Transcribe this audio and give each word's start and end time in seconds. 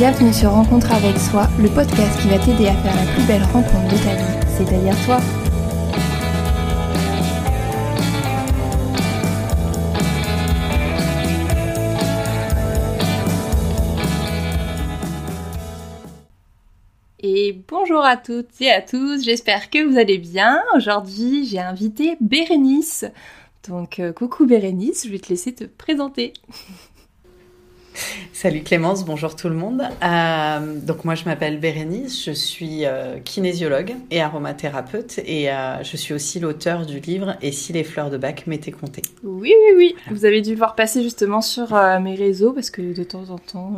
Bienvenue 0.00 0.32
sur 0.32 0.52
Rencontre 0.52 0.92
avec 0.92 1.18
soi, 1.18 1.46
le 1.58 1.68
podcast 1.68 2.18
qui 2.22 2.28
va 2.28 2.38
t'aider 2.38 2.68
à 2.68 2.72
faire 2.72 2.96
la 2.96 3.12
plus 3.12 3.22
belle 3.26 3.42
rencontre 3.42 3.84
de 3.84 3.98
ta 3.98 4.14
vie, 4.14 4.46
c'est-à-dire 4.48 4.96
toi. 5.04 5.20
Et 17.18 17.62
bonjour 17.68 18.02
à 18.02 18.16
toutes 18.16 18.58
et 18.62 18.70
à 18.70 18.80
tous, 18.80 19.22
j'espère 19.22 19.68
que 19.68 19.86
vous 19.86 19.98
allez 19.98 20.16
bien. 20.16 20.62
Aujourd'hui, 20.74 21.44
j'ai 21.44 21.60
invité 21.60 22.16
Bérénice. 22.22 23.04
Donc, 23.68 24.00
euh, 24.00 24.14
coucou 24.14 24.46
Bérénice, 24.46 25.04
je 25.04 25.12
vais 25.12 25.18
te 25.18 25.28
laisser 25.28 25.54
te 25.54 25.64
présenter. 25.64 26.32
Salut 28.32 28.62
Clémence, 28.62 29.04
bonjour 29.04 29.36
tout 29.36 29.48
le 29.48 29.54
monde. 29.54 29.82
Euh, 30.02 30.80
donc 30.80 31.04
moi 31.04 31.14
je 31.14 31.24
m'appelle 31.24 31.58
Bérénice, 31.58 32.24
je 32.24 32.32
suis 32.32 32.84
euh, 32.84 33.18
kinésiologue 33.18 33.94
et 34.10 34.20
aromathérapeute 34.20 35.20
et 35.24 35.50
euh, 35.50 35.82
je 35.82 35.96
suis 35.96 36.14
aussi 36.14 36.40
l'auteur 36.40 36.86
du 36.86 37.00
livre 37.00 37.36
Et 37.42 37.52
si 37.52 37.72
les 37.72 37.84
fleurs 37.84 38.10
de 38.10 38.16
bac 38.16 38.46
m'étaient 38.46 38.72
comptées. 38.72 39.02
Oui, 39.22 39.52
oui, 39.68 39.74
oui. 39.76 39.96
Vous 40.10 40.24
avez 40.24 40.40
dû 40.40 40.50
le 40.50 40.56
voir 40.56 40.74
passer 40.74 41.02
justement 41.02 41.40
sur 41.40 41.74
mes 42.00 42.14
réseaux 42.14 42.52
parce 42.52 42.70
que 42.70 42.94
de 42.94 43.04
temps 43.04 43.30
en 43.30 43.38
temps 43.38 43.72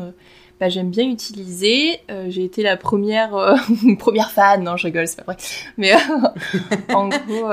bah, 0.60 0.68
j'aime 0.68 0.90
bien 0.90 1.08
utiliser. 1.08 1.98
J'ai 2.28 2.44
été 2.44 2.62
la 2.62 2.76
première, 2.76 3.56
première 3.98 4.30
fan, 4.30 4.62
non 4.62 4.76
je 4.76 4.86
rigole, 4.86 5.08
c'est 5.08 5.16
pas 5.24 5.32
vrai. 5.32 5.36
Mais 5.76 5.92
en 6.94 7.08
gros, 7.08 7.50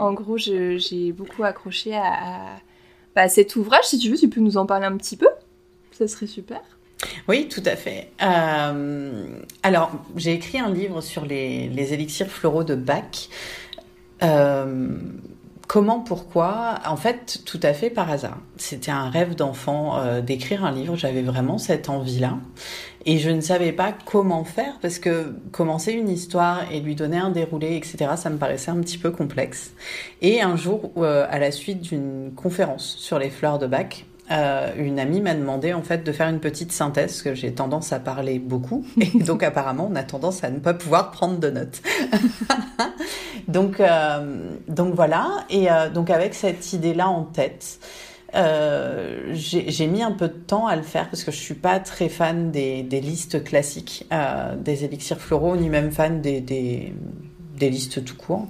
en 0.00 0.12
gros 0.12 0.36
j'ai 0.36 1.12
beaucoup 1.12 1.44
accroché 1.44 1.94
à 1.94 2.56
bah, 3.16 3.28
cet 3.28 3.56
ouvrage. 3.56 3.84
Si 3.84 3.98
tu 3.98 4.10
veux, 4.10 4.16
tu 4.16 4.28
peux 4.28 4.42
nous 4.42 4.58
en 4.58 4.66
parler 4.66 4.84
un 4.84 4.96
petit 4.96 5.16
peu. 5.16 5.26
Ça 5.96 6.06
serait 6.08 6.26
super. 6.26 6.60
Oui, 7.26 7.48
tout 7.48 7.62
à 7.64 7.74
fait. 7.74 8.10
Euh, 8.22 9.24
alors, 9.62 9.92
j'ai 10.14 10.34
écrit 10.34 10.58
un 10.58 10.68
livre 10.68 11.00
sur 11.00 11.24
les, 11.24 11.70
élixirs 11.94 12.26
floraux 12.26 12.64
de 12.64 12.74
Bach. 12.74 13.30
Euh, 14.22 14.88
comment, 15.66 16.00
pourquoi? 16.00 16.74
En 16.86 16.96
fait, 16.96 17.40
tout 17.46 17.60
à 17.62 17.72
fait 17.72 17.88
par 17.88 18.10
hasard. 18.10 18.36
C'était 18.58 18.90
un 18.90 19.08
rêve 19.08 19.36
d'enfant 19.36 19.96
euh, 19.96 20.20
d'écrire 20.20 20.66
un 20.66 20.72
livre. 20.72 20.96
J'avais 20.96 21.22
vraiment 21.22 21.56
cette 21.56 21.88
envie-là. 21.88 22.36
Et 23.06 23.16
je 23.16 23.30
ne 23.30 23.40
savais 23.40 23.72
pas 23.72 23.94
comment 24.04 24.44
faire 24.44 24.78
parce 24.82 24.98
que 24.98 25.34
commencer 25.52 25.92
une 25.92 26.10
histoire 26.10 26.70
et 26.70 26.80
lui 26.80 26.94
donner 26.94 27.16
un 27.16 27.30
déroulé, 27.30 27.74
etc., 27.74 28.10
ça 28.16 28.28
me 28.28 28.36
paraissait 28.36 28.70
un 28.70 28.80
petit 28.80 28.98
peu 28.98 29.12
complexe. 29.12 29.72
Et 30.20 30.42
un 30.42 30.56
jour, 30.56 30.92
à 31.02 31.38
la 31.38 31.52
suite 31.52 31.80
d'une 31.80 32.32
conférence 32.36 32.96
sur 32.98 33.18
les 33.18 33.30
fleurs 33.30 33.58
de 33.58 33.66
bac, 33.66 34.04
euh, 34.30 34.72
une 34.76 34.98
amie 34.98 35.20
m'a 35.20 35.34
demandé 35.34 35.72
en 35.72 35.82
fait 35.82 36.04
de 36.04 36.12
faire 36.12 36.28
une 36.28 36.40
petite 36.40 36.72
synthèse 36.72 37.12
parce 37.12 37.22
que 37.22 37.34
j'ai 37.34 37.52
tendance 37.52 37.92
à 37.92 38.00
parler 38.00 38.38
beaucoup 38.38 38.84
et 39.00 39.18
donc 39.18 39.42
apparemment 39.42 39.88
on 39.90 39.96
a 39.96 40.02
tendance 40.02 40.42
à 40.44 40.50
ne 40.50 40.58
pas 40.58 40.74
pouvoir 40.74 41.10
prendre 41.10 41.38
de 41.38 41.50
notes. 41.50 41.82
donc 43.48 43.80
euh, 43.80 44.50
donc 44.68 44.94
voilà 44.94 45.44
et 45.50 45.68
donc 45.94 46.10
avec 46.10 46.34
cette 46.34 46.72
idée 46.72 46.94
là 46.94 47.08
en 47.08 47.22
tête, 47.22 47.78
euh, 48.34 49.32
j'ai 49.32 49.86
mis 49.86 50.02
un 50.02 50.12
peu 50.12 50.28
de 50.28 50.34
temps 50.34 50.66
à 50.66 50.76
le 50.76 50.82
faire 50.82 51.08
parce 51.08 51.24
que 51.24 51.30
je 51.30 51.38
suis 51.38 51.54
pas 51.54 51.78
très 51.78 52.08
fan 52.08 52.50
des, 52.50 52.82
des 52.82 53.00
listes 53.00 53.42
classiques 53.42 54.06
euh, 54.12 54.56
des 54.56 54.84
élixirs 54.84 55.20
floraux, 55.20 55.56
ni 55.56 55.70
même 55.70 55.90
fan 55.90 56.20
des, 56.20 56.40
des, 56.40 56.92
des 57.56 57.70
listes 57.70 58.04
tout 58.04 58.16
court. 58.16 58.46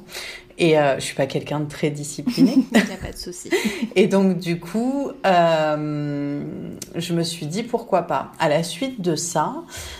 Et 0.58 0.78
euh, 0.78 0.96
je 0.98 1.04
suis 1.04 1.14
pas 1.14 1.26
quelqu'un 1.26 1.60
de 1.60 1.68
très 1.68 1.90
discipliné. 1.90 2.54
Il 2.74 2.84
n'y 2.84 2.92
a 2.92 2.96
pas 2.96 3.12
de 3.12 3.16
souci. 3.16 3.50
et 3.94 4.06
donc 4.06 4.38
du 4.38 4.58
coup, 4.58 5.10
euh, 5.26 6.42
je 6.94 7.12
me 7.12 7.22
suis 7.22 7.46
dit 7.46 7.62
pourquoi 7.62 8.02
pas. 8.02 8.32
À 8.38 8.48
la 8.48 8.62
suite 8.62 9.00
de 9.00 9.16
ça, 9.16 9.54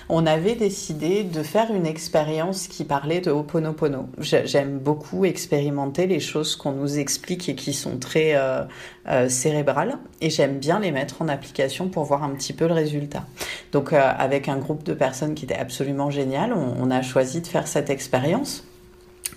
on 0.09 0.27
avait 0.27 0.55
décidé 0.55 1.25
de 1.25 1.43
faire 1.43 1.73
une 1.75 1.87
expérience 1.87 2.69
qui 2.69 2.85
parlait 2.85 3.21
de 3.21 3.31
Ho'oponopono. 3.31 4.09
J'aime 4.19 4.79
beaucoup 4.79 5.25
expérimenter 5.25 6.07
les 6.07 6.21
choses 6.21 6.57
qu'on 6.57 6.73
nous 6.73 6.99
explique 6.99 7.49
et 7.49 7.55
qui 7.55 7.75
sont 7.75 7.99
très 7.99 8.35
euh, 8.35 8.63
euh, 9.09 9.29
cérébrales, 9.29 9.99
et 10.21 10.31
j'aime 10.31 10.59
bien 10.59 10.81
les 10.81 10.91
mettre 10.91 11.21
en 11.21 11.29
application 11.29 11.89
pour 11.89 12.05
voir 12.05 12.25
un 12.25 12.31
petit 12.31 12.53
peu 12.53 12.67
le 12.67 12.75
résultat. 12.75 13.25
Donc 13.73 13.93
avec 13.93 14.49
un 14.49 14.57
groupe 14.57 14.85
de 14.85 14.95
personnes 14.95 15.35
qui 15.35 15.45
était 15.45 15.55
absolument 15.55 16.11
génial, 16.11 16.53
on, 16.53 16.77
on 16.81 16.91
a 16.91 17.03
choisi 17.03 17.41
de 17.43 17.47
faire 17.47 17.69
cette 17.69 17.91
expérience 17.91 18.65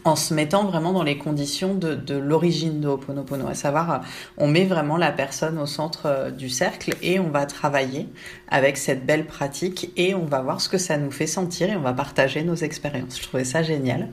en 0.03 0.15
se 0.15 0.33
mettant 0.33 0.65
vraiment 0.65 0.93
dans 0.93 1.03
les 1.03 1.17
conditions 1.17 1.73
de, 1.73 1.95
de 1.95 2.15
l'origine 2.15 2.79
de 2.79 2.87
Ho'oponopono, 2.87 3.47
à 3.47 3.53
savoir 3.53 3.91
euh, 3.91 3.97
on 4.37 4.47
met 4.47 4.65
vraiment 4.65 4.97
la 4.97 5.11
personne 5.11 5.57
au 5.57 5.65
centre 5.65 6.05
euh, 6.05 6.31
du 6.31 6.49
cercle 6.49 6.95
et 7.01 7.19
on 7.19 7.29
va 7.29 7.45
travailler 7.45 8.07
avec 8.47 8.77
cette 8.77 9.05
belle 9.05 9.25
pratique 9.25 9.91
et 9.97 10.15
on 10.15 10.25
va 10.25 10.41
voir 10.41 10.61
ce 10.61 10.69
que 10.69 10.77
ça 10.77 10.97
nous 10.97 11.11
fait 11.11 11.27
sentir 11.27 11.69
et 11.69 11.75
on 11.75 11.81
va 11.81 11.93
partager 11.93 12.43
nos 12.43 12.55
expériences. 12.55 13.17
Je 13.17 13.23
trouvais 13.23 13.43
ça 13.43 13.63
génial. 13.63 14.09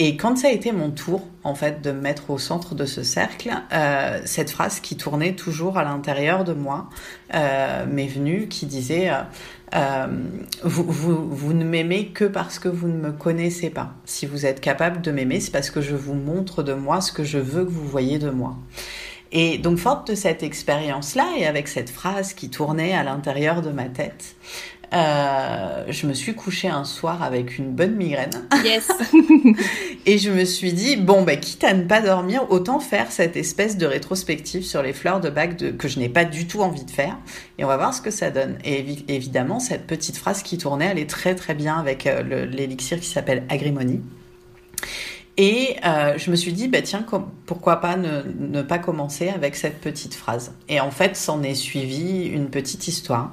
Et 0.00 0.16
quand 0.16 0.36
ça 0.38 0.48
a 0.48 0.50
été 0.52 0.70
mon 0.70 0.90
tour, 0.90 1.26
en 1.42 1.56
fait, 1.56 1.82
de 1.82 1.90
me 1.90 2.00
mettre 2.00 2.30
au 2.30 2.38
centre 2.38 2.76
de 2.76 2.84
ce 2.84 3.02
cercle, 3.02 3.50
euh, 3.72 4.20
cette 4.24 4.50
phrase 4.50 4.78
qui 4.78 4.96
tournait 4.96 5.34
toujours 5.34 5.76
à 5.76 5.82
l'intérieur 5.82 6.44
de 6.44 6.52
moi 6.52 6.88
euh, 7.34 7.84
m'est 7.86 8.06
venue, 8.06 8.46
qui 8.46 8.66
disait 8.66 9.10
euh, 9.10 9.22
euh, 9.74 10.06
vous, 10.62 11.52
ne 11.52 11.64
m'aimez 11.64 12.08
que 12.08 12.24
parce 12.24 12.60
que 12.60 12.68
vous 12.68 12.86
ne 12.86 12.96
me 12.96 13.12
connaissez 13.12 13.70
pas. 13.70 13.94
Si 14.04 14.24
vous 14.24 14.46
êtes 14.46 14.60
capable 14.60 15.00
de 15.00 15.10
m'aimer, 15.10 15.40
c'est 15.40 15.50
parce 15.50 15.70
que 15.70 15.80
je 15.80 15.96
vous 15.96 16.14
montre 16.14 16.62
de 16.62 16.74
moi 16.74 17.00
ce 17.00 17.10
que 17.10 17.24
je 17.24 17.38
veux 17.38 17.64
que 17.64 17.70
vous 17.70 17.88
voyez 17.88 18.18
de 18.18 18.30
moi. 18.30 18.56
Et 19.30 19.58
donc, 19.58 19.78
forte 19.78 20.08
de 20.08 20.14
cette 20.14 20.42
expérience-là, 20.42 21.26
et 21.36 21.46
avec 21.46 21.68
cette 21.68 21.90
phrase 21.90 22.32
qui 22.32 22.48
tournait 22.48 22.94
à 22.94 23.02
l'intérieur 23.02 23.60
de 23.60 23.70
ma 23.70 23.84
tête, 23.84 24.36
euh, 24.94 25.84
je 25.88 26.06
me 26.06 26.14
suis 26.14 26.34
couchée 26.34 26.68
un 26.68 26.84
soir 26.84 27.22
avec 27.22 27.58
une 27.58 27.72
bonne 27.72 27.94
migraine. 27.94 28.30
Yes. 28.64 28.88
et 30.06 30.18
je 30.18 30.30
me 30.30 30.44
suis 30.44 30.72
dit, 30.72 30.96
bon, 30.96 31.22
bah, 31.22 31.36
quitte 31.36 31.64
à 31.64 31.74
ne 31.74 31.84
pas 31.84 32.00
dormir, 32.00 32.46
autant 32.50 32.80
faire 32.80 33.12
cette 33.12 33.36
espèce 33.36 33.76
de 33.76 33.86
rétrospective 33.86 34.62
sur 34.62 34.82
les 34.82 34.92
fleurs 34.92 35.20
de 35.20 35.28
bac 35.28 35.56
de, 35.56 35.70
que 35.70 35.88
je 35.88 35.98
n'ai 35.98 36.08
pas 36.08 36.24
du 36.24 36.46
tout 36.46 36.62
envie 36.62 36.84
de 36.84 36.90
faire. 36.90 37.18
Et 37.58 37.64
on 37.64 37.68
va 37.68 37.76
voir 37.76 37.92
ce 37.92 38.00
que 38.00 38.10
ça 38.10 38.30
donne. 38.30 38.58
Et 38.64 38.84
évidemment, 39.08 39.60
cette 39.60 39.86
petite 39.86 40.16
phrase 40.16 40.42
qui 40.42 40.56
tournait, 40.56 40.86
elle 40.86 40.98
est 40.98 41.10
très 41.10 41.34
très 41.34 41.54
bien 41.54 41.78
avec 41.78 42.06
euh, 42.06 42.46
l'élixir 42.46 42.98
qui 42.98 43.08
s'appelle 43.08 43.44
Agrimonie. 43.48 44.00
Et 45.36 45.76
euh, 45.86 46.18
je 46.18 46.32
me 46.32 46.36
suis 46.36 46.52
dit, 46.52 46.66
bah 46.66 46.82
tiens, 46.82 47.06
pourquoi 47.46 47.76
pas 47.76 47.96
ne, 47.96 48.22
ne, 48.40 48.60
pas 48.60 48.78
commencer 48.78 49.28
avec 49.28 49.54
cette 49.54 49.80
petite 49.80 50.14
phrase. 50.14 50.52
Et 50.68 50.80
en 50.80 50.90
fait, 50.90 51.14
s'en 51.14 51.44
est 51.44 51.54
suivi 51.54 52.26
une 52.26 52.50
petite 52.50 52.88
histoire 52.88 53.30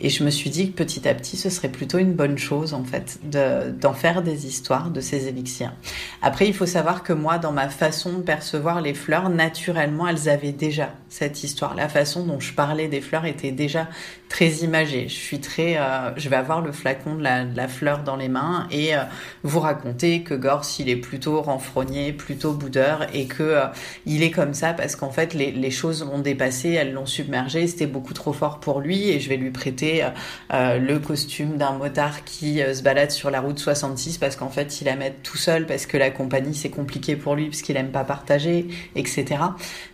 et 0.00 0.08
je 0.08 0.24
me 0.24 0.30
suis 0.30 0.50
dit 0.50 0.72
que 0.72 0.76
petit 0.76 1.08
à 1.08 1.14
petit, 1.14 1.36
ce 1.36 1.50
serait 1.50 1.68
plutôt 1.68 1.98
une 1.98 2.14
bonne 2.14 2.36
chose, 2.36 2.74
en 2.74 2.82
fait, 2.82 3.20
d'en 3.22 3.92
faire 3.92 4.22
des 4.22 4.46
histoires 4.46 4.90
de 4.90 5.00
ces 5.00 5.28
élixirs. 5.28 5.72
Après, 6.20 6.48
il 6.48 6.54
faut 6.54 6.66
savoir 6.66 7.04
que 7.04 7.12
moi, 7.12 7.38
dans 7.38 7.52
ma 7.52 7.68
façon 7.68 8.14
de 8.14 8.22
percevoir 8.22 8.80
les 8.80 8.94
fleurs, 8.94 9.30
naturellement, 9.30 10.08
elles 10.08 10.28
avaient 10.28 10.52
déjà 10.52 10.90
cette 11.08 11.44
histoire. 11.44 11.76
La 11.76 11.88
façon 11.88 12.24
dont 12.24 12.40
je 12.40 12.52
parlais 12.52 12.88
des 12.88 13.00
fleurs 13.00 13.24
était 13.24 13.52
déjà 13.52 13.88
très 14.28 14.48
imagée. 14.64 15.08
Je 15.08 15.14
suis 15.14 15.38
très, 15.38 15.76
euh, 15.76 16.10
je 16.16 16.28
vais 16.28 16.34
avoir 16.34 16.60
le 16.60 16.72
flacon 16.72 17.14
de 17.14 17.22
la, 17.22 17.68
fleur 17.68 18.02
dans 18.02 18.16
les 18.16 18.28
mains 18.28 18.66
et 18.72 18.96
euh, 18.96 19.02
vous 19.44 19.60
raconter 19.60 20.22
que 20.22 20.34
Gors, 20.34 20.64
il 20.80 20.88
est 20.88 20.96
plutôt 20.96 21.40
renfrogné, 21.40 22.12
plutôt 22.12 22.52
boudeur 22.52 23.06
et 23.14 23.26
que 23.26 23.44
euh, 23.44 23.66
il 24.06 24.24
est 24.24 24.32
comme 24.32 24.52
ça 24.52 24.72
parce 24.72 24.96
qu'en 24.96 25.10
fait, 25.10 25.34
les, 25.34 25.52
les 25.52 25.70
choses 25.70 26.04
l'ont 26.04 26.18
dépassé, 26.18 26.70
elles 26.70 26.92
l'ont 26.92 27.06
submergé, 27.06 27.68
c'était 27.68 27.86
beaucoup 27.86 28.12
trop 28.12 28.32
fort 28.32 28.58
pour 28.58 28.80
lui 28.80 29.10
et 29.10 29.20
je 29.20 29.28
vais 29.28 29.36
lui 29.36 29.52
prêter 29.54 30.04
euh, 30.04 30.08
euh, 30.52 30.78
le 30.78 30.98
costume 30.98 31.56
d'un 31.56 31.72
motard 31.72 32.24
qui 32.24 32.60
euh, 32.60 32.74
se 32.74 32.82
balade 32.82 33.10
sur 33.10 33.30
la 33.30 33.40
route 33.40 33.58
66 33.58 34.18
parce 34.18 34.36
qu'en 34.36 34.50
fait 34.50 34.82
il 34.82 34.88
aime 34.88 35.00
être 35.00 35.22
tout 35.22 35.38
seul 35.38 35.64
parce 35.64 35.86
que 35.86 35.96
la 35.96 36.10
compagnie 36.10 36.54
c'est 36.54 36.68
compliqué 36.68 37.16
pour 37.16 37.34
lui 37.34 37.46
parce 37.46 37.62
qu'il 37.62 37.78
aime 37.78 37.90
pas 37.90 38.04
partager, 38.04 38.68
etc. 38.94 39.36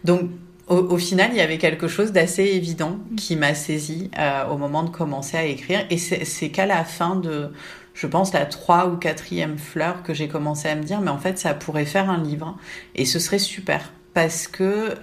Donc 0.02 0.23
au, 0.67 0.99
final, 0.99 1.31
il 1.32 1.37
y 1.37 1.40
avait 1.40 1.58
quelque 1.58 1.88
chose 1.88 2.12
d'assez 2.12 2.44
évident 2.44 3.00
qui 3.17 3.34
m'a 3.34 3.55
saisi 3.55 4.08
au 4.49 4.56
moment 4.56 4.84
de 4.84 4.90
commencer 4.90 5.37
à 5.37 5.44
écrire. 5.44 5.84
Et 5.90 5.99
c'est 5.99 6.50
qu'à 6.50 6.64
la 6.64 6.84
fin 6.84 7.17
de, 7.17 7.50
je 7.93 8.06
pense, 8.06 8.32
la 8.32 8.46
trois 8.46 8.87
ou 8.87 8.96
quatrième 8.96 9.58
fleur 9.58 10.05
que 10.05 10.14
j'ai 10.14 10.29
commencé 10.29 10.69
à 10.69 10.76
me 10.76 10.84
dire, 10.84 11.00
mais 11.00 11.11
en 11.11 11.19
fait, 11.19 11.40
ça 11.40 11.55
pourrait 11.55 11.87
faire 11.87 12.08
un 12.08 12.23
livre. 12.23 12.56
Et 12.94 13.05
ce 13.05 13.19
serait 13.19 13.40
super. 13.40 13.93
Parce 14.14 14.46
que 14.46 14.94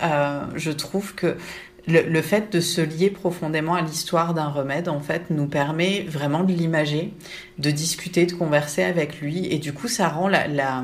je 0.56 0.72
trouve 0.72 1.14
que 1.16 1.36
le, 1.88 2.22
fait 2.22 2.51
de 2.51 2.60
se 2.60 2.81
lier 2.81 3.10
profondément 3.10 3.74
à 3.74 3.81
l'histoire 3.81 4.34
d'un 4.34 4.50
remède, 4.50 4.89
en 4.89 5.00
fait, 5.00 5.30
nous 5.30 5.48
permet 5.48 6.04
vraiment 6.04 6.44
de 6.44 6.51
l'imager, 6.51 7.13
de 7.60 7.72
discuter, 7.72 8.25
de 8.25 8.34
converser 8.34 8.84
avec 8.84 9.22
lui. 9.22 9.48
Et 9.51 9.57
du 9.57 9.72
coup, 9.72 9.88
ça 9.88 10.10
rend 10.10 10.28
la, 10.28 10.48
la, 10.48 10.84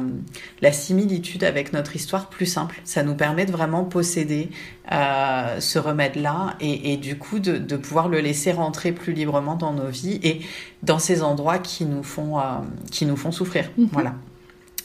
la 0.61 0.71
similitude 0.71 1.43
avec 1.43 1.73
notre 1.73 1.97
histoire 1.97 2.29
plus 2.29 2.45
simple. 2.45 2.79
Ça 2.85 3.03
nous 3.03 3.15
permet 3.15 3.45
de 3.45 3.51
vraiment 3.51 3.83
posséder 3.83 4.49
euh, 4.91 5.59
ce 5.59 5.77
remède-là 5.77 6.55
et, 6.61 6.93
et, 6.93 6.97
du 6.97 7.17
coup 7.17 7.39
de, 7.39 7.57
de, 7.57 7.75
pouvoir 7.75 8.07
le 8.07 8.19
laisser 8.19 8.51
rentrer 8.51 8.91
plus 8.93 9.13
librement 9.13 9.55
dans 9.55 9.73
nos 9.73 9.87
vies 9.87 10.19
et 10.23 10.41
dans 10.83 10.99
ces 10.99 11.21
endroits 11.21 11.57
qui 11.57 11.85
nous 11.85 12.03
font, 12.03 12.39
euh, 12.39 12.43
qui 12.91 13.05
nous 13.05 13.17
font 13.17 13.31
souffrir. 13.31 13.69
Mm-hmm. 13.77 13.89
Voilà. 13.91 14.15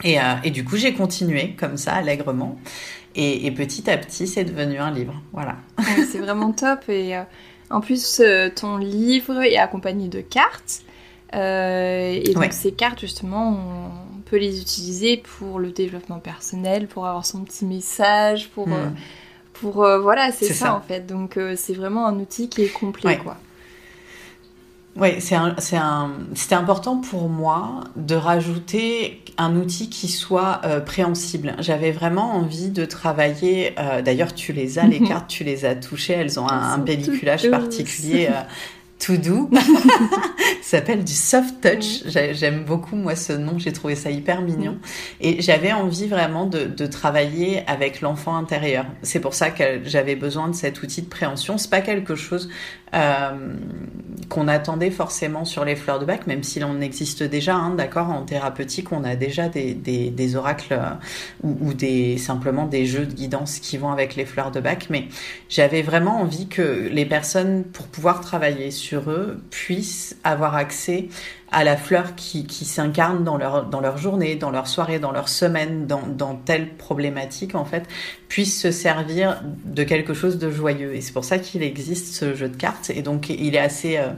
Et, 0.05 0.21
euh, 0.21 0.35
et, 0.45 0.50
du 0.50 0.65
coup, 0.65 0.77
j'ai 0.77 0.95
continué 0.95 1.55
comme 1.59 1.77
ça, 1.77 1.95
allègrement. 1.95 2.59
Et, 3.15 3.50
petit 3.50 3.91
à 3.91 3.99
petit, 3.99 4.29
c'est 4.29 4.45
devenu 4.45 4.79
un 4.79 4.93
livre. 4.93 5.15
Voilà. 5.33 5.56
c'est 6.11 6.19
vraiment 6.19 6.53
top. 6.53 6.89
Et 6.89 7.17
euh, 7.17 7.23
En 7.71 7.81
plus, 7.81 8.21
euh, 8.21 8.49
ton 8.49 8.77
livre 8.77 9.43
est 9.43 9.56
accompagné 9.56 10.09
de 10.09 10.21
cartes. 10.21 10.83
Et 11.35 12.33
donc 12.35 12.53
ces 12.53 12.73
cartes, 12.73 13.00
justement, 13.00 13.59
on 14.17 14.21
peut 14.21 14.39
les 14.39 14.61
utiliser 14.61 15.19
pour 15.19 15.59
le 15.59 15.73
développement 15.73 16.21
personnel, 16.21 16.87
pour 16.87 17.06
avoir 17.06 17.27
son 17.27 17.45
petit 17.45 17.65
message, 17.65 18.49
pour... 18.50 18.69
Hmm. 18.69 18.95
pour 19.53 19.87
voilà, 20.00 20.31
c'est 20.31 20.53
ça, 20.53 20.75
en 20.75 20.81
fait. 20.81 21.06
Donc 21.06 21.39
c'est 21.56 21.75
vraiment 21.75 22.06
un 22.06 22.19
outil 22.21 22.49
qui 22.49 22.62
est 22.62 22.73
complet, 22.73 23.19
quoi. 23.19 23.37
Oui, 25.00 25.21
c'était 25.21 26.55
important 26.55 26.97
pour 26.97 27.29
moi 27.29 27.85
de 27.95 28.17
rajouter 28.17 29.23
un 29.37 29.55
outil 29.55 29.89
qui 29.89 30.09
soit 30.09 30.61
euh, 30.65 30.81
préhensible. 30.81 31.55
J'avais 31.61 31.93
vraiment 31.93 32.35
envie 32.35 32.71
de 32.71 32.85
travailler. 32.85 33.75
Euh, 33.79 34.03
d'ailleurs, 34.03 34.35
tu 34.35 34.53
les 34.53 34.81
as, 34.81 34.87
les 34.87 35.00
cartes, 35.00 35.29
tu 35.29 35.45
les 35.45 35.65
as 35.65 35.77
touchées. 35.77 36.15
Elles 36.15 36.41
ont 36.41 36.49
un, 36.49 36.73
un 36.73 36.81
pelliculage 36.81 37.49
particulier. 37.49 38.27
Euh, 38.29 38.43
tout 38.99 39.17
doux. 39.17 39.49
ça 40.62 40.79
s'appelle 40.79 41.05
du 41.05 41.12
soft 41.12 41.61
touch. 41.62 42.03
J'aime 42.33 42.65
beaucoup 42.65 42.97
moi 42.97 43.15
ce 43.15 43.33
nom, 43.33 43.59
j'ai 43.59 43.73
trouvé 43.73 43.95
ça 43.95 44.11
hyper 44.11 44.43
mignon. 44.43 44.79
Et 45.21 45.41
j'avais 45.41 45.73
envie 45.73 46.09
vraiment 46.09 46.47
de, 46.47 46.65
de 46.65 46.87
travailler 46.87 47.62
avec 47.69 48.00
l'enfant 48.00 48.37
intérieur. 48.37 48.87
C'est 49.03 49.21
pour 49.21 49.35
ça 49.35 49.50
que 49.50 49.81
j'avais 49.85 50.17
besoin 50.17 50.49
de 50.49 50.55
cet 50.55 50.83
outil 50.83 51.03
de 51.03 51.09
préhension. 51.09 51.59
C'est 51.59 51.71
pas 51.71 51.81
quelque 51.81 52.17
chose 52.17 52.49
euh, 52.94 53.55
qu'on 54.29 54.49
attendait 54.49 54.90
forcément 54.90 55.44
sur 55.44 55.64
les 55.64 55.76
fleurs 55.76 55.99
de 55.99 56.05
bac, 56.05 56.26
même 56.26 56.43
s'il 56.43 56.64
en 56.64 56.81
existe 56.81 57.23
déjà, 57.23 57.55
hein, 57.55 57.75
d'accord, 57.75 58.11
en 58.11 58.23
thérapeutique, 58.23 58.93
on 58.93 59.05
a 59.05 59.17
déjà 59.17 59.49
des, 59.49 59.75
des, 59.75 60.11
des 60.11 60.37
oracles 60.37 60.75
euh, 60.75 60.90
ou, 61.43 61.56
ou, 61.61 61.75
des 61.75 62.19
simplement 62.19 62.67
des 62.67 62.87
jeux 62.87 63.06
de 63.06 63.12
guidance 63.12 63.58
qui 63.58 63.79
vont 63.79 63.90
avec 63.90 64.17
les 64.17 64.25
fleurs 64.25 64.50
de 64.50 64.61
bac, 64.61 64.88
mais 64.90 65.08
j'avais 65.49 65.82
vraiment 65.82 66.20
envie 66.20 66.49
que 66.49 66.88
les 66.90 67.06
personnes, 67.06 67.64
pour 67.64 67.87
pouvoir 67.87 68.20
travailler 68.20 68.70
sur 68.70 69.11
eux, 69.11 69.40
puissent 69.50 70.17
avoir 70.25 70.55
accès 70.55 71.08
à 71.50 71.65
la 71.65 71.77
fleur 71.77 72.15
qui, 72.15 72.47
qui 72.47 72.65
s'incarne 72.65 73.25
dans 73.25 73.37
leur, 73.37 73.67
dans 73.67 73.81
leur 73.81 73.97
journée, 73.97 74.37
dans 74.37 74.50
leur 74.50 74.67
soirée, 74.67 74.99
dans 74.99 75.12
leur 75.12 75.29
semaine, 75.29 75.87
dans, 75.87 76.06
dans 76.06 76.35
telle 76.35 76.77
problématique, 76.77 77.55
en 77.55 77.65
fait, 77.65 77.85
puisse 78.29 78.61
se 78.61 78.71
servir 78.71 79.43
de 79.65 79.83
quelque 79.85 80.12
chose 80.12 80.39
de 80.39 80.50
joyeux. 80.50 80.95
Et 80.95 81.00
c'est 81.00 81.12
pour 81.12 81.25
ça 81.25 81.39
qu'il 81.39 81.62
existe 81.62 82.15
ce 82.15 82.35
jeu 82.35 82.49
de 82.49 82.56
cartes. 82.56 82.91
Et 82.91 83.03
donc, 83.03 83.31
il 83.31 83.55
est 83.55 83.61
assez 83.61 83.97
euh, 83.97 84.11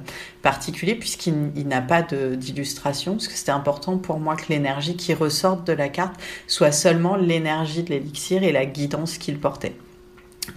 particulier 0.42 0.94
puisqu'il 0.94 1.68
n'a 1.68 1.82
pas 1.82 2.02
d'illustration, 2.02 3.12
parce 3.12 3.28
que 3.28 3.34
c'était 3.34 3.52
important 3.52 3.96
pour 3.98 4.18
moi 4.18 4.34
que 4.36 4.48
l'énergie 4.48 4.96
qui 4.96 5.14
ressorte 5.14 5.66
de 5.66 5.72
la 5.72 5.88
carte 5.88 6.14
soit 6.46 6.72
seulement 6.72 7.16
l'énergie 7.16 7.82
de 7.82 7.90
l'élixir 7.90 8.42
et 8.42 8.52
la 8.52 8.66
guidance 8.66 9.18
qu'il 9.18 9.38
portait. 9.38 9.74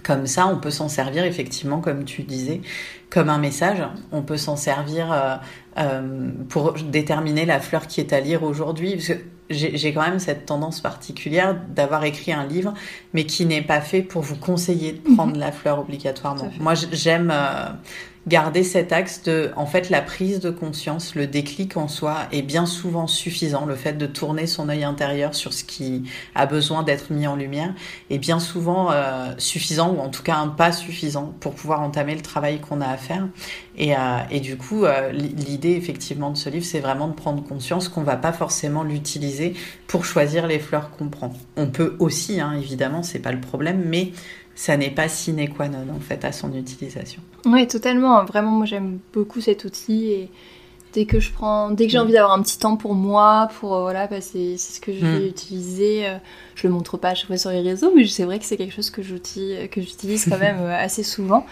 Comme 0.02 0.26
ça, 0.26 0.46
on 0.46 0.58
peut 0.58 0.70
s'en 0.70 0.88
servir 0.88 1.24
effectivement, 1.24 1.80
comme 1.80 2.04
tu 2.04 2.22
disais, 2.22 2.60
comme 3.10 3.28
un 3.28 3.38
message. 3.38 3.78
On 4.12 4.22
peut 4.22 4.36
s'en 4.36 4.56
servir 4.56 5.12
euh, 5.12 5.36
pour 6.48 6.74
déterminer 6.74 7.46
la 7.46 7.60
fleur 7.60 7.86
qui 7.86 8.00
est 8.00 8.12
à 8.12 8.20
lire 8.20 8.42
aujourd'hui. 8.42 9.04
J'ai 9.50 9.92
quand 9.92 10.02
même 10.02 10.18
cette 10.18 10.46
tendance 10.46 10.80
particulière 10.80 11.54
d'avoir 11.68 12.04
écrit 12.04 12.32
un 12.32 12.46
livre, 12.46 12.72
mais 13.12 13.24
qui 13.24 13.44
n'est 13.44 13.60
pas 13.62 13.82
fait 13.82 14.00
pour 14.00 14.22
vous 14.22 14.36
conseiller 14.36 14.92
de 14.92 15.14
prendre 15.14 15.38
la 15.38 15.52
fleur 15.52 15.80
obligatoirement. 15.80 16.50
Moi, 16.60 16.72
j'aime 16.92 17.30
euh, 17.30 17.66
garder 18.26 18.62
cet 18.62 18.90
axe 18.90 19.22
de, 19.24 19.50
en 19.54 19.66
fait, 19.66 19.90
la 19.90 20.00
prise 20.00 20.40
de 20.40 20.50
conscience, 20.50 21.14
le 21.14 21.26
déclic 21.26 21.76
en 21.76 21.88
soi 21.88 22.20
est 22.32 22.40
bien 22.40 22.64
souvent 22.64 23.06
suffisant. 23.06 23.66
Le 23.66 23.74
fait 23.74 23.92
de 23.92 24.06
tourner 24.06 24.46
son 24.46 24.70
œil 24.70 24.82
intérieur 24.82 25.34
sur 25.34 25.52
ce 25.52 25.62
qui 25.62 26.04
a 26.34 26.46
besoin 26.46 26.82
d'être 26.82 27.12
mis 27.12 27.26
en 27.26 27.36
lumière 27.36 27.74
est 28.08 28.18
bien 28.18 28.40
souvent 28.40 28.90
euh, 28.92 29.34
suffisant, 29.36 29.92
ou 29.92 30.00
en 30.00 30.08
tout 30.08 30.22
cas 30.22 30.36
un 30.36 30.48
pas 30.48 30.72
suffisant 30.72 31.34
pour 31.40 31.54
pouvoir 31.54 31.82
entamer 31.82 32.14
le 32.14 32.22
travail 32.22 32.60
qu'on 32.60 32.80
a 32.80 32.88
à 32.88 32.96
faire. 32.96 33.28
Et, 33.76 33.94
euh, 33.94 33.98
et 34.30 34.40
du 34.40 34.56
coup, 34.56 34.84
l'idée 35.12 35.72
effectivement 35.72 36.30
de 36.30 36.36
ce 36.36 36.48
livre, 36.48 36.64
c'est 36.64 36.80
vraiment 36.80 37.08
de 37.08 37.14
prendre 37.14 37.42
conscience 37.42 37.88
qu'on 37.88 38.04
va 38.04 38.16
pas 38.16 38.32
forcément 38.32 38.84
l'utiliser 38.84 39.33
pour 39.86 40.04
choisir 40.04 40.46
les 40.46 40.58
fleurs 40.58 40.90
qu'on 40.90 41.08
prend. 41.08 41.32
On 41.56 41.68
peut 41.68 41.96
aussi, 41.98 42.40
hein, 42.40 42.52
évidemment, 42.54 43.02
c'est 43.02 43.18
pas 43.18 43.32
le 43.32 43.40
problème, 43.40 43.82
mais 43.86 44.12
ça 44.54 44.76
n'est 44.76 44.90
pas 44.90 45.08
sine 45.08 45.48
qua 45.48 45.68
non 45.68 45.84
en 45.94 46.00
fait 46.00 46.24
à 46.24 46.32
son 46.32 46.54
utilisation. 46.54 47.20
Oui, 47.44 47.66
totalement. 47.66 48.24
Vraiment, 48.24 48.52
moi 48.52 48.66
j'aime 48.66 48.98
beaucoup 49.12 49.40
cet 49.40 49.64
outil 49.64 50.10
et 50.12 50.30
dès 50.94 51.06
que 51.06 51.20
je 51.20 51.32
prends, 51.32 51.70
dès 51.70 51.86
que 51.86 51.92
j'ai 51.92 51.98
mm. 51.98 52.02
envie 52.02 52.12
d'avoir 52.12 52.32
un 52.32 52.42
petit 52.42 52.58
temps 52.58 52.76
pour 52.76 52.94
moi, 52.94 53.48
pour 53.58 53.74
euh, 53.74 53.82
voilà, 53.82 54.06
bah, 54.06 54.20
c'est 54.20 54.56
ce 54.56 54.80
que 54.80 54.92
je 54.92 55.04
vais 55.04 55.20
mm. 55.20 55.28
utiliser. 55.28 56.06
Euh, 56.06 56.16
je 56.54 56.66
le 56.66 56.72
montre 56.72 56.96
pas 56.96 57.10
à 57.10 57.14
chaque 57.14 57.26
fois 57.26 57.36
sur 57.36 57.50
les 57.50 57.60
réseaux, 57.60 57.92
mais 57.94 58.06
c'est 58.06 58.24
vrai 58.24 58.38
que 58.38 58.44
c'est 58.44 58.56
quelque 58.56 58.74
chose 58.74 58.90
que 58.90 59.02
j'utilise 59.02 60.26
quand 60.28 60.38
même 60.38 60.58
euh, 60.60 60.76
assez 60.76 61.02
souvent. 61.02 61.44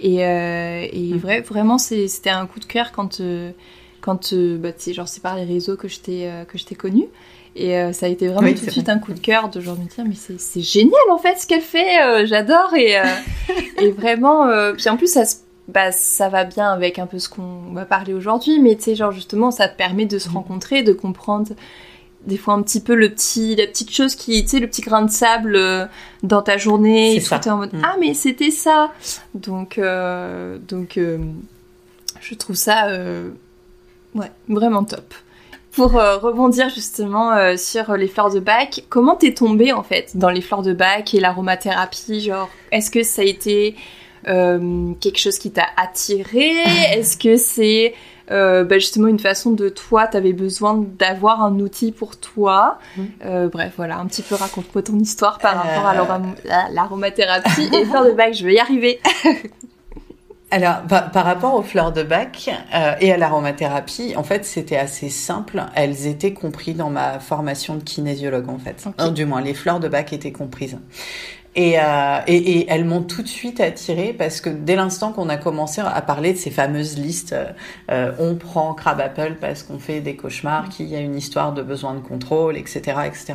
Et, 0.00 0.16
et 0.16 1.14
mm. 1.14 1.16
vrai, 1.18 1.40
vraiment, 1.40 1.78
c'était 1.78 2.30
un 2.30 2.46
coup 2.46 2.60
de 2.60 2.66
cœur 2.66 2.92
quand 2.92 3.20
quand 4.00 4.34
bah, 4.34 4.70
genre 4.92 5.08
c'est 5.08 5.22
par 5.22 5.36
les 5.36 5.44
réseaux 5.44 5.76
que 5.76 5.88
je 5.88 6.00
t'ai 6.00 6.30
que 6.48 6.58
je 6.58 6.64
t'ai 6.64 6.74
connu. 6.74 7.08
Et 7.58 7.76
euh, 7.76 7.92
ça 7.92 8.06
a 8.06 8.08
été 8.08 8.28
vraiment 8.28 8.52
tout 8.54 8.64
de 8.64 8.70
suite 8.70 8.88
un 8.88 8.98
coup 8.98 9.12
de 9.12 9.18
cœur 9.18 9.48
de 9.48 9.60
genre 9.60 9.76
me 9.76 9.88
dire 9.88 10.04
mais 10.06 10.14
c'est 10.38 10.60
génial 10.60 10.94
en 11.10 11.18
fait 11.18 11.38
ce 11.38 11.46
qu'elle 11.46 11.60
fait, 11.60 12.00
euh, 12.02 12.24
j'adore. 12.24 12.72
Et, 12.76 12.96
euh, 12.96 13.04
et 13.82 13.90
vraiment 13.90 14.46
puis 14.74 14.88
en 14.88 14.96
plus 14.96 15.12
ça 15.12 15.24
bah, 15.66 15.92
ça 15.92 16.28
va 16.30 16.44
bien 16.44 16.70
avec 16.70 16.98
un 16.98 17.06
peu 17.06 17.18
ce 17.18 17.28
qu'on 17.28 17.72
va 17.72 17.84
parler 17.84 18.14
aujourd'hui 18.14 18.58
mais 18.60 18.76
tu 18.76 18.84
sais 18.84 18.94
genre 18.94 19.12
justement 19.12 19.50
ça 19.50 19.68
permet 19.68 20.06
de 20.06 20.18
se 20.18 20.30
rencontrer, 20.30 20.82
de 20.82 20.92
comprendre 20.92 21.50
des 22.26 22.36
fois 22.36 22.54
un 22.54 22.62
petit 22.62 22.80
peu 22.80 22.94
le 22.94 23.10
petit 23.10 23.56
la 23.56 23.66
petite 23.66 23.90
chose 23.90 24.14
qui 24.14 24.42
tu 24.44 24.48
sais 24.48 24.60
le 24.60 24.66
petit 24.68 24.82
grain 24.82 25.02
de 25.02 25.10
sable 25.10 25.58
dans 26.22 26.42
ta 26.42 26.58
journée 26.58 27.16
et 27.16 27.22
tout 27.22 27.48
en 27.48 27.56
mode 27.56 27.72
mm. 27.72 27.82
ah 27.84 27.96
mais 27.98 28.14
c'était 28.14 28.52
ça. 28.52 28.92
Donc 29.34 29.80
donc 30.68 30.98
je 32.20 32.34
trouve 32.34 32.56
ça 32.56 32.88
ouais. 34.14 34.30
Vraiment 34.48 34.84
top. 34.84 35.14
Pour 35.72 35.96
euh, 35.96 36.16
rebondir 36.16 36.70
justement 36.70 37.32
euh, 37.32 37.56
sur 37.56 37.96
les 37.96 38.08
fleurs 38.08 38.30
de 38.30 38.40
bac, 38.40 38.84
comment 38.88 39.14
t'es 39.14 39.32
tombée 39.32 39.72
en 39.72 39.82
fait 39.82 40.16
dans 40.16 40.30
les 40.30 40.40
fleurs 40.40 40.62
de 40.62 40.72
bac 40.72 41.14
et 41.14 41.20
l'aromathérapie 41.20 42.20
Genre, 42.20 42.48
est-ce 42.72 42.90
que 42.90 43.02
ça 43.02 43.22
a 43.22 43.24
été 43.24 43.76
euh, 44.26 44.92
quelque 45.00 45.18
chose 45.18 45.38
qui 45.38 45.52
t'a 45.52 45.66
attiré 45.76 46.48
Est-ce 46.92 47.16
que 47.16 47.36
c'est 47.36 47.94
bah, 48.28 48.78
justement 48.78 49.08
une 49.08 49.20
façon 49.20 49.52
de 49.52 49.68
toi, 49.68 50.06
t'avais 50.06 50.32
besoin 50.32 50.84
d'avoir 50.98 51.42
un 51.42 51.60
outil 51.60 51.92
pour 51.92 52.16
toi? 52.16 52.78
Mmh. 52.96 53.46
Bref, 53.52 53.74
voilà, 53.76 53.98
un 53.98 54.06
petit 54.06 54.22
peu 54.22 54.34
raconte-moi 54.34 54.82
ton 54.82 54.98
histoire 54.98 55.38
par 55.38 55.62
rapport 55.62 55.86
à 55.86 56.70
l'aromathérapie 56.70 57.70
et 57.72 57.84
fleurs 57.84 58.04
de 58.04 58.12
bac, 58.12 58.34
je 58.34 58.44
vais 58.44 58.54
y 58.54 58.58
arriver 58.58 59.00
Alors, 60.50 60.82
par, 60.86 61.24
rapport 61.24 61.54
aux 61.54 61.62
fleurs 61.62 61.92
de 61.92 62.02
bac 62.02 62.48
euh, 62.74 62.94
et 63.00 63.12
à 63.12 63.18
l'aromathérapie, 63.18 64.14
en 64.16 64.22
fait, 64.22 64.46
c'était 64.46 64.78
assez 64.78 65.10
simple. 65.10 65.62
Elles 65.74 66.06
étaient 66.06 66.32
comprises 66.32 66.76
dans 66.76 66.88
ma 66.88 67.18
formation 67.20 67.74
de 67.74 67.82
kinésiologue, 67.82 68.48
en 68.48 68.58
fait. 68.58 68.88
du 69.12 69.26
moins, 69.26 69.42
les 69.42 69.52
fleurs 69.52 69.78
de 69.78 69.88
bac 69.88 70.12
étaient 70.14 70.32
comprises. 70.32 70.78
Euh, 71.58 72.20
et, 72.26 72.36
et, 72.36 72.58
et, 72.58 72.66
elles 72.68 72.84
m'ont 72.84 73.02
tout 73.02 73.22
de 73.22 73.28
suite 73.28 73.60
attirée 73.60 74.14
parce 74.16 74.40
que 74.40 74.48
dès 74.48 74.76
l'instant 74.76 75.12
qu'on 75.12 75.28
a 75.28 75.36
commencé 75.36 75.80
à 75.80 76.00
parler 76.02 76.32
de 76.32 76.38
ces 76.38 76.50
fameuses 76.50 76.96
listes, 76.96 77.34
euh, 77.90 78.12
on 78.20 78.36
prend 78.36 78.74
Crab 78.74 79.00
Apple 79.00 79.36
parce 79.40 79.64
qu'on 79.64 79.78
fait 79.78 80.00
des 80.00 80.14
cauchemars, 80.14 80.68
qu'il 80.68 80.86
y 80.86 80.94
a 80.94 81.00
une 81.00 81.16
histoire 81.16 81.52
de 81.52 81.62
besoin 81.62 81.94
de 81.94 82.00
contrôle, 82.00 82.56
etc., 82.56 82.98
etc. 83.06 83.34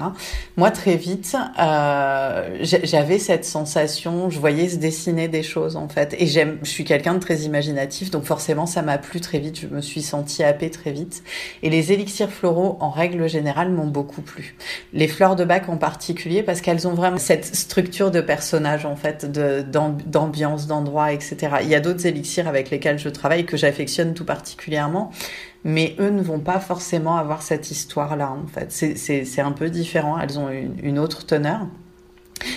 Moi, 0.55 0.71
très 0.71 0.95
vite, 0.95 1.35
euh, 1.59 2.57
j'avais 2.61 3.19
cette 3.19 3.45
sensation, 3.45 4.29
je 4.29 4.39
voyais 4.39 4.69
se 4.69 4.77
dessiner 4.77 5.27
des 5.27 5.43
choses 5.43 5.75
en 5.75 5.89
fait. 5.89 6.15
Et 6.17 6.27
j'aime, 6.27 6.59
je 6.63 6.69
suis 6.69 6.85
quelqu'un 6.85 7.15
de 7.15 7.19
très 7.19 7.39
imaginatif, 7.39 8.09
donc 8.09 8.23
forcément, 8.23 8.65
ça 8.65 8.81
m'a 8.81 8.97
plu 8.97 9.19
très 9.19 9.39
vite. 9.39 9.59
Je 9.59 9.67
me 9.67 9.81
suis 9.81 10.01
sentie 10.01 10.43
happée 10.43 10.69
très 10.69 10.91
vite. 10.91 11.23
Et 11.61 11.69
les 11.69 11.91
élixirs 11.91 12.31
floraux, 12.31 12.77
en 12.79 12.89
règle 12.89 13.27
générale, 13.27 13.69
m'ont 13.69 13.87
beaucoup 13.87 14.21
plu. 14.21 14.55
Les 14.93 15.09
fleurs 15.09 15.35
de 15.35 15.43
bac 15.43 15.67
en 15.67 15.77
particulier 15.77 16.41
parce 16.41 16.61
qu'elles 16.61 16.87
ont 16.87 16.93
vraiment 16.93 17.17
cette 17.17 17.53
structure 17.53 18.11
de 18.13 18.21
personnages 18.21 18.85
en 18.85 18.95
fait, 18.95 19.29
d'ambiance, 19.29 20.67
d'endroits, 20.67 21.11
etc. 21.11 21.57
Il 21.61 21.67
y 21.67 21.75
a 21.75 21.81
d'autres 21.81 22.05
élixirs 22.05 22.47
avec 22.47 22.69
lesquels 22.69 22.97
je 22.97 23.09
travaille 23.09 23.45
que 23.45 23.57
j'affectionne 23.57 24.13
tout 24.13 24.23
particulièrement, 24.23 25.11
mais 25.65 25.95
eux 25.99 26.09
ne 26.09 26.21
vont 26.21 26.39
pas 26.39 26.59
forcément 26.59 27.17
avoir 27.17 27.41
cette 27.41 27.71
histoire-là 27.71 28.31
en 28.31 28.47
fait. 28.47 28.71
C'est 28.71 29.41
un 29.41 29.51
peu 29.51 29.69
différent, 29.69 30.17
elles 30.17 30.39
ont 30.39 30.49
une, 30.49 30.99
autre 30.99 31.25
teneur. 31.25 31.67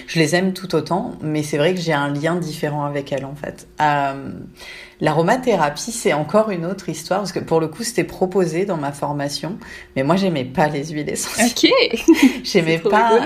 Je 0.07 0.19
les 0.19 0.35
aime 0.35 0.53
tout 0.53 0.75
autant, 0.75 1.15
mais 1.21 1.43
c'est 1.43 1.59
vrai 1.59 1.75
que 1.75 1.81
j'ai 1.81 1.93
un 1.93 2.13
lien 2.13 2.37
différent 2.37 2.85
avec 2.85 3.13
elles 3.13 3.25
en 3.25 3.35
fait. 3.35 3.67
Euh, 3.81 4.31
L'aromathérapie, 5.01 5.93
c'est 5.93 6.15
encore 6.15 6.51
une 6.51 6.65
autre 6.65 6.89
histoire 6.89 7.21
parce 7.21 7.33
que 7.33 7.39
pour 7.39 7.61
le 7.61 7.69
coup, 7.69 7.83
c'était 7.83 8.05
proposé 8.05 8.65
dans 8.65 8.79
ma 8.79 8.93
formation, 8.93 9.59
mais 9.95 10.03
moi, 10.03 10.17
j'aimais 10.17 10.45
pas 10.45 10.69
les 10.69 10.87
huiles 10.87 11.11
essentielles. 11.11 11.71
Ok. 11.93 12.11
j'aimais 12.45 12.79
pas. 12.79 13.21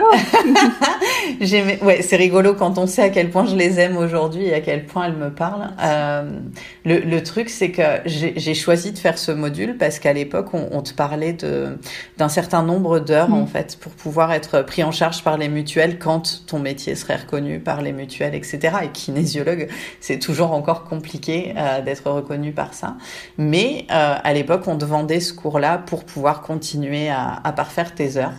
j'aimais. 1.41 1.79
Ouais, 1.83 2.03
c'est 2.03 2.17
rigolo 2.17 2.55
quand 2.55 2.77
on 2.77 2.89
sait 2.89 3.03
à 3.03 3.09
quel 3.11 3.31
point 3.31 3.47
je 3.47 3.55
les 3.55 3.79
aime 3.79 3.97
aujourd'hui 3.97 4.47
et 4.47 4.55
à 4.55 4.61
quel 4.61 4.85
point 4.85 5.07
elles 5.07 5.17
me 5.17 5.31
parlent. 5.31 5.71
Euh, 5.81 6.41
le, 6.85 6.99
le, 6.99 7.23
truc, 7.23 7.49
c'est 7.49 7.71
que 7.71 7.83
j'ai 8.05 8.55
choisi 8.55 8.91
de 8.91 8.99
faire 8.99 9.17
ce 9.17 9.31
module 9.31 9.77
parce 9.77 10.01
qu'à 10.01 10.13
l'époque, 10.13 10.49
on, 10.55 10.69
on, 10.73 10.83
te 10.83 10.93
parlait 10.93 11.35
de 11.35 11.79
d'un 12.19 12.29
certain 12.29 12.65
nombre 12.65 12.99
d'heures 12.99 13.33
en 13.33 13.43
mm. 13.43 13.47
fait 13.47 13.79
pour 13.81 13.93
pouvoir 13.93 14.33
être 14.33 14.63
pris 14.63 14.83
en 14.83 14.91
charge 14.91 15.23
par 15.23 15.39
les 15.39 15.49
mutuelles 15.49 15.99
quand 15.99 16.47
ton 16.47 16.59
métier 16.59 16.97
serait 16.97 17.17
reconnu 17.17 17.61
par 17.61 17.81
les 17.81 17.93
mutuelles, 17.93 18.35
etc. 18.35 18.59
Et 18.83 18.89
kinésiologue, 18.89 19.69
c'est 20.01 20.19
toujours 20.19 20.53
encore 20.53 20.85
compliqué 20.85 21.55
d'être 21.85 22.11
reconnu 22.11 22.53
par 22.53 22.75
ça. 22.75 22.97
Mais 23.39 23.87
à 23.89 24.33
l'époque, 24.33 24.63
on 24.67 24.77
te 24.77 24.85
vendait 24.85 25.21
ce 25.21 25.33
cours-là 25.33 25.79
pour 25.79 26.05
pouvoir 26.05 26.43
continuer 26.43 27.11
à, 27.11 27.53
parfaire 27.55 27.95
tes 27.95 28.17
heures. 28.17 28.33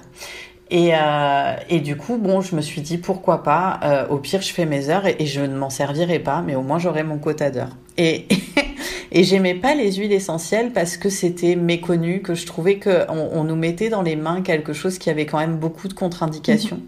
Et, 0.70 0.92
euh, 0.94 1.54
et, 1.70 1.82
du 1.82 1.98
coup, 1.98 2.18
bon, 2.18 2.40
je 2.40 2.56
me 2.56 2.62
suis 2.62 2.82
dit 2.82 2.98
pourquoi 2.98 3.44
pas. 3.44 3.80
Euh, 3.84 4.08
au 4.08 4.18
pire, 4.18 4.42
je 4.42 4.54
fais 4.54 4.66
mes 4.66 4.90
heures 4.90 5.06
et, 5.06 5.18
et 5.20 5.26
je 5.26 5.42
ne 5.42 5.56
m'en 5.56 5.70
servirai 5.70 6.20
pas, 6.20 6.42
mais 6.42 6.56
au 6.56 6.62
moins 6.62 6.80
j'aurai 6.80 7.04
mon 7.04 7.18
quota 7.18 7.52
d'heures. 7.52 7.76
Et, 7.98 8.26
et 9.12 9.24
j'aimais 9.24 9.56
pas 9.56 9.76
les 9.76 9.94
huiles 9.94 10.12
essentielles 10.12 10.72
parce 10.72 10.98
que 10.98 11.10
c'était 11.10 11.56
méconnu, 11.56 12.22
que 12.22 12.36
je 12.36 12.46
trouvais 12.46 12.78
que 12.78 13.06
on, 13.10 13.44
nous 13.44 13.56
mettait 13.56 13.90
dans 13.90 14.02
les 14.02 14.16
mains 14.16 14.42
quelque 14.42 14.74
chose 14.74 14.98
qui 14.98 15.10
avait 15.10 15.26
quand 15.26 15.40
même 15.40 15.58
beaucoup 15.58 15.88
de 15.88 15.94
contre-indications. 15.94 16.78
Mhm. 16.78 16.84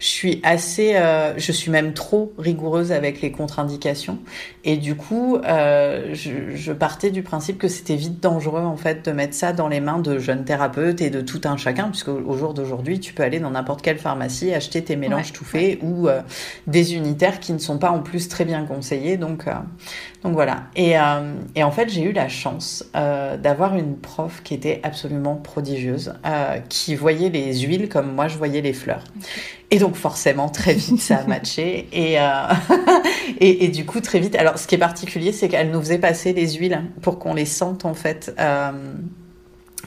Je 0.00 0.06
suis 0.06 0.40
assez, 0.42 0.96
euh, 0.96 1.36
je 1.36 1.52
suis 1.52 1.70
même 1.70 1.92
trop 1.92 2.32
rigoureuse 2.38 2.92
avec 2.92 3.20
les 3.20 3.30
contre-indications. 3.30 4.18
Et 4.64 4.76
du 4.76 4.96
coup, 4.96 5.36
euh, 5.36 6.14
je, 6.14 6.54
je, 6.54 6.72
partais 6.72 7.10
du 7.10 7.22
principe 7.22 7.58
que 7.58 7.68
c'était 7.68 7.96
vite 7.96 8.20
dangereux 8.20 8.62
en 8.62 8.76
fait 8.76 9.04
de 9.04 9.12
mettre 9.12 9.34
ça 9.34 9.52
dans 9.52 9.68
les 9.68 9.80
mains 9.80 9.98
de 9.98 10.18
jeunes 10.18 10.44
thérapeutes 10.44 11.00
et 11.00 11.10
de 11.10 11.20
tout 11.20 11.40
un 11.44 11.56
chacun, 11.56 11.88
puisque 11.88 12.08
au 12.08 12.36
jour 12.36 12.54
d'aujourd'hui, 12.54 13.00
tu 13.00 13.12
peux 13.12 13.22
aller 13.22 13.40
dans 13.40 13.50
n'importe 13.50 13.82
quelle 13.82 13.98
pharmacie 13.98 14.52
acheter 14.52 14.82
tes 14.82 14.96
mélanges 14.96 15.32
tout 15.32 15.44
faits 15.44 15.78
ou 15.82 16.08
euh, 16.08 16.20
des 16.66 16.94
unitaires 16.94 17.40
qui 17.40 17.52
ne 17.52 17.58
sont 17.58 17.78
pas 17.78 17.90
en 17.90 18.00
plus 18.00 18.28
très 18.28 18.44
bien 18.44 18.64
conseillés. 18.64 19.16
Donc, 19.16 19.46
euh, 19.46 19.52
donc 20.22 20.32
voilà. 20.32 20.64
Et, 20.74 20.98
euh, 20.98 21.34
et 21.54 21.62
en 21.62 21.70
fait, 21.70 21.88
j'ai 21.88 22.02
eu 22.02 22.12
la 22.12 22.28
chance 22.28 22.84
euh, 22.96 23.36
d'avoir 23.36 23.76
une 23.76 23.96
prof 23.96 24.42
qui 24.42 24.54
était 24.54 24.80
absolument 24.82 25.36
prodigieuse, 25.36 26.12
euh, 26.26 26.58
qui 26.68 26.96
voyait 26.96 27.28
les 27.28 27.60
huiles 27.60 27.88
comme 27.88 28.12
moi 28.14 28.26
je 28.26 28.36
voyais 28.36 28.60
les 28.60 28.72
fleurs. 28.72 29.04
Et 29.70 29.78
donc 29.78 29.94
forcément, 29.94 30.48
très 30.48 30.74
vite, 30.74 31.00
ça 31.00 31.18
a 31.18 31.24
matché. 31.28 31.88
Et, 31.92 32.16
et, 33.40 33.64
et, 33.64 33.68
du 33.68 33.86
coup, 33.86 34.00
très 34.00 34.18
vite. 34.18 34.34
Alors, 34.34 34.58
ce 34.58 34.66
qui 34.66 34.74
est 34.74 34.78
particulier, 34.78 35.30
c'est 35.30 35.48
qu'elle 35.48 35.70
nous 35.70 35.80
faisait 35.80 35.98
passer 35.98 36.32
les 36.32 36.54
huiles 36.54 36.82
pour 37.00 37.18
qu'on 37.18 37.34
les 37.34 37.46
sente 37.46 37.84
en 37.84 37.94
fait. 37.94 38.34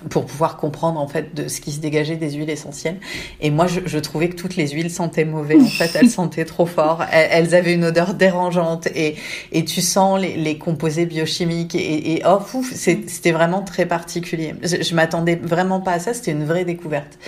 Pour 0.10 0.26
pouvoir 0.26 0.58
comprendre 0.58 1.00
en 1.00 1.08
fait 1.08 1.36
de 1.36 1.48
ce 1.48 1.62
qui 1.62 1.72
se 1.72 1.80
dégageait 1.80 2.16
des 2.16 2.32
huiles 2.32 2.50
essentielles. 2.50 2.98
Et 3.40 3.52
moi, 3.52 3.68
je, 3.68 3.82
je 3.86 4.00
trouvais 4.00 4.30
que 4.30 4.36
toutes 4.36 4.56
les 4.56 4.70
huiles 4.70 4.90
sentaient 4.90 5.26
mauvais. 5.26 5.60
En 5.60 5.66
fait, 5.66 5.92
elles 5.96 6.10
sentaient 6.10 6.46
trop 6.46 6.66
fort. 6.66 7.04
Elles, 7.12 7.54
avaient 7.54 7.74
une 7.74 7.86
odeur 7.86 8.14
dérangeante 8.14 8.88
et, 8.96 9.16
et 9.52 9.66
tu 9.66 9.82
sens 9.82 10.20
les, 10.20 10.36
les 10.36 10.58
composés 10.58 11.06
biochimiques 11.06 11.76
et, 11.76 12.14
et 12.14 12.24
oh 12.26 12.40
fouf, 12.40 12.72
c'était 12.74 13.32
vraiment 13.32 13.62
très 13.62 13.86
particulier. 13.86 14.56
Je, 14.64 14.82
je 14.82 14.96
m'attendais 14.96 15.36
vraiment 15.36 15.82
pas 15.82 15.94
à 15.94 16.00
ça. 16.00 16.14
C'était 16.14 16.32
une 16.32 16.46
vraie 16.46 16.66
découverte. 16.66 17.20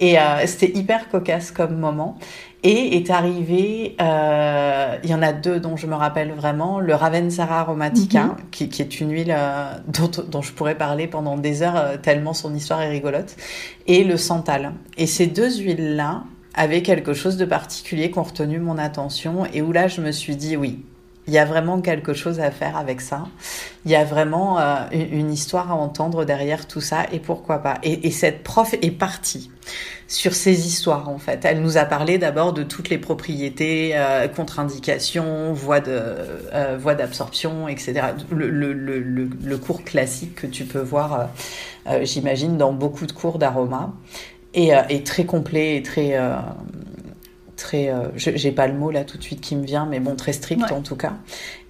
Et 0.00 0.18
euh, 0.18 0.46
c'était 0.46 0.76
hyper 0.76 1.08
cocasse 1.08 1.50
comme 1.50 1.78
moment. 1.78 2.18
Et 2.64 2.96
est 2.96 3.10
arrivé, 3.10 3.96
euh, 4.00 4.96
il 5.02 5.10
y 5.10 5.14
en 5.14 5.22
a 5.22 5.32
deux 5.32 5.58
dont 5.58 5.76
je 5.76 5.88
me 5.88 5.96
rappelle 5.96 6.30
vraiment, 6.30 6.78
le 6.78 6.94
Ravensara 6.94 7.60
aromatica, 7.60 8.26
mm-hmm. 8.26 8.50
qui, 8.52 8.68
qui, 8.68 8.82
est 8.82 9.00
une 9.00 9.10
huile 9.10 9.34
euh, 9.36 9.74
dont, 9.88 10.10
dont, 10.28 10.42
je 10.42 10.52
pourrais 10.52 10.76
parler 10.76 11.08
pendant 11.08 11.36
des 11.36 11.62
heures 11.62 11.76
euh, 11.76 11.96
tellement 11.96 12.34
son 12.34 12.54
histoire 12.54 12.80
est 12.82 12.90
rigolote, 12.90 13.34
et 13.88 14.04
le 14.04 14.16
santal. 14.16 14.74
Et 14.96 15.08
ces 15.08 15.26
deux 15.26 15.56
huiles-là 15.58 16.22
avaient 16.54 16.82
quelque 16.82 17.14
chose 17.14 17.36
de 17.36 17.44
particulier 17.44 18.12
qui 18.12 18.18
ont 18.18 18.22
retenu 18.22 18.60
mon 18.60 18.78
attention 18.78 19.46
et 19.52 19.62
où 19.62 19.72
là 19.72 19.88
je 19.88 20.00
me 20.00 20.12
suis 20.12 20.36
dit 20.36 20.56
oui, 20.56 20.84
il 21.26 21.32
y 21.32 21.38
a 21.38 21.44
vraiment 21.44 21.80
quelque 21.80 22.14
chose 22.14 22.40
à 22.40 22.50
faire 22.50 22.76
avec 22.76 23.00
ça. 23.00 23.26
Il 23.84 23.90
y 23.90 23.96
a 23.96 24.04
vraiment 24.04 24.58
euh, 24.58 24.74
une, 24.92 25.32
histoire 25.32 25.70
à 25.70 25.74
entendre 25.74 26.24
derrière 26.24 26.66
tout 26.66 26.80
ça 26.80 27.06
et 27.12 27.20
pourquoi 27.20 27.58
pas. 27.58 27.78
Et, 27.82 28.06
et 28.06 28.10
cette 28.10 28.42
prof 28.42 28.74
est 28.80 28.90
partie 28.90 29.50
sur 30.12 30.34
ces 30.34 30.66
histoires 30.66 31.08
en 31.08 31.18
fait. 31.18 31.44
Elle 31.44 31.62
nous 31.62 31.78
a 31.78 31.86
parlé 31.86 32.18
d'abord 32.18 32.52
de 32.52 32.62
toutes 32.62 32.90
les 32.90 32.98
propriétés, 32.98 33.92
euh, 33.94 34.28
contre-indications, 34.28 35.54
voies 35.54 35.80
de 35.80 36.02
euh, 36.52 36.94
d'absorption, 36.94 37.66
etc. 37.66 38.08
Le, 38.30 38.50
le, 38.50 38.74
le, 38.74 39.00
le, 39.00 39.56
cours 39.56 39.82
classique 39.84 40.34
que 40.34 40.46
tu 40.46 40.64
peux 40.64 40.80
voir, 40.80 41.30
euh, 41.86 42.04
j'imagine, 42.04 42.58
dans 42.58 42.72
beaucoup 42.72 43.06
de 43.06 43.12
cours 43.12 43.38
d'aroma, 43.38 43.94
et, 44.52 44.72
et, 44.90 45.02
très 45.02 45.24
complet 45.24 45.76
et 45.76 45.82
très 45.82 46.20
très, 47.62 47.88
euh, 47.88 48.08
j'ai 48.16 48.52
pas 48.52 48.66
le 48.66 48.74
mot 48.74 48.90
là 48.90 49.04
tout 49.04 49.16
de 49.16 49.22
suite 49.22 49.40
qui 49.40 49.54
me 49.56 49.64
vient, 49.64 49.86
mais 49.86 50.00
bon, 50.00 50.16
très 50.16 50.32
strict 50.32 50.62
ouais. 50.62 50.72
en 50.72 50.82
tout 50.82 50.96
cas. 50.96 51.12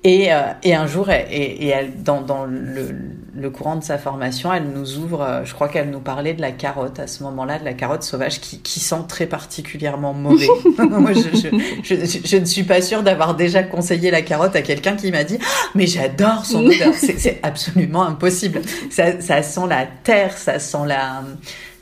Et, 0.04 0.32
euh, 0.32 0.40
et 0.64 0.74
un 0.74 0.88
jour, 0.88 1.10
et, 1.10 1.22
et 1.30 1.68
elle, 1.68 2.02
dans, 2.02 2.22
dans 2.22 2.44
le, 2.44 2.88
le, 3.36 3.50
courant 3.50 3.76
de 3.76 3.84
sa 3.84 3.98
formation, 3.98 4.52
elle 4.52 4.64
nous 4.74 4.98
ouvre, 4.98 5.22
euh, 5.22 5.44
je 5.44 5.54
crois 5.54 5.68
qu'elle 5.68 5.90
nous 5.90 6.00
parlait 6.00 6.34
de 6.34 6.40
la 6.40 6.50
carotte 6.50 6.98
à 6.98 7.06
ce 7.06 7.22
moment-là, 7.22 7.60
de 7.60 7.64
la 7.64 7.74
carotte 7.74 8.02
sauvage 8.02 8.40
qui, 8.40 8.58
qui 8.58 8.80
sent 8.80 9.04
très 9.06 9.26
particulièrement 9.26 10.12
mauvais. 10.12 10.48
Moi, 10.78 11.12
je, 11.12 11.36
je, 11.36 11.48
je, 11.84 12.18
je, 12.24 12.36
ne 12.36 12.44
suis 12.44 12.64
pas 12.64 12.82
sûre 12.82 13.04
d'avoir 13.04 13.36
déjà 13.36 13.62
conseillé 13.62 14.10
la 14.10 14.22
carotte 14.22 14.56
à 14.56 14.62
quelqu'un 14.62 14.96
qui 14.96 15.12
m'a 15.12 15.22
dit 15.22 15.38
ah, 15.40 15.70
mais 15.76 15.86
j'adore 15.86 16.46
son 16.46 16.66
odeur. 16.66 16.94
C'est 16.94 17.38
absolument 17.44 18.04
impossible. 18.04 18.62
Ça, 18.90 19.20
ça 19.20 19.42
sent 19.42 19.68
la 19.68 19.86
terre, 20.02 20.36
ça 20.36 20.58
sent 20.58 20.86
la 20.86 21.22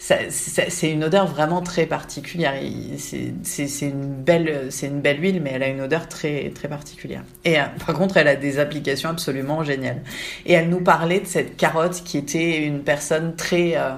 c'est 0.00 0.90
une 0.90 1.04
odeur 1.04 1.26
vraiment 1.26 1.60
très 1.60 1.84
particulière. 1.84 2.54
C'est 2.96 3.82
une 3.82 4.14
belle, 4.14 4.68
c'est 4.70 4.86
une 4.86 5.02
belle 5.02 5.22
huile, 5.22 5.42
mais 5.42 5.50
elle 5.52 5.62
a 5.62 5.68
une 5.68 5.82
odeur 5.82 6.08
très 6.08 6.50
très 6.54 6.68
particulière. 6.68 7.22
Et 7.44 7.60
euh, 7.60 7.64
par 7.84 7.94
contre, 7.94 8.16
elle 8.16 8.28
a 8.28 8.36
des 8.36 8.58
applications 8.58 9.10
absolument 9.10 9.62
géniales. 9.62 10.02
Et 10.46 10.54
elle 10.54 10.70
nous 10.70 10.80
parlait 10.80 11.20
de 11.20 11.26
cette 11.26 11.56
carotte 11.56 12.02
qui 12.02 12.16
était 12.16 12.64
une 12.64 12.82
personne 12.82 13.36
très 13.36 13.76
euh, 13.76 13.90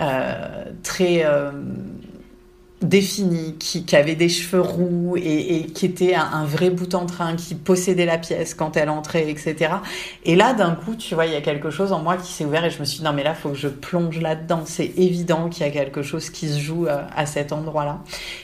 euh, 0.00 0.64
très 0.84 1.24
euh, 1.24 1.50
défini, 2.80 3.56
qui, 3.58 3.84
avait 3.96 4.14
des 4.14 4.28
cheveux 4.28 4.60
roux 4.60 5.16
et, 5.16 5.66
qui 5.74 5.86
était 5.86 6.14
un, 6.14 6.28
un, 6.32 6.44
vrai 6.44 6.70
bout 6.70 6.94
en 6.94 7.06
train, 7.06 7.34
qui 7.34 7.54
possédait 7.56 8.06
la 8.06 8.18
pièce 8.18 8.54
quand 8.54 8.76
elle 8.76 8.88
entrait, 8.88 9.28
etc. 9.28 9.74
Et 10.24 10.36
là, 10.36 10.54
d'un 10.54 10.72
coup, 10.72 10.94
tu 10.94 11.14
vois, 11.14 11.26
il 11.26 11.32
y 11.32 11.36
a 11.36 11.40
quelque 11.40 11.70
chose 11.70 11.92
en 11.92 12.00
moi 12.00 12.16
qui 12.16 12.32
s'est 12.32 12.44
ouvert 12.44 12.64
et 12.64 12.70
je 12.70 12.78
me 12.78 12.84
suis 12.84 12.98
dit, 12.98 13.04
non, 13.04 13.12
mais 13.12 13.24
là, 13.24 13.34
faut 13.34 13.50
que 13.50 13.56
je 13.56 13.68
plonge 13.68 14.20
là-dedans. 14.20 14.62
C'est 14.64 14.92
évident 14.96 15.48
qu'il 15.48 15.66
y 15.66 15.68
a 15.68 15.72
quelque 15.72 16.02
chose 16.02 16.30
qui 16.30 16.48
se 16.48 16.58
joue 16.58 16.86
à, 16.86 16.90
euh, 16.90 17.02
à 17.16 17.26
cet 17.26 17.52
endroit-là. 17.52 17.98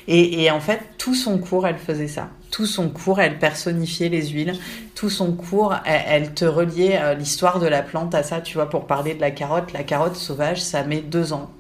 Et, 0.09 0.43
et 0.43 0.51
en 0.51 0.61
fait, 0.61 0.81
tout 0.99 1.15
son 1.15 1.39
cours, 1.39 1.67
elle 1.67 1.79
faisait 1.79 2.09
ça. 2.09 2.29
Tout 2.51 2.67
son 2.67 2.89
cours, 2.89 3.21
elle 3.21 3.39
personnifiait 3.39 4.09
les 4.09 4.29
huiles. 4.29 4.55
Tout 4.97 5.11
son 5.11 5.33
cours, 5.33 5.75
elle, 5.85 6.03
elle 6.09 6.35
te 6.35 6.45
reliait 6.45 6.99
euh, 7.01 7.15
l'histoire 7.15 7.61
de 7.61 7.67
la 7.67 7.83
plante 7.83 8.15
à 8.17 8.25
ça. 8.25 8.41
Tu 8.41 8.55
vois, 8.55 8.69
pour 8.69 8.87
parler 8.87 9.15
de 9.15 9.21
la 9.21 9.31
carotte, 9.31 9.73
la 9.73 9.85
carotte 9.85 10.17
sauvage, 10.17 10.61
ça 10.61 10.83
met 10.83 11.01
deux 11.01 11.33
ans 11.33 11.51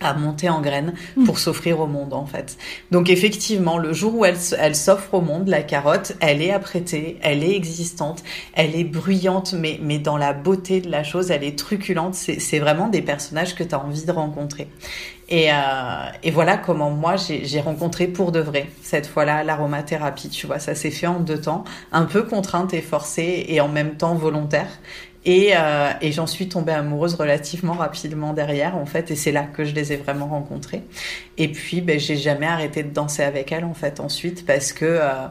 à 0.00 0.14
monter 0.14 0.48
en 0.48 0.60
graines 0.60 0.94
pour 1.24 1.34
mmh. 1.34 1.38
s'offrir 1.38 1.80
au 1.80 1.86
monde 1.86 2.12
en 2.12 2.26
fait. 2.26 2.56
Donc 2.90 3.10
effectivement, 3.10 3.78
le 3.78 3.92
jour 3.92 4.14
où 4.16 4.24
elle, 4.24 4.36
elle 4.58 4.76
s'offre 4.76 5.14
au 5.14 5.20
monde, 5.20 5.48
la 5.48 5.62
carotte, 5.62 6.12
elle 6.20 6.42
est 6.42 6.52
apprêtée, 6.52 7.18
elle 7.22 7.42
est 7.42 7.54
existante, 7.54 8.22
elle 8.54 8.74
est 8.74 8.84
bruyante, 8.84 9.54
mais, 9.54 9.78
mais 9.82 9.98
dans 9.98 10.16
la 10.16 10.32
beauté 10.32 10.80
de 10.80 10.90
la 10.90 11.04
chose, 11.04 11.30
elle 11.30 11.44
est 11.44 11.58
truculente. 11.58 12.14
C'est 12.14 12.58
vraiment 12.58 12.88
des 12.88 13.02
personnages 13.02 13.54
que 13.54 13.64
tu 13.64 13.74
as 13.74 13.80
envie 13.80 14.04
de 14.04 14.12
rencontrer. 14.12 14.68
Et, 15.28 15.50
euh, 15.50 15.54
et 16.22 16.30
voilà 16.30 16.56
comment 16.56 16.90
moi 16.90 17.16
j'ai 17.16 17.60
rencontré 17.60 18.06
pour 18.06 18.30
de 18.30 18.38
vrai 18.38 18.68
cette 18.82 19.06
fois-là 19.06 19.42
l'aromathérapie. 19.42 20.28
Tu 20.28 20.46
vois, 20.46 20.60
ça 20.60 20.74
s'est 20.74 20.90
fait 20.90 21.08
en 21.08 21.18
deux 21.18 21.40
temps, 21.40 21.64
un 21.90 22.04
peu 22.04 22.22
contrainte 22.22 22.74
et 22.74 22.80
forcée 22.80 23.46
et 23.48 23.60
en 23.60 23.68
même 23.68 23.96
temps 23.96 24.14
volontaire. 24.14 24.68
Et, 25.26 25.50
euh, 25.56 25.90
et 26.00 26.12
j'en 26.12 26.28
suis 26.28 26.48
tombée 26.48 26.72
amoureuse 26.72 27.14
relativement 27.14 27.72
rapidement 27.72 28.32
derrière, 28.32 28.76
en 28.76 28.86
fait, 28.86 29.10
et 29.10 29.16
c'est 29.16 29.32
là 29.32 29.42
que 29.42 29.64
je 29.64 29.74
les 29.74 29.92
ai 29.92 29.96
vraiment 29.96 30.28
rencontrées. 30.28 30.84
Et 31.36 31.48
puis, 31.50 31.80
ben, 31.80 31.98
j'ai 31.98 32.16
jamais 32.16 32.46
arrêté 32.46 32.84
de 32.84 32.90
danser 32.90 33.24
avec 33.24 33.50
elles, 33.50 33.64
en 33.64 33.74
fait, 33.74 33.98
ensuite, 33.98 34.46
parce 34.46 34.72
que 34.72 34.84
euh, 34.84 35.26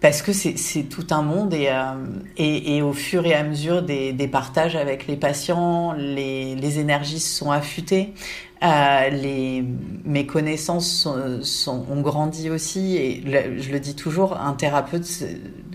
parce 0.00 0.22
que 0.22 0.32
c'est 0.32 0.82
tout 0.84 1.06
un 1.10 1.22
monde 1.22 1.52
et, 1.54 1.68
euh, 1.70 1.94
et, 2.36 2.82
au 2.82 2.92
fur 2.92 3.26
et 3.26 3.34
à 3.34 3.42
mesure 3.42 3.82
des, 3.82 4.28
partages 4.30 4.76
avec 4.76 5.08
les 5.08 5.16
patients, 5.16 5.92
les, 5.92 6.78
énergies 6.78 7.18
se 7.18 7.38
sont 7.38 7.50
affûtées. 7.50 8.14
Mes 8.62 10.26
connaissances 10.26 11.06
ont 11.06 12.00
grandi 12.00 12.48
aussi 12.48 12.96
et 12.96 13.24
je 13.58 13.72
le 13.72 13.80
dis 13.80 13.96
toujours, 13.96 14.36
un 14.40 14.52
thérapeute, 14.52 15.04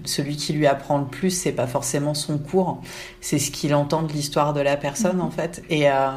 celui 0.05 0.35
qui 0.35 0.53
lui 0.53 0.67
apprend 0.67 0.97
le 0.97 1.05
plus, 1.05 1.31
c'est 1.31 1.51
pas 1.51 1.67
forcément 1.67 2.13
son 2.13 2.37
cours, 2.37 2.81
c'est 3.21 3.39
ce 3.39 3.51
qu'il 3.51 3.73
entend 3.75 4.03
de 4.03 4.13
l'histoire 4.13 4.53
de 4.53 4.61
la 4.61 4.77
personne 4.77 5.21
en 5.21 5.31
fait. 5.31 5.63
Et, 5.69 5.89
euh, 5.89 6.11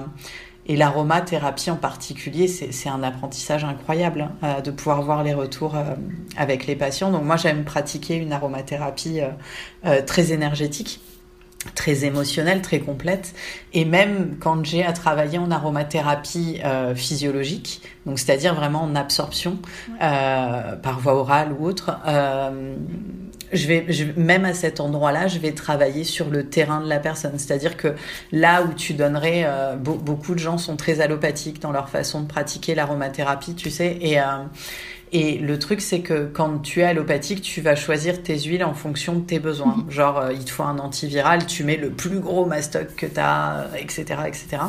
et 0.69 0.77
l'aromathérapie 0.77 1.71
en 1.71 1.77
particulier, 1.77 2.49
c'est 2.49 2.89
un 2.89 3.03
apprentissage 3.03 3.65
incroyable 3.65 4.31
hein, 4.43 4.61
de 4.63 4.71
pouvoir 4.73 5.03
voir 5.03 5.23
les 5.23 5.33
retours 5.33 5.77
euh, 5.77 5.95
avec 6.37 6.67
les 6.67 6.75
patients. 6.75 7.13
Donc 7.13 7.23
moi, 7.23 7.37
j'aime 7.37 7.65
pratiquer 7.65 8.17
une 8.17 8.33
aromathérapie 8.33 9.21
euh, 9.21 9.29
euh, 9.85 10.03
très 10.03 10.33
énergétique 10.33 11.01
très 11.75 12.05
émotionnelle, 12.05 12.63
très 12.63 12.81
complète. 12.81 13.35
Et 13.73 13.85
même 13.85 14.37
quand 14.41 14.65
j'ai 14.65 14.85
à 14.85 14.93
travailler 14.93 15.39
en 15.39 15.51
aromathérapie 15.51 16.61
euh, 16.65 16.95
physiologique, 16.95 17.83
donc 18.05 18.19
c'est-à-dire 18.19 18.55
vraiment 18.55 18.83
en 18.83 18.95
absorption 18.95 19.59
euh, 20.03 20.77
par 20.77 21.01
voie 21.01 21.15
orale 21.15 21.53
ou 21.59 21.67
autre, 21.67 21.99
euh, 22.07 22.77
je 23.57 23.67
vais, 23.67 23.87
je, 23.89 24.05
même 24.17 24.45
à 24.45 24.55
cet 24.55 24.81
endroit-là, 24.81 25.27
je 25.29 25.39
vais 25.39 25.53
travailler 25.53 26.05
sur 26.05 26.29
le 26.31 26.49
terrain 26.49 26.81
de 26.81 26.89
la 26.89 26.99
personne. 26.99 27.39
C'est-à-dire 27.39 27.77
que 27.77 27.95
là 28.33 28.63
où 28.63 28.73
tu 28.75 28.95
donnerais, 28.95 29.45
euh, 29.47 29.77
be 29.77 29.97
beaucoup 29.97 30.35
de 30.35 30.39
gens 30.39 30.59
sont 30.59 30.77
très 30.77 31.01
allopathiques 31.01 31.61
dans 31.61 31.73
leur 31.73 31.89
façon 31.89 32.21
de 32.21 32.27
pratiquer 32.27 32.75
l'aromathérapie, 32.75 33.55
tu 33.55 33.71
sais, 33.71 33.99
et, 34.01 34.21
euh, 34.21 34.25
Et 35.13 35.39
le 35.39 35.59
truc, 35.59 35.81
c'est 35.81 36.01
que 36.01 36.29
quand 36.33 36.59
tu 36.59 36.81
es 36.81 36.83
allopathique, 36.83 37.41
tu 37.41 37.61
vas 37.61 37.77
choisir 37.77 38.23
tes 38.23 38.39
huiles 38.39 38.65
en 38.65 38.75
fonction 38.75 39.15
de 39.15 39.21
tes 39.21 39.39
besoins. 39.39 39.77
Mhm. 39.77 39.91
Genre, 39.91 40.19
euh, 40.19 40.33
il 40.33 40.45
te 40.45 40.51
faut 40.51 40.65
un 40.65 40.79
antiviral, 40.79 41.47
tu 41.47 41.63
mets 41.63 41.77
le 41.77 41.91
plus 41.91 42.19
gros 42.19 42.45
mastoc 42.45 42.95
que 42.97 43.07
tu 43.07 43.21
as, 43.21 43.69
etc., 43.79 44.05
etc. 44.27 44.63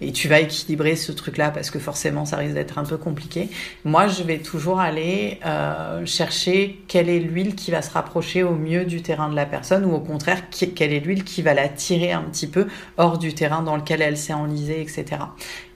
Et 0.00 0.12
tu 0.12 0.28
vas 0.28 0.40
équilibrer 0.40 0.94
ce 0.94 1.10
truc-là 1.10 1.50
parce 1.50 1.70
que 1.70 1.78
forcément, 1.78 2.24
ça 2.24 2.36
risque 2.36 2.54
d'être 2.54 2.78
un 2.78 2.84
peu 2.84 2.96
compliqué. 2.96 3.48
Moi, 3.84 4.06
je 4.06 4.22
vais 4.22 4.38
toujours 4.38 4.78
aller 4.78 5.40
euh, 5.44 6.06
chercher 6.06 6.80
quelle 6.86 7.08
est 7.08 7.20
l'huile 7.20 7.56
qui 7.56 7.72
va 7.72 7.82
se 7.82 7.90
rapprocher 7.90 8.44
au 8.44 8.54
mieux 8.54 8.84
du 8.84 9.02
terrain 9.02 9.28
de 9.28 9.36
la 9.36 9.46
personne 9.46 9.84
ou 9.84 9.92
au 9.92 10.00
contraire, 10.00 10.44
quelle 10.50 10.92
est 10.92 11.00
l'huile 11.00 11.24
qui 11.24 11.42
va 11.42 11.54
la 11.54 11.68
tirer 11.68 12.12
un 12.12 12.22
petit 12.22 12.46
peu 12.46 12.66
hors 12.98 13.18
du 13.18 13.34
terrain 13.34 13.62
dans 13.62 13.76
lequel 13.76 14.00
elle 14.00 14.16
s'est 14.16 14.32
enlisée, 14.32 14.80
etc. 14.80 15.22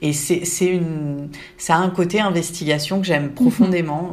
Et 0.01 0.13
c'est 0.13 0.65
une, 0.65 1.29
ça 1.57 1.75
a 1.75 1.79
un 1.79 1.89
côté 1.89 2.21
investigation 2.21 2.99
que 3.01 3.05
j'aime 3.05 3.25
mhm. 3.25 3.33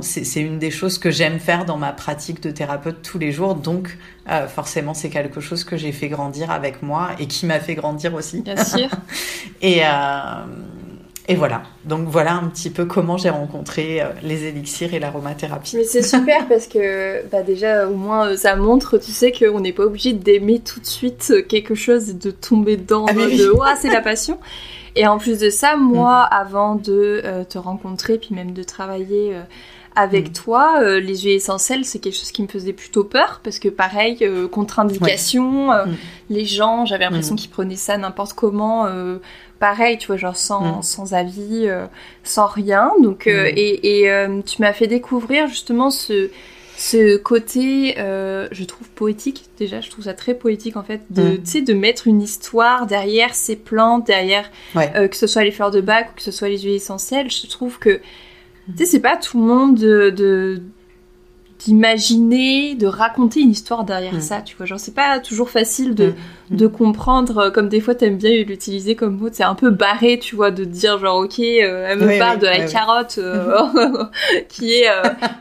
C'est 0.00 0.41
une 0.41 0.59
des 0.59 0.71
choses 0.71 0.99
que 0.99 1.11
j'aime 1.11 1.38
faire 1.38 1.64
dans 1.64 1.76
ma 1.76 1.93
pratique 1.93 2.43
de 2.43 2.50
thérapeute 2.50 3.03
tous 3.03 3.19
les 3.19 3.33
jours. 3.33 3.55
Donc, 3.55 3.97
euh, 4.31 4.47
forcément, 4.47 4.95
c'est 4.95 5.11
quelque 5.11 5.41
chose 5.41 5.64
que 5.64 5.76
j'ai 5.76 5.93
fait 5.93 6.09
grandir 6.09 6.50
avec 6.50 6.83
moi 6.83 7.11
et 7.19 7.26
qui 7.26 7.47
m'a 7.47 7.61
fait 7.61 7.75
grandir 7.75 8.14
aussi. 8.14 8.43
Bien 8.43 8.62
sûr. 8.62 8.88
et, 9.62 9.83
euh, 9.85 9.88
et 11.26 11.35
voilà. 11.35 11.62
Donc 11.85 12.09
voilà 12.09 12.35
un 12.35 12.49
petit 12.49 12.71
peu 12.71 12.85
comment 12.85 13.17
j'ai 13.17 13.31
rencontré 13.31 14.00
euh, 14.00 14.07
les 14.23 14.45
élixirs 14.45 14.93
et 14.93 14.99
l'aromathérapie. 14.99 15.76
Mais 15.76 15.85
c'est 15.85 16.03
super 16.03 16.47
parce 16.49 16.67
que 16.67 17.26
bah 17.31 17.43
déjà 17.43 17.88
au 17.88 17.95
moins 17.95 18.37
ça 18.37 18.57
montre, 18.57 18.99
tu 18.99 19.11
sais, 19.11 19.33
qu'on 19.33 19.61
n'est 19.61 19.73
pas 19.73 19.85
obligé 19.85 20.12
d'aimer 20.12 20.61
tout 20.61 20.81
de 20.81 20.87
suite 20.87 21.33
quelque 21.49 21.75
chose 21.75 22.11
et 22.11 22.14
de 22.14 22.31
tomber 22.31 22.76
dedans 22.76 23.07
ah, 23.09 23.14
de 23.14 23.53
c'est 23.81 23.91
la 23.91 24.03
passion. 24.03 24.38
Et 24.97 25.07
en 25.07 25.19
plus 25.19 25.39
de 25.39 25.51
ça, 25.51 25.77
moi, 25.77 26.25
mm. 26.25 26.35
avant 26.35 26.75
de 26.77 27.23
euh, 27.25 27.45
te 27.45 27.59
rencontrer, 27.59 28.19
puis 28.19 28.35
même 28.35 28.53
de 28.53 28.63
travailler 28.63 29.35
euh, 29.35 29.43
avec 29.97 30.31
mm. 30.31 30.33
toi, 30.33 30.75
euh, 30.81 31.01
les 31.01 31.19
huiles 31.19 31.37
essentielles, 31.37 31.85
c'est 31.85 31.99
quelque 31.99 32.17
chose 32.17 32.31
qui 32.31 32.43
me 32.43 32.49
faisait 32.49 32.73
plutôt 32.73 33.05
peur, 33.05 33.41
parce 33.43 33.59
que 33.59 33.69
pareil, 33.69 34.25
contre-indication, 34.51 35.71
les 36.31 36.45
gens, 36.45 36.87
j'avais 36.87 37.05
l'impression 37.05 37.35
mm. 37.35 37.39
qu'ils 37.39 37.51
prenaient 37.51 37.77
ça 37.77 37.97
n'importe 37.97 38.35
comment, 38.35 38.89
pareil, 39.59 39.99
tu 39.99 40.09
vois, 40.09 40.17
genre 40.17 40.37
sans, 40.37 40.83
sans 40.83 41.15
avis, 41.15 41.69
sans 42.23 42.47
rien. 42.47 42.93
Donc, 43.03 43.27
et, 43.27 44.03
et 44.03 44.27
tu 44.47 44.63
m'as 44.63 44.73
fait 44.73 44.87
découvrir 44.87 45.49
justement 45.49 45.91
ce 45.91 46.31
ce 46.76 47.16
côté, 47.16 47.95
euh, 47.99 48.49
je 48.50 48.64
trouve 48.64 48.88
poétique 48.90 49.45
déjà, 49.59 49.81
je 49.81 49.90
trouve 49.90 50.04
ça 50.04 50.14
très 50.14 50.35
poétique 50.35 50.76
en 50.76 50.83
fait, 50.83 51.02
de, 51.11 51.38
mm. 51.38 51.64
de 51.64 51.73
mettre 51.73 52.09
une 52.09 52.21
histoire 52.21 52.87
derrière 52.87 53.35
ces 53.35 53.57
plantes, 53.57 54.07
derrière 54.07 54.50
euh, 54.76 55.07
que 55.07 55.16
ce 55.16 55.26
soit 55.26 55.45
les 55.45 55.52
fleurs 55.52 55.71
de 55.71 55.81
bac 55.81 56.11
ou 56.11 56.16
que 56.16 56.23
ce 56.23 56.33
soit 56.33 56.49
les 56.49 56.59
huiles 56.59 56.75
essentielles. 56.75 57.31
Je 57.31 57.47
trouve 57.47 57.78
que, 57.78 58.00
tu 58.66 58.78
sais, 58.78 58.87
c'est 58.87 59.00
pas 59.00 59.16
tout 59.16 59.38
le 59.38 59.45
monde 59.45 59.76
de 59.76 60.62
d'imaginer, 61.61 62.75
de 62.75 62.87
raconter 62.87 63.40
une 63.40 63.50
histoire 63.50 63.85
derrière 63.85 64.14
mm. 64.14 64.21
ça, 64.21 64.43
tu 64.43 64.57
vois. 64.57 64.66
Genre, 64.66 64.81
c'est 64.81 64.95
pas 64.95 65.19
toujours 65.21 65.50
facile 65.50 65.95
de, 65.95 66.09
mm. 66.09 66.14
De 66.51 66.67
comprendre, 66.67 67.39
euh, 67.39 67.51
comme 67.51 67.69
des 67.69 67.81
fois 67.81 67.95
t'aimes 67.95 68.17
bien 68.17 68.31
l'utiliser 68.45 68.95
comme 68.95 69.17
mot, 69.17 69.29
c'est 69.33 69.45
un 69.45 69.55
peu 69.55 69.71
barré, 69.71 70.19
tu 70.19 70.37
vois, 70.37 70.51
de 70.51 70.65
dire 70.65 70.99
genre, 70.99 71.19
ok, 71.19 71.39
euh, 71.39 71.87
elle 71.89 71.99
me 71.99 72.19
parle 72.19 72.39
de 72.39 72.47
la 72.47 72.67
carotte 72.67 73.17
euh, 73.19 73.63
qui 74.49 74.75
est, 74.75 74.89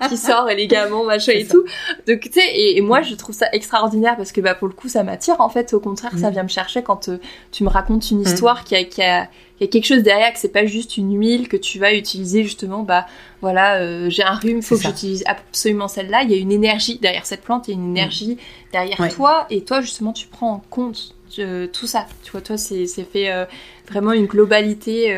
qui 0.08 0.18
sort 0.18 0.50
élégamment, 0.50 1.04
machin 1.04 1.34
et 1.36 1.46
tout. 1.46 1.64
Donc, 2.08 2.22
tu 2.22 2.32
sais, 2.32 2.48
et, 2.54 2.82
moi, 2.82 3.02
je 3.02 3.16
trouve 3.16 3.36
ça 3.36 3.48
extraordinaire 3.52 4.16
parce 4.16 4.32
que, 4.32 4.42
bah, 4.42 4.56
pour 4.56 4.68
le 4.68 4.74
coup, 4.74 4.88
ça 4.88 5.04
m'attire, 5.04 5.40
en 5.40 5.50
fait, 5.50 5.74
au 5.74 5.80
contraire, 5.80 6.12
ça 6.18 6.30
mm. 6.30 6.34
vient 6.34 6.44
me 6.44 6.50
chercher 6.50 6.84
quand 6.84 7.10
tu 7.52 7.64
me 7.64 7.70
racontes 7.70 8.10
une 8.12 8.22
histoire 8.22 8.64
qui 8.64 8.76
a, 8.76 8.84
qui 8.84 9.02
a 9.02 9.28
il 9.60 9.68
y 9.68 9.70
a 9.70 9.72
quelque 9.72 9.86
chose 9.86 10.02
derrière 10.04 10.34
que 10.34 10.40
c'est 10.40 10.50
pas 10.50 10.66
juste 10.66 10.98
une 10.98 11.18
huile 11.18 11.48
que 11.48 11.58
tu 11.58 11.78
vas 11.78 11.94
utiliser 11.94 12.44
justement 12.44 12.84
bah 12.84 13.06
voilà 13.40 13.76
euh, 13.76 14.10
j'ai 14.10 14.24
un 14.24 14.34
rhume 14.34 14.62
faut 14.62 14.76
que 14.76 14.82
j'utilise 14.82 15.24
absolument 15.28 15.88
celle-là. 15.88 16.24
Il 16.24 16.32
y 16.32 16.34
a 16.34 16.38
une 16.38 16.52
énergie 16.52 16.98
derrière 17.00 17.26
cette 17.26 17.42
plante 17.42 17.68
il 17.68 17.72
y 17.72 17.74
a 17.76 17.78
une 17.78 17.92
mm. 17.92 17.98
énergie 17.98 18.38
derrière 18.72 18.98
toi 19.14 19.46
et 19.50 19.64
toi 19.64 19.82
justement 19.82 20.12
tu 20.12 20.28
prends 20.28 20.54
en 20.54 20.64
compte 20.70 21.03
euh, 21.40 21.68
tout 21.68 21.88
ça. 21.88 22.06
Tu 22.24 22.32
vois 22.32 22.42
toi 22.42 22.58
c'est 22.58 22.86
fait 22.86 23.32
euh, 23.32 23.46
vraiment 23.88 24.12
une 24.12 24.26
globalité 24.26 25.16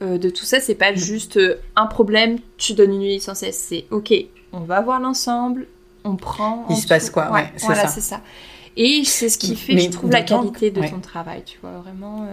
de 0.00 0.30
tout 0.30 0.44
ça. 0.44 0.60
C'est 0.60 0.74
pas 0.74 0.92
mm. 0.92 0.96
juste 0.96 1.40
un 1.76 1.86
problème 1.86 2.38
tu 2.56 2.74
donnes 2.74 2.94
une 2.94 3.02
huile 3.02 3.20
sans 3.20 3.34
cesse. 3.34 3.58
C'est 3.58 3.86
ok 3.90 4.12
on 4.52 4.60
va 4.60 4.80
voir 4.80 4.98
l'ensemble 4.98 5.66
on 6.04 6.16
prend 6.16 6.64
il 6.70 6.76
se 6.76 6.86
passe 6.86 7.10
quoi 7.10 7.30
ouais, 7.32 7.52
voilà 7.58 7.86
c'est 7.86 8.00
ça. 8.00 8.22
Et 8.76 9.02
c'est 9.04 9.28
ce 9.28 9.36
qui 9.36 9.56
fait 9.56 9.76
je 9.76 9.90
trouve 9.90 10.10
la 10.10 10.22
qualité 10.22 10.70
de 10.70 10.80
ton 10.88 11.00
travail 11.00 11.42
tu 11.44 11.58
vois 11.60 11.78
vraiment 11.80 12.26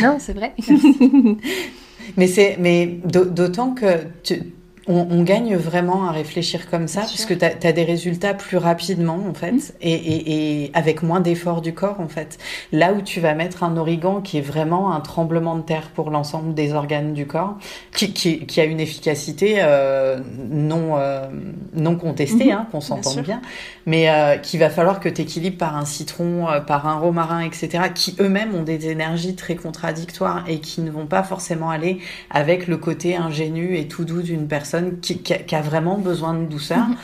non, 0.00 0.18
c'est 0.18 0.32
vrai. 0.32 0.54
mais 2.16 2.26
c'est, 2.26 2.56
mais 2.58 2.86
d'autant 3.04 3.74
que 3.74 4.04
tu, 4.22 4.42
on, 4.86 5.22
gagne 5.22 5.56
vraiment 5.56 6.08
à 6.08 6.12
réfléchir 6.12 6.70
comme 6.70 6.88
ça, 6.88 7.02
puisque 7.02 7.36
tu 7.38 7.44
as, 7.44 7.72
des 7.72 7.84
résultats 7.84 8.34
plus 8.34 8.56
rapidement, 8.56 9.18
en 9.28 9.34
fait, 9.34 9.52
mm. 9.52 9.62
et, 9.82 10.70
avec 10.74 11.02
moins 11.02 11.20
d'efforts 11.20 11.60
du 11.60 11.74
corps, 11.74 12.00
en 12.00 12.08
fait. 12.08 12.38
Là 12.72 12.92
où 12.92 13.02
tu 13.02 13.20
vas 13.20 13.34
mettre 13.34 13.62
un 13.62 13.76
origan 13.76 14.20
qui 14.20 14.38
est 14.38 14.42
vraiment 14.42 14.92
un 14.92 15.00
tremblement 15.00 15.56
de 15.56 15.62
terre 15.62 15.90
pour 15.94 16.10
l'ensemble 16.10 16.54
des 16.54 16.72
organes 16.72 17.12
du 17.12 17.26
corps, 17.26 17.56
qui, 17.92 18.60
a 18.60 18.64
une 18.64 18.80
efficacité 18.80 19.56
euh, 19.58 20.18
non, 20.50 20.96
euh, 20.96 21.28
non 21.74 21.96
contestée, 21.96 22.46
mm-hmm. 22.46 22.52
hein, 22.52 22.66
qu'on 22.72 22.80
s'entende 22.80 23.20
bien, 23.20 23.42
mais 23.86 24.08
euh, 24.08 24.38
qu'il 24.38 24.60
va 24.60 24.70
falloir 24.70 25.00
que 25.00 25.08
tu 25.08 25.22
équilibres 25.22 25.58
par 25.58 25.76
un 25.76 25.84
citron, 25.84 26.46
par 26.66 26.86
un 26.86 26.98
romarin, 26.98 27.40
etc., 27.42 27.84
qui 27.94 28.16
eux-mêmes 28.18 28.54
ont 28.54 28.62
des 28.62 28.88
énergies 28.88 29.36
très 29.36 29.56
contradictoires 29.56 30.44
et 30.48 30.60
qui 30.60 30.80
ne 30.80 30.90
vont 30.90 31.06
pas 31.06 31.22
forcément 31.22 31.70
aller 31.70 31.98
avec 32.30 32.66
le 32.66 32.78
côté 32.78 33.16
ingénu 33.16 33.76
et 33.76 33.86
tout 33.86 34.04
doux 34.04 34.22
d'une 34.22 34.48
personne 34.48 34.69
qui, 35.00 35.54
a, 35.54 35.62
vraiment 35.62 35.98
besoin 35.98 36.34
de 36.34 36.44
douceur. 36.44 36.86
Mhm. 36.88 36.96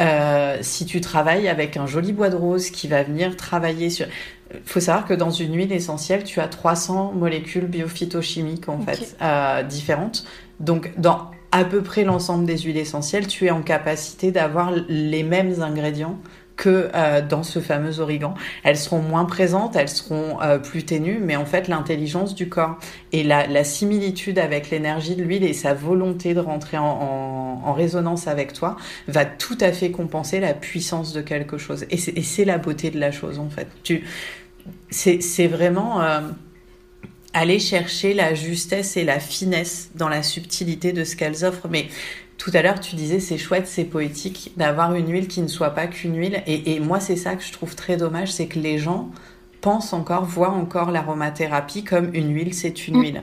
Euh, 0.00 0.58
si 0.60 0.86
tu 0.86 1.00
travailles 1.00 1.46
avec 1.48 1.76
un 1.76 1.86
joli 1.86 2.12
bois 2.12 2.28
de 2.28 2.36
rose 2.36 2.70
qui 2.70 2.88
va 2.88 3.02
venir 3.02 3.36
travailler 3.36 3.90
sur... 3.90 4.06
Il 4.52 4.60
faut 4.64 4.80
savoir 4.80 5.06
que 5.06 5.14
dans 5.14 5.30
une 5.30 5.56
huile 5.56 5.72
essentielle, 5.72 6.24
tu 6.24 6.40
as 6.40 6.48
300 6.48 7.12
molécules 7.12 7.66
biophytochimiques 7.66 8.68
en 8.68 8.80
fait 8.80 9.16
euh, 9.22 9.62
différentes. 9.62 10.24
Donc 10.60 10.92
dans 10.98 11.30
à 11.52 11.64
peu 11.64 11.82
près 11.82 12.02
l'ensemble 12.02 12.46
des 12.46 12.58
huiles 12.58 12.76
essentielles, 12.76 13.28
tu 13.28 13.46
es 13.46 13.50
en 13.50 13.62
capacité 13.62 14.32
d'avoir 14.32 14.72
les 14.88 15.22
mêmes 15.22 15.62
ingrédients 15.62 16.18
que 16.56 16.88
euh, 16.94 17.20
dans 17.20 17.42
ce 17.42 17.58
fameux 17.58 18.00
origan. 18.00 18.34
Elles 18.62 18.76
seront 18.76 19.00
moins 19.00 19.24
présentes, 19.24 19.76
elles 19.76 19.88
seront 19.88 20.40
euh, 20.40 20.58
plus 20.58 20.84
ténues, 20.84 21.18
mais 21.20 21.36
en 21.36 21.46
fait 21.46 21.68
l'intelligence 21.68 22.34
du 22.34 22.48
corps 22.48 22.78
et 23.12 23.22
la, 23.22 23.64
similitude 23.64 24.38
avec 24.38 24.70
l'énergie 24.70 25.16
de 25.16 25.22
l'huile 25.22 25.44
et 25.44 25.52
sa 25.52 25.74
volonté 25.74 26.34
de 26.34 26.40
rentrer 26.40 26.78
en, 26.78 27.72
résonance 27.72 28.28
avec 28.28 28.52
toi 28.52 28.76
va 29.08 29.24
tout 29.24 29.58
à 29.60 29.72
fait 29.72 29.90
compenser 29.90 30.38
la 30.38 30.54
puissance 30.54 31.12
de 31.12 31.22
quelque 31.22 31.58
chose. 31.58 31.86
Et 31.90 31.96
c'est 31.96 32.44
la 32.44 32.58
beauté 32.58 32.90
de 32.90 33.00
la 33.00 33.10
chose 33.10 33.38
en 33.38 33.48
fait. 33.48 33.66
Tu, 33.82 34.04
c'est 34.90 35.46
vraiment 35.48 36.02
euh, 36.02 36.20
aller 37.32 37.58
chercher 37.58 38.14
la 38.14 38.34
justesse 38.34 38.96
et 38.96 39.04
la 39.04 39.18
finesse 39.18 39.90
dans 39.96 40.08
la 40.08 40.22
subtilité 40.22 40.92
de 40.92 41.04
ce 41.04 41.16
qu'elles 41.16 41.44
offrent, 41.44 41.68
mais 41.68 41.88
tout 42.44 42.50
à 42.52 42.60
l'heure, 42.60 42.78
tu 42.78 42.94
disais 42.94 43.20
c'est 43.20 43.38
chouette, 43.38 43.66
c'est 43.66 43.84
poétique 43.84 44.52
d'avoir 44.58 44.94
une 44.94 45.10
huile 45.10 45.28
qui 45.28 45.40
ne 45.40 45.48
soit 45.48 45.70
pas 45.70 45.86
qu'une 45.86 46.14
huile. 46.14 46.42
Et, 46.46 46.78
moi, 46.78 47.00
c'est 47.00 47.16
ça 47.16 47.36
que 47.36 47.42
je 47.42 47.50
trouve 47.50 47.74
très 47.74 47.96
dommage, 47.96 48.30
c'est 48.30 48.48
que 48.48 48.58
les 48.58 48.76
gens 48.76 49.10
pensent 49.62 49.94
encore, 49.94 50.26
voient 50.26 50.50
encore 50.50 50.90
l'aromathérapie 50.90 51.84
comme 51.84 52.14
une 52.14 52.34
huile, 52.34 52.52
c'est 52.52 52.86
une 52.86 52.98
mm. 52.98 53.00
huile. 53.00 53.22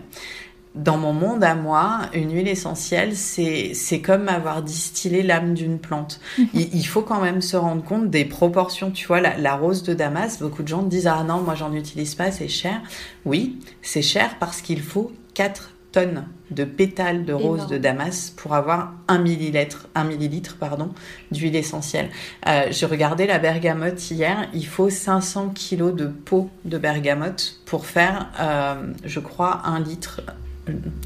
Dans 0.74 0.98
mon 0.98 1.14
monde 1.14 1.44
à 1.44 1.54
moi, 1.54 2.00
une 2.16 2.34
huile 2.34 2.48
essentielle, 2.48 3.16
c'est 3.16 4.02
comme 4.04 4.28
avoir 4.28 4.64
distillé 4.64 5.22
l'âme 5.22 5.54
d'une 5.54 5.78
plante. 5.78 6.20
Mm-hmm. 6.40 6.70
Il, 6.74 6.88
faut 6.88 7.04
quand 7.04 7.22
même 7.22 7.44
se 7.44 7.58
rendre 7.58 7.84
compte 7.84 8.10
des 8.10 8.26
proportions. 8.26 8.90
Tu 8.90 9.06
vois, 9.06 9.22
la, 9.22 9.38
la 9.38 9.56
rose 9.56 9.84
de 9.84 9.94
Damas, 9.94 10.40
beaucoup 10.40 10.64
de 10.64 10.68
gens 10.68 10.82
disent 10.82 11.06
ah 11.06 11.24
non, 11.24 11.42
moi 11.42 11.54
j'en 11.54 11.76
utilise 11.76 12.16
pas, 12.16 12.32
c'est 12.32 12.48
cher. 12.48 12.82
Oui, 13.26 13.60
c'est 13.84 14.02
cher 14.02 14.38
parce 14.40 14.64
qu'il 14.64 14.82
faut 14.82 15.12
4 15.36 15.74
tonnes 15.92 16.26
de 16.50 16.64
pétales 16.64 17.26
de 17.26 17.34
rose 17.34 17.68
de 17.68 17.78
Damas 17.78 18.32
pour 18.36 18.54
avoir 18.54 18.94
un 19.08 19.20
millilitre, 19.20 19.88
un 19.96 20.04
millilitre 20.04 20.58
pardon, 20.58 20.90
d'huile 21.32 21.56
essentielle. 21.56 22.10
Euh, 22.48 22.68
J'ai 22.72 22.86
regardé 22.86 23.26
la 23.26 23.40
bergamote 23.40 24.12
hier, 24.12 24.50
il 24.54 24.66
faut 24.66 24.90
500 24.90 25.50
kilos 25.50 25.96
de 25.96 26.08
peau 26.08 26.50
de 26.66 26.78
bergamote 26.78 27.60
pour 27.66 27.86
faire, 27.86 28.30
euh, 28.40 28.94
je 29.06 29.20
crois, 29.20 29.62
un 29.66 29.80
litre. 29.80 30.22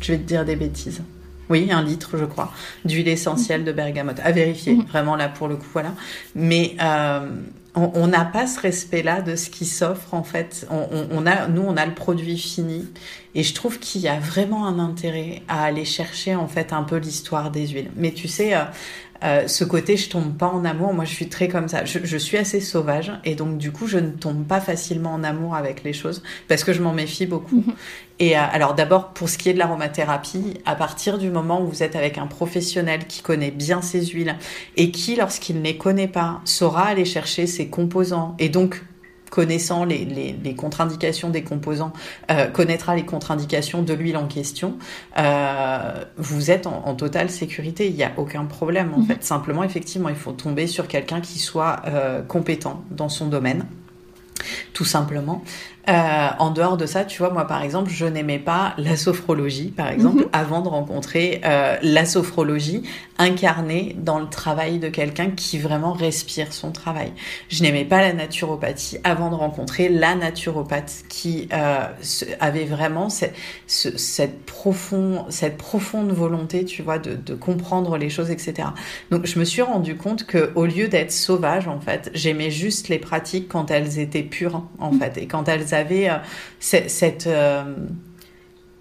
Je 0.02 0.13
vais 0.13 0.17
te 0.17 0.24
dire 0.24 0.45
des 0.45 0.56
bêtises. 0.56 1.02
Oui, 1.50 1.69
un 1.71 1.84
litre, 1.84 2.17
je 2.17 2.26
crois, 2.26 2.52
d'huile 2.86 3.08
essentielle 3.08 3.63
de 3.63 3.71
bergamote. 3.71 4.19
À 4.24 4.32
vérifier, 4.32 4.74
mhm. 4.74 4.86
vraiment 4.86 5.15
là 5.15 5.30
pour 5.30 5.48
le 5.48 5.58
coup, 5.58 5.67
voilà. 5.74 5.93
Mais 6.34 6.76
euh, 6.82 7.30
on 7.75 8.07
n'a 8.07 8.23
pas 8.23 8.47
ce 8.47 8.59
respect-là 8.59 9.21
de 9.21 9.35
ce 9.35 9.49
qui 9.49 9.65
s'offre 9.65 10.13
en 10.13 10.23
fait. 10.23 10.65
On, 10.69 11.25
a, 11.25 11.47
nous, 11.47 11.61
on 11.61 11.75
a 11.75 11.85
le 11.85 11.93
produit 11.93 12.38
fini, 12.38 12.88
et 13.33 13.43
je 13.43 13.53
trouve 13.53 13.79
qu'il 13.79 14.01
y 14.01 14.07
a 14.07 14.17
vraiment 14.17 14.65
un 14.65 14.79
intérêt 14.79 15.41
à 15.47 15.63
aller 15.65 15.85
chercher 15.85 16.35
en 16.35 16.47
fait 16.47 16.71
un 16.71 16.83
peu 16.83 16.95
l'histoire 16.97 17.51
des 17.51 17.67
huiles. 17.67 17.91
Mais 17.95 18.11
tu 18.11 18.27
sais, 18.27 18.53
euh, 19.23 19.47
ce 19.47 19.63
côté 19.63 19.97
je 19.97 20.10
tombe 20.10 20.38
pas 20.38 20.47
en 20.47 20.65
amour. 20.65 20.93
Moi, 20.93 21.06
je 21.06 21.12
suis 21.12 21.30
très 21.30 21.47
comme 21.47 21.67
ça. 21.67 21.86
Je, 21.86 21.99
je, 22.04 22.17
suis 22.17 22.38
assez 22.38 22.60
sauvage 22.60 23.12
et 23.23 23.36
donc 23.36 23.58
du 23.58 23.71
coup, 23.71 23.88
je 23.88 23.97
ne 23.97 24.10
tombe 24.10 24.45
pas 24.45 24.60
facilement 24.60 25.13
en 25.13 25.23
amour 25.23 25.56
avec 25.56 25.84
les 25.84 25.93
choses 25.93 26.23
parce 26.47 26.63
que 26.63 26.73
je 26.73 26.82
m'en 26.82 26.93
méfie 26.93 27.25
beaucoup. 27.25 27.58
Mhm. 27.58 27.73
Et 28.19 28.38
euh, 28.38 28.41
alors 28.51 28.75
d'abord, 28.75 29.10
pour 29.10 29.30
ce 29.30 29.38
qui 29.38 29.49
est 29.49 29.54
de 29.54 29.60
l'aromathérapie, 29.60 30.56
à 30.65 30.75
partir 30.75 31.17
du 31.17 31.30
moment 31.30 31.62
où 31.62 31.67
vous 31.67 31.84
êtes 31.84 31.95
avec 31.95 32.17
un 32.17 32.28
professionnel 32.28 33.06
qui 33.08 33.21
connaît 33.21 33.51
bien 33.51 33.82
ses 33.82 34.06
huiles 34.06 34.36
et 34.78 34.91
qui, 34.91 35.15
lorsqu'il 35.15 35.58
ne 35.58 35.63
les 35.63 35.78
connaît 35.78 36.08
pas, 36.08 36.41
saura 36.45 36.88
aller 36.88 37.06
chercher 37.06 37.47
ses 37.47 37.67
composants 37.67 38.36
et 38.39 38.49
donc 38.49 38.84
connaissant 39.36 39.84
les, 39.84 40.06
les, 40.06 40.56
contre-indications 40.56 41.30
des 41.30 41.43
composants, 41.43 41.91
euh, 42.32 42.48
connaîtra 42.48 42.95
les 42.95 43.04
contre-indications 43.04 43.82
de 43.82 43.93
l'huile 43.93 44.15
en 44.15 44.28
question, 44.28 44.78
euh, 45.17 46.06
vous 46.15 46.52
êtes 46.52 46.67
en, 46.67 46.95
totale 46.95 47.30
sécurité. 47.30 47.89
Il 47.89 47.95
n'y 47.95 48.04
a 48.06 48.13
aucun 48.15 48.45
problème 48.45 48.93
en 48.93 49.00
mhm. 49.00 49.08
fait. 49.08 49.24
Simplement, 49.26 49.63
effectivement, 49.63 50.08
il 50.08 50.15
faut 50.15 50.32
tomber 50.32 50.67
sur 50.67 50.88
quelqu'un 50.88 51.19
qui 51.19 51.39
soit 51.39 51.82
euh, 51.86 52.21
compétent 52.21 52.86
dans 52.91 53.10
son 53.10 53.28
domaine 53.28 53.65
tout 54.74 54.86
simplement. 54.86 55.43
Euh, 55.88 56.28
en 56.39 56.50
dehors 56.50 56.78
de 56.78 56.86
ça, 56.86 57.06
tu 57.06 57.19
vois, 57.19 57.30
moi 57.30 57.45
par 57.45 57.62
exemple, 57.62 57.91
je 57.91 58.06
n'aimais 58.06 58.39
pas 58.39 58.74
la 58.78 58.95
sophrologie, 58.95 59.67
par 59.67 59.89
exemple, 59.89 60.24
mhm. 60.24 60.30
avant 60.34 60.62
de 60.62 60.67
rencontrer 60.67 61.41
euh, 61.45 61.78
la 61.82 62.06
sophrologie 62.06 62.84
incarnée 63.17 63.95
dans 63.98 64.19
le 64.19 64.28
travail 64.28 64.80
de 64.80 64.89
quelqu'un 64.89 65.30
qui 65.32 65.60
vraiment 65.60 65.93
respire 65.93 66.54
son 66.54 66.71
travail. 66.71 67.13
Je 67.50 67.63
n'aimais 67.63 67.86
pas 67.86 68.02
la 68.02 68.13
naturopathie 68.13 68.98
avant 69.04 69.30
de 69.30 69.36
rencontrer 69.36 69.88
la 69.88 70.15
naturopathe 70.15 71.04
qui 71.08 71.48
euh, 71.54 71.86
avait 72.39 72.65
vraiment 72.65 73.10
cette, 73.10 73.36
cette, 73.67 74.45
profond, 74.45 75.26
cette 75.30 75.58
profonde 75.58 76.12
volonté, 76.12 76.65
tu 76.65 76.82
vois, 76.82 76.98
de, 76.98 77.15
de, 77.15 77.36
comprendre 77.36 77.98
les 77.98 78.10
choses, 78.10 78.32
etc. 78.32 78.69
Donc 79.12 79.28
je 79.28 79.38
me 79.39 79.45
suis 79.45 79.62
rendu 79.62 79.95
compte 79.95 80.26
que 80.26 80.52
au 80.56 80.65
lieu 80.65 80.88
d'être 80.88 81.12
sauvage, 81.12 81.67
en 81.67 81.80
fait, 81.80 82.10
j'aimais 82.13 82.50
juste 82.50 82.89
les 82.89 83.00
pratiques 83.00 83.48
quand 83.48 83.71
elles 83.71 84.00
étaient 84.00 84.24
pures, 84.24 84.63
en 84.80 84.91
mhm. 84.91 85.00
fait, 85.00 85.17
et 85.17 85.28
quand 85.28 85.48
elles 85.48 85.74
avez 85.75 86.09
euh, 86.09 86.17
cette, 86.59 87.27
euh, 87.27 87.63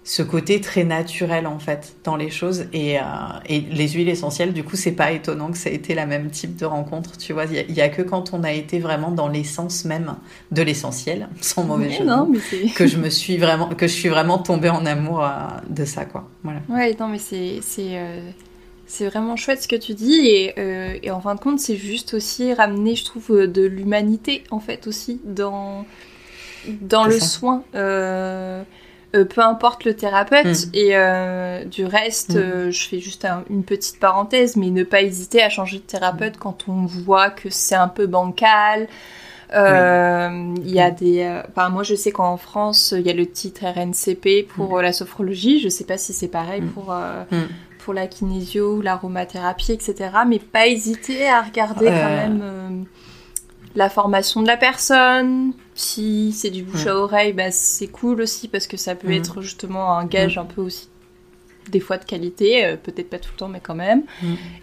ce 0.03 0.23
côté 0.23 0.61
très 0.61 0.83
naturel 0.83 1.45
en 1.45 1.59
fait 1.59 1.95
dans 2.03 2.15
les 2.15 2.29
choses. 2.29 2.65
Et, 2.73 2.97
euh, 2.97 3.01
et 3.47 3.59
les 3.59 3.89
huiles 3.89 4.09
essentielles 4.09 4.53
du 4.53 4.63
coup 4.63 4.75
c'est 4.75 4.91
pas 4.91 5.11
étonnant 5.11 5.51
que 5.51 5.57
ça 5.57 5.69
ait 5.69 5.75
été 5.75 5.93
la 5.93 6.05
même 6.05 6.29
type 6.31 6.55
de 6.55 6.65
rencontre 6.65 7.17
tu 7.17 7.33
vois. 7.33 7.45
Il 7.45 7.75
y, 7.75 7.81
a 7.81 7.89
que 7.89 8.01
quand 8.01 8.33
on 8.33 8.43
a 8.43 8.51
été 8.51 8.79
vraiment 8.79 9.11
dans 9.11 9.27
l'essence 9.27 9.85
même 9.85 10.15
de 10.51 10.61
l'essentiel 10.61 11.27
sans 11.41 11.63
mauvais 11.63 11.91
jeu 11.91 12.05
que 12.75 12.87
je 12.87 12.97
me 12.97 13.09
suis 13.09 13.37
vraiment 13.37 13.69
que 13.69 13.87
je 13.87 13.93
suis 13.93 14.09
vraiment 14.09 14.39
tombée 14.39 14.69
en 14.69 14.85
amour 14.85 15.23
de 15.69 15.85
ça 15.85 16.05
quoi. 16.05 16.27
Voilà. 16.43 16.61
Ouais 16.69 16.95
non 16.99 17.07
mais 17.07 17.19
c'est 17.19 17.59
c'est 17.61 17.99
c'est 18.87 19.07
vraiment 19.07 19.35
chouette 19.35 19.63
ce 19.63 19.67
que 19.67 19.75
tu 19.75 19.95
dis. 19.95 20.27
Et, 20.27 20.53
et 21.01 21.11
en 21.11 21.19
fin 21.19 21.35
de 21.35 21.39
compte 21.39 21.59
c'est 21.59 21.77
juste 21.77 22.13
aussi 22.13 22.53
ramener 22.53 22.95
je 22.95 23.05
trouve 23.05 23.47
de 23.47 23.63
l'humanité 23.63 24.43
en 24.51 24.59
fait 24.59 24.87
aussi 24.87 25.19
dans 25.25 25.85
dans 26.81 27.05
le 27.05 27.19
soin. 27.19 27.63
Euh, 27.75 28.63
euh, 29.15 29.23
peu 29.23 29.41
importe 29.41 29.85
le 29.85 29.95
thérapeute. 29.95 30.67
Mm. 30.67 30.69
Et 30.73 30.89
euh, 30.93 31.65
du 31.65 31.85
reste, 31.85 32.35
mm. 32.35 32.71
je 32.71 32.87
fais 32.87 32.99
juste 32.99 33.25
une 33.49 33.63
petite 33.63 33.99
parenthèse, 33.99 34.55
mais 34.55 34.69
ne 34.69 34.83
pas 34.83 35.01
hésiter 35.01 35.41
à 35.41 35.49
changer 35.49 35.77
de 35.77 35.83
thérapeute 35.83 36.37
quand 36.37 36.65
on 36.67 36.85
voit 36.85 37.29
que 37.29 37.49
c'est 37.49 37.75
un 37.75 37.87
peu 37.87 38.07
bancal. 38.07 38.87
Il 39.53 40.71
y 40.71 40.79
a 40.79 40.91
des. 40.91 41.41
Enfin, 41.49 41.69
moi, 41.69 41.83
je 41.83 41.95
sais 41.95 42.11
qu'en 42.11 42.37
France, 42.37 42.93
il 42.97 43.05
y 43.05 43.09
a 43.09 43.13
le 43.13 43.25
titre 43.25 43.63
RNCP 43.65 44.47
pour 44.47 44.77
mm. 44.77 44.81
la 44.81 44.93
sophrologie. 44.93 45.59
Je 45.59 45.69
sais 45.69 45.85
pas 45.85 45.97
si 45.97 46.13
c'est 46.13 46.27
pareil 46.27 46.61
pour 46.61 46.93
pour 47.79 47.93
la 47.93 48.07
kinésio, 48.07 48.81
l'aromathérapie, 48.81 49.71
etc. 49.71 50.09
Mais 50.27 50.39
pas 50.39 50.65
hésiter 50.65 51.29
à 51.29 51.43
regarder 51.43 51.85
quand 51.85 51.91
même 51.91 52.85
la 53.75 53.89
formation 53.89 54.41
de 54.41 54.47
la 54.47 54.57
personne. 54.57 55.53
Si 55.73 56.31
c'est 56.31 56.49
du 56.49 56.63
bouche 56.63 56.87
à 56.87 56.95
oreille, 56.95 57.33
bah, 57.33 57.51
c'est 57.51 57.87
cool 57.87 58.21
aussi 58.21 58.47
parce 58.47 58.67
que 58.67 58.77
ça 58.77 58.95
peut 58.95 59.11
être 59.11 59.41
justement 59.41 59.97
un 59.97 60.05
gage 60.05 60.37
un 60.37 60.45
peu 60.45 60.61
aussi 60.61 60.89
des 61.69 61.79
fois 61.79 61.97
de 61.97 62.05
qualité, 62.05 62.65
euh, 62.65 62.75
peut-être 62.77 63.09
pas 63.09 63.19
tout 63.19 63.29
le 63.33 63.37
temps, 63.37 63.47
mais 63.47 63.59
quand 63.61 63.75
même. 63.75 64.03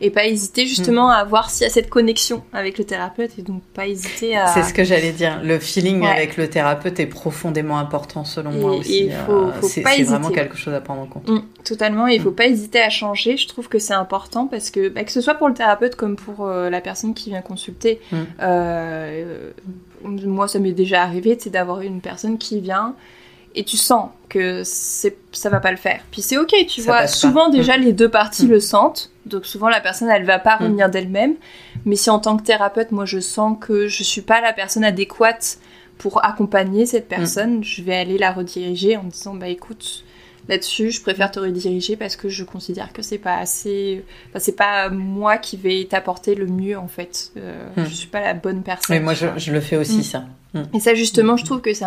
Et 0.00 0.10
pas 0.10 0.26
hésiter 0.26 0.66
justement 0.66 1.10
à 1.10 1.24
voir 1.24 1.50
s'il 1.50 1.64
y 1.64 1.66
a 1.66 1.72
cette 1.72 1.90
connexion 1.90 2.42
avec 2.52 2.78
le 2.78 2.84
thérapeute 2.84 3.38
et 3.38 3.42
donc 3.42 3.62
pas 3.74 3.86
hésiter 3.86 4.36
à. 4.36 4.46
C'est 4.48 4.62
ce 4.62 4.74
que 4.74 4.84
j'allais 4.84 5.12
dire. 5.12 5.40
Le 5.42 5.58
feeling 5.58 6.04
avec 6.06 6.36
le 6.36 6.48
thérapeute 6.48 7.00
est 7.00 7.06
profondément 7.06 7.78
important 7.78 8.24
selon 8.24 8.52
moi 8.52 8.76
aussi. 8.76 9.10
Euh, 9.10 9.50
c'est 9.62 9.82
vraiment 9.82 10.30
quelque 10.30 10.56
chose 10.56 10.74
à 10.74 10.80
prendre 10.80 11.02
en 11.02 11.06
compte. 11.06 11.28
Mm, 11.28 11.42
totalement. 11.64 12.08
Et 12.08 12.14
il 12.14 12.20
faut 12.20 12.30
mm. 12.30 12.36
pas 12.36 12.46
hésiter 12.46 12.80
à 12.80 12.90
changer. 12.90 13.36
Je 13.36 13.48
trouve 13.48 13.68
que 13.68 13.78
c'est 13.78 13.94
important 13.94 14.46
parce 14.46 14.70
que 14.70 14.88
bah, 14.88 15.04
que 15.04 15.12
ce 15.12 15.20
soit 15.20 15.34
pour 15.34 15.48
le 15.48 15.54
thérapeute 15.54 15.96
comme 15.96 16.16
pour 16.16 16.46
euh, 16.46 16.70
la 16.70 16.80
personne 16.80 17.14
qui 17.14 17.30
vient 17.30 17.42
consulter. 17.42 18.00
Mm 18.12 18.22
moi 20.04 20.48
ça 20.48 20.58
m'est 20.58 20.72
déjà 20.72 21.02
arrivé, 21.02 21.36
c'est 21.38 21.50
d'avoir 21.50 21.80
une 21.80 22.00
personne 22.00 22.38
qui 22.38 22.60
vient 22.60 22.94
et 23.54 23.64
tu 23.64 23.76
sens 23.76 24.10
que 24.28 24.62
c'est 24.64 25.16
ça 25.32 25.50
va 25.50 25.60
pas 25.60 25.70
le 25.70 25.76
faire. 25.76 26.00
Puis 26.10 26.22
c'est 26.22 26.38
ok, 26.38 26.52
tu 26.68 26.82
vois. 26.82 27.06
Souvent 27.06 27.48
déjà 27.48 27.76
mm. 27.76 27.82
les 27.82 27.92
deux 27.92 28.08
parties 28.08 28.46
mm. 28.46 28.50
le 28.50 28.60
sentent, 28.60 29.10
donc 29.26 29.46
souvent 29.46 29.68
la 29.68 29.80
personne 29.80 30.08
elle 30.08 30.24
va 30.24 30.38
pas 30.38 30.56
mm. 30.56 30.62
revenir 30.62 30.90
d'elle-même. 30.90 31.34
Mais 31.84 31.96
si 31.96 32.10
en 32.10 32.18
tant 32.18 32.36
que 32.36 32.42
thérapeute, 32.42 32.92
moi 32.92 33.04
je 33.04 33.20
sens 33.20 33.56
que 33.60 33.88
je 33.88 34.02
suis 34.02 34.22
pas 34.22 34.40
la 34.40 34.52
personne 34.52 34.84
adéquate 34.84 35.58
pour 35.98 36.24
accompagner 36.24 36.86
cette 36.86 37.08
personne, 37.08 37.62
je 37.62 37.82
vais 37.82 37.94
aller 37.94 38.18
la 38.18 38.32
rediriger 38.32 38.96
en 38.96 39.04
disant 39.04 39.34
bah 39.34 39.48
écoute, 39.48 40.04
là-dessus, 40.48 40.90
je 40.90 41.02
préfère 41.02 41.30
te 41.30 41.38
rediriger 41.38 41.96
parce 41.96 42.16
que 42.16 42.28
je 42.28 42.44
considère 42.44 42.92
que 42.92 43.02
c'est 43.02 43.18
pas 43.18 43.36
assez. 43.36 44.04
Enfin, 44.28 44.38
c'est 44.38 44.56
pas 44.56 44.88
moi 44.88 45.38
qui 45.38 45.56
vais 45.56 45.86
t'apporter 45.88 46.34
le 46.34 46.46
mieux 46.46 46.78
en 46.78 46.88
fait. 46.88 47.32
Euh. 47.36 47.68
Je 47.76 47.94
suis 47.94 48.08
pas 48.08 48.20
la 48.20 48.34
bonne 48.34 48.62
personne. 48.62 48.96
Mais 48.96 49.00
moi, 49.00 49.14
je, 49.14 49.52
le 49.52 49.60
fais 49.60 49.76
aussi 49.76 50.02
ça. 50.02 50.24
Et 50.74 50.80
ça, 50.80 50.94
justement, 50.94 51.36
je 51.36 51.44
trouve 51.44 51.60
que 51.60 51.72
c'est 51.72 51.84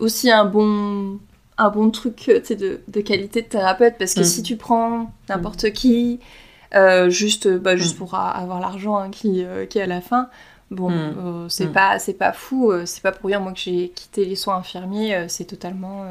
aussi 0.00 0.30
un 0.30 0.44
bon 0.44 1.18
un 1.56 1.70
bon 1.70 1.90
truc 1.90 2.28
euh, 2.28 2.40
de, 2.54 2.80
de 2.86 3.00
qualité 3.00 3.42
de 3.42 3.48
thérapeute 3.48 3.94
parce 3.98 4.14
que 4.14 4.22
si 4.22 4.42
tu 4.42 4.56
prends 4.56 5.12
n'importe 5.28 5.72
qui 5.72 6.20
euh, 6.74 7.08
juste 7.10 7.48
bah, 7.48 7.76
juste 7.76 7.96
pour 7.96 8.14
avoir 8.14 8.60
l'argent 8.60 8.96
hein, 8.96 9.10
qui 9.10 9.44
qui 9.70 9.78
est 9.78 9.82
à 9.82 9.86
la 9.86 10.00
fin 10.00 10.28
bon 10.70 10.92
c'est 11.48 11.72
pas 11.72 11.98
c'est 11.98 12.14
pas 12.14 12.32
fou 12.32 12.72
c'est 12.84 13.02
pas 13.02 13.12
pour 13.12 13.28
rien 13.28 13.40
moi 13.40 13.52
que 13.52 13.58
j'ai 13.58 13.88
quitté 13.88 14.24
les 14.24 14.36
soins 14.36 14.56
infirmiers 14.56 15.26
c'est 15.28 15.46
totalement 15.46 16.04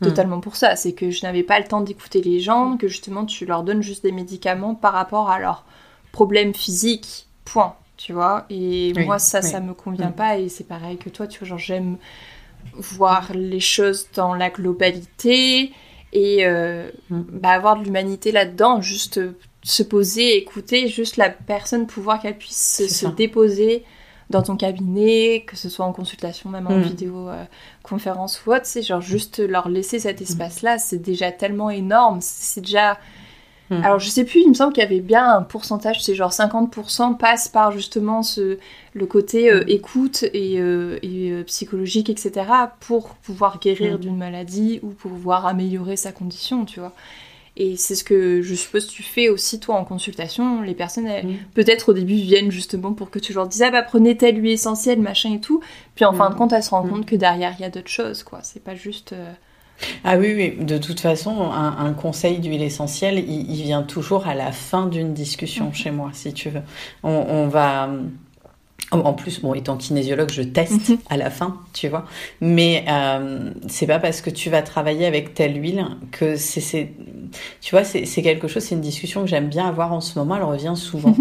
totalement 0.00 0.40
pour 0.40 0.56
ça. 0.56 0.76
C'est 0.76 0.92
que 0.92 1.10
je 1.10 1.24
n'avais 1.24 1.42
pas 1.42 1.58
le 1.58 1.66
temps 1.66 1.80
d'écouter 1.80 2.22
les 2.22 2.40
gens, 2.40 2.76
que 2.76 2.88
justement 2.88 3.24
tu 3.24 3.46
leur 3.46 3.62
donnes 3.62 3.82
juste 3.82 4.02
des 4.02 4.12
médicaments 4.12 4.74
par 4.74 4.92
rapport 4.92 5.30
à 5.30 5.38
leurs 5.38 5.64
problèmes 6.12 6.54
physiques, 6.54 7.26
point. 7.44 7.74
Tu 7.96 8.14
vois. 8.14 8.46
Et 8.48 8.94
moi, 9.04 9.18
ça, 9.18 9.42
ça 9.42 9.60
me 9.60 9.74
convient 9.74 10.10
pas. 10.10 10.38
Et 10.38 10.48
c'est 10.48 10.64
pareil 10.64 10.96
que 10.96 11.10
toi, 11.10 11.26
tu 11.26 11.40
vois, 11.40 11.48
genre, 11.48 11.58
j'aime 11.58 11.98
voir 12.74 13.32
les 13.34 13.60
choses 13.60 14.08
dans 14.14 14.34
la 14.34 14.50
globalité 14.50 15.72
et 16.12 16.46
euh, 16.46 16.90
hmm. 17.08 17.22
bah, 17.32 17.50
avoir 17.50 17.78
de 17.78 17.84
l'humanité 17.84 18.32
là-dedans, 18.32 18.80
juste 18.80 19.20
se 19.62 19.82
poser, 19.82 20.36
écouter, 20.36 20.88
juste 20.88 21.16
la 21.16 21.30
personne 21.30 21.86
pouvoir 21.86 22.20
qu'elle 22.20 22.38
puisse 22.38 22.82
se, 22.88 23.06
déposer 23.06 23.84
dans 24.30 24.42
ton 24.42 24.56
cabinet, 24.56 25.44
que 25.46 25.56
ce 25.56 25.68
soit 25.68 25.84
en 25.84 25.92
consultation, 25.92 26.50
même 26.50 26.66
en 26.68 26.78
mm. 26.78 26.82
vidéo 26.82 27.28
euh, 27.28 27.44
conférence 27.82 28.42
ou 28.46 28.52
autre, 28.52 28.64
c'est 28.64 28.82
genre 28.82 29.00
juste 29.00 29.40
leur 29.40 29.68
laisser 29.68 29.98
cet 29.98 30.20
mm. 30.20 30.22
espace-là, 30.22 30.78
c'est 30.78 30.98
déjà 30.98 31.32
tellement 31.32 31.70
énorme, 31.70 32.20
c'est 32.20 32.60
déjà... 32.60 32.98
Mm. 33.70 33.84
Alors 33.84 33.98
je 34.00 34.08
sais 34.08 34.24
plus, 34.24 34.40
il 34.40 34.48
me 34.48 34.54
semble 34.54 34.72
qu'il 34.72 34.82
y 34.82 34.86
avait 34.86 35.00
bien 35.00 35.36
un 35.36 35.42
pourcentage, 35.42 36.02
c'est 36.02 36.14
genre 36.14 36.32
50% 36.32 37.16
passe 37.16 37.48
par 37.48 37.70
justement 37.72 38.22
ce, 38.22 38.58
le 38.94 39.06
côté 39.06 39.50
euh, 39.50 39.62
écoute 39.68 40.24
et, 40.34 40.60
euh, 40.60 40.98
et 41.02 41.42
psychologique, 41.44 42.10
etc. 42.10 42.46
pour 42.80 43.10
pouvoir 43.10 43.60
guérir 43.60 43.98
d'une 43.98 44.16
maladie 44.16 44.80
ou 44.82 44.88
pour 44.88 45.12
pouvoir 45.12 45.46
améliorer 45.46 45.96
sa 45.96 46.12
condition, 46.12 46.64
tu 46.64 46.80
vois. 46.80 46.92
Et 47.56 47.76
c'est 47.76 47.94
ce 47.94 48.04
que 48.04 48.42
je 48.42 48.54
suppose 48.54 48.86
tu 48.86 49.02
fais 49.02 49.28
aussi 49.28 49.60
toi 49.60 49.76
en 49.76 49.84
consultation. 49.84 50.62
Les 50.62 50.74
personnes, 50.74 51.08
peut-être 51.52 51.90
au 51.90 51.92
début, 51.92 52.14
viennent 52.14 52.50
justement 52.50 52.92
pour 52.92 53.10
que 53.10 53.18
tu 53.18 53.32
leur 53.32 53.48
dises 53.48 53.62
ah 53.62 53.70
bah 53.70 53.82
prenez 53.82 54.16
telle 54.16 54.40
huile 54.40 54.52
essentielle, 54.52 55.00
machin 55.00 55.34
et 55.34 55.40
tout. 55.40 55.60
Puis 55.94 56.04
en 56.04 56.12
fin 56.12 56.30
de 56.30 56.34
compte, 56.34 56.52
elles 56.52 56.62
se 56.62 56.70
rendent 56.70 56.88
compte 56.88 57.06
que 57.06 57.16
derrière 57.16 57.54
il 57.58 57.62
y 57.62 57.64
a 57.64 57.70
d'autres 57.70 57.88
choses, 57.88 58.22
quoi. 58.22 58.40
C'est 58.42 58.64
pas 58.64 58.74
juste. 58.74 59.14
Ah 60.04 60.16
oui, 60.18 60.34
oui, 60.34 60.64
de 60.64 60.78
toute 60.78 61.00
façon, 61.00 61.50
un, 61.50 61.92
conseil 61.92 62.38
d'huile 62.38 62.62
essentielle, 62.62 63.18
il, 63.18 63.62
vient 63.62 63.82
toujours 63.82 64.26
à 64.26 64.34
la 64.34 64.52
fin 64.52 64.86
d'une 64.86 65.14
discussion 65.14 65.72
chez 65.72 65.90
moi, 65.90 66.10
si 66.12 66.32
tu 66.32 66.50
veux. 66.50 66.62
On, 67.02 67.48
va 67.48 67.90
En 68.92 69.12
plus, 69.12 69.40
bon, 69.40 69.54
étant 69.54 69.76
kinésiologue, 69.76 70.30
je 70.30 70.42
teste 70.42 70.90
mhm. 70.90 70.98
à 71.08 71.16
la 71.16 71.30
fin, 71.30 71.58
tu 71.72 71.88
vois. 71.88 72.06
Mais 72.40 72.84
euh, 72.88 73.50
c'est 73.68 73.86
pas 73.86 73.98
parce 73.98 74.20
que 74.20 74.30
tu 74.30 74.50
vas 74.50 74.62
travailler 74.62 75.06
avec 75.06 75.34
telle 75.34 75.60
huile 75.60 75.86
que 76.10 76.36
c'est, 76.36 76.90
tu 77.60 77.70
vois, 77.70 77.84
c'est 77.84 78.22
quelque 78.22 78.48
chose, 78.48 78.62
c'est 78.64 78.74
une 78.74 78.80
discussion 78.80 79.22
que 79.22 79.28
j'aime 79.28 79.48
bien 79.48 79.66
avoir 79.66 79.92
en 79.92 80.00
ce 80.00 80.18
moment. 80.18 80.36
Elle 80.36 80.42
revient 80.42 80.74
souvent. 80.76 81.14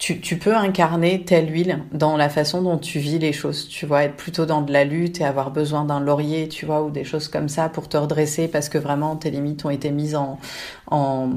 Tu, 0.00 0.18
tu, 0.18 0.38
peux 0.38 0.56
incarner 0.56 1.24
telle 1.24 1.52
huile 1.52 1.80
dans 1.92 2.16
la 2.16 2.30
façon 2.30 2.62
dont 2.62 2.78
tu 2.78 2.98
vis 2.98 3.18
les 3.18 3.34
choses. 3.34 3.68
Tu 3.68 3.84
vois, 3.84 4.04
être 4.04 4.16
plutôt 4.16 4.46
dans 4.46 4.62
de 4.62 4.72
la 4.72 4.84
lutte 4.84 5.20
et 5.20 5.24
avoir 5.24 5.50
besoin 5.50 5.84
d'un 5.84 6.00
laurier, 6.00 6.48
tu 6.48 6.64
vois, 6.64 6.82
ou 6.82 6.90
des 6.90 7.04
choses 7.04 7.28
comme 7.28 7.50
ça 7.50 7.68
pour 7.68 7.86
te 7.86 7.98
redresser 7.98 8.48
parce 8.48 8.70
que 8.70 8.78
vraiment 8.78 9.16
tes 9.16 9.30
limites 9.30 9.62
ont 9.66 9.70
été 9.70 9.90
mises 9.90 10.16
en, 10.16 10.38
en 10.90 11.28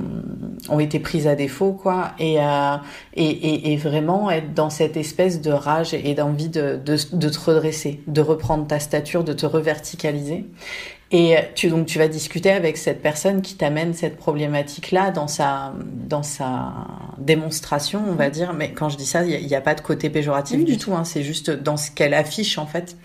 ont 0.69 0.79
été 0.79 0.99
prises 0.99 1.27
à 1.27 1.35
défaut, 1.35 1.73
quoi. 1.73 2.13
Et, 2.19 2.39
euh, 2.39 2.77
et, 3.15 3.25
et, 3.25 3.73
et, 3.73 3.75
vraiment 3.75 4.31
être 4.31 4.53
dans 4.53 4.69
cette 4.69 4.95
espèce 4.95 5.41
de 5.41 5.51
rage 5.51 5.93
et 5.93 6.13
d'envie 6.13 6.47
de, 6.47 6.79
de, 6.83 6.95
de 7.11 7.29
te 7.29 7.39
redresser, 7.39 7.99
de 8.07 8.21
reprendre 8.21 8.65
ta 8.65 8.79
stature, 8.79 9.25
de 9.25 9.33
te 9.33 9.45
reverticaliser. 9.45 10.45
Et 11.15 11.35
tu, 11.53 11.69
donc, 11.69 11.85
tu 11.85 11.99
vas 11.99 12.07
discuter 12.07 12.49
avec 12.49 12.75
cette 12.75 13.03
personne 13.03 13.43
qui 13.43 13.53
t'amène 13.53 13.93
cette 13.93 14.17
problématique-là 14.17 15.11
dans 15.11 15.27
sa, 15.27 15.71
dans 16.07 16.23
sa 16.23 16.73
démonstration, 17.19 18.01
on 18.09 18.15
va 18.15 18.31
dire. 18.31 18.53
Mais 18.53 18.71
quand 18.71 18.89
je 18.89 18.97
dis 18.97 19.05
ça, 19.05 19.23
il 19.23 19.45
n'y 19.45 19.55
a, 19.55 19.61
pas 19.61 19.75
de 19.75 19.81
côté 19.81 20.09
péjoratif 20.09 20.65
du 20.65 20.79
tout. 20.79 20.95
Hein, 20.95 21.03
c'est 21.03 21.21
juste 21.21 21.51
dans 21.51 21.77
ce 21.77 21.91
qu'elle 21.91 22.15
affiche, 22.15 22.57
en 22.57 22.65
fait. 22.65 22.97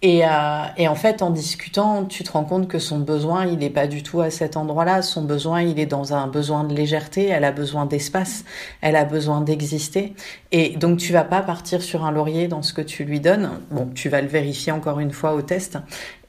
Et, 0.00 0.24
euh, 0.24 0.28
et, 0.76 0.86
en 0.86 0.94
fait, 0.94 1.22
en 1.22 1.30
discutant, 1.30 2.04
tu 2.04 2.22
te 2.22 2.30
rends 2.30 2.44
compte 2.44 2.68
que 2.68 2.78
son 2.78 3.00
besoin, 3.00 3.46
il 3.46 3.58
n'est 3.58 3.70
pas 3.70 3.88
du 3.88 4.02
tout 4.02 4.20
à 4.20 4.30
cet 4.30 4.56
endroit-là. 4.56 5.00
Son 5.00 5.24
besoin, 5.24 5.62
il 5.62 5.80
est 5.80 5.86
dans 5.86 6.12
un 6.12 6.28
besoin 6.28 6.64
de 6.64 6.74
légèreté. 6.74 7.26
Elle 7.26 7.44
a 7.44 7.50
besoin 7.50 7.86
d'espace. 7.86 8.44
Elle 8.82 8.94
a 8.94 9.04
besoin 9.06 9.40
d'exister. 9.40 10.14
Et 10.52 10.76
donc, 10.76 10.98
tu 10.98 11.12
vas 11.14 11.24
pas 11.24 11.40
partir 11.40 11.82
sur 11.82 12.04
un 12.04 12.12
laurier 12.12 12.46
dans 12.46 12.62
ce 12.62 12.74
que 12.74 12.82
tu 12.82 13.04
lui 13.04 13.20
donnes. 13.20 13.50
Bon, 13.70 13.88
tu 13.92 14.08
vas 14.08 14.20
le 14.20 14.28
vérifier 14.28 14.70
encore 14.70 15.00
une 15.00 15.12
fois 15.12 15.32
au 15.32 15.40
test. 15.42 15.78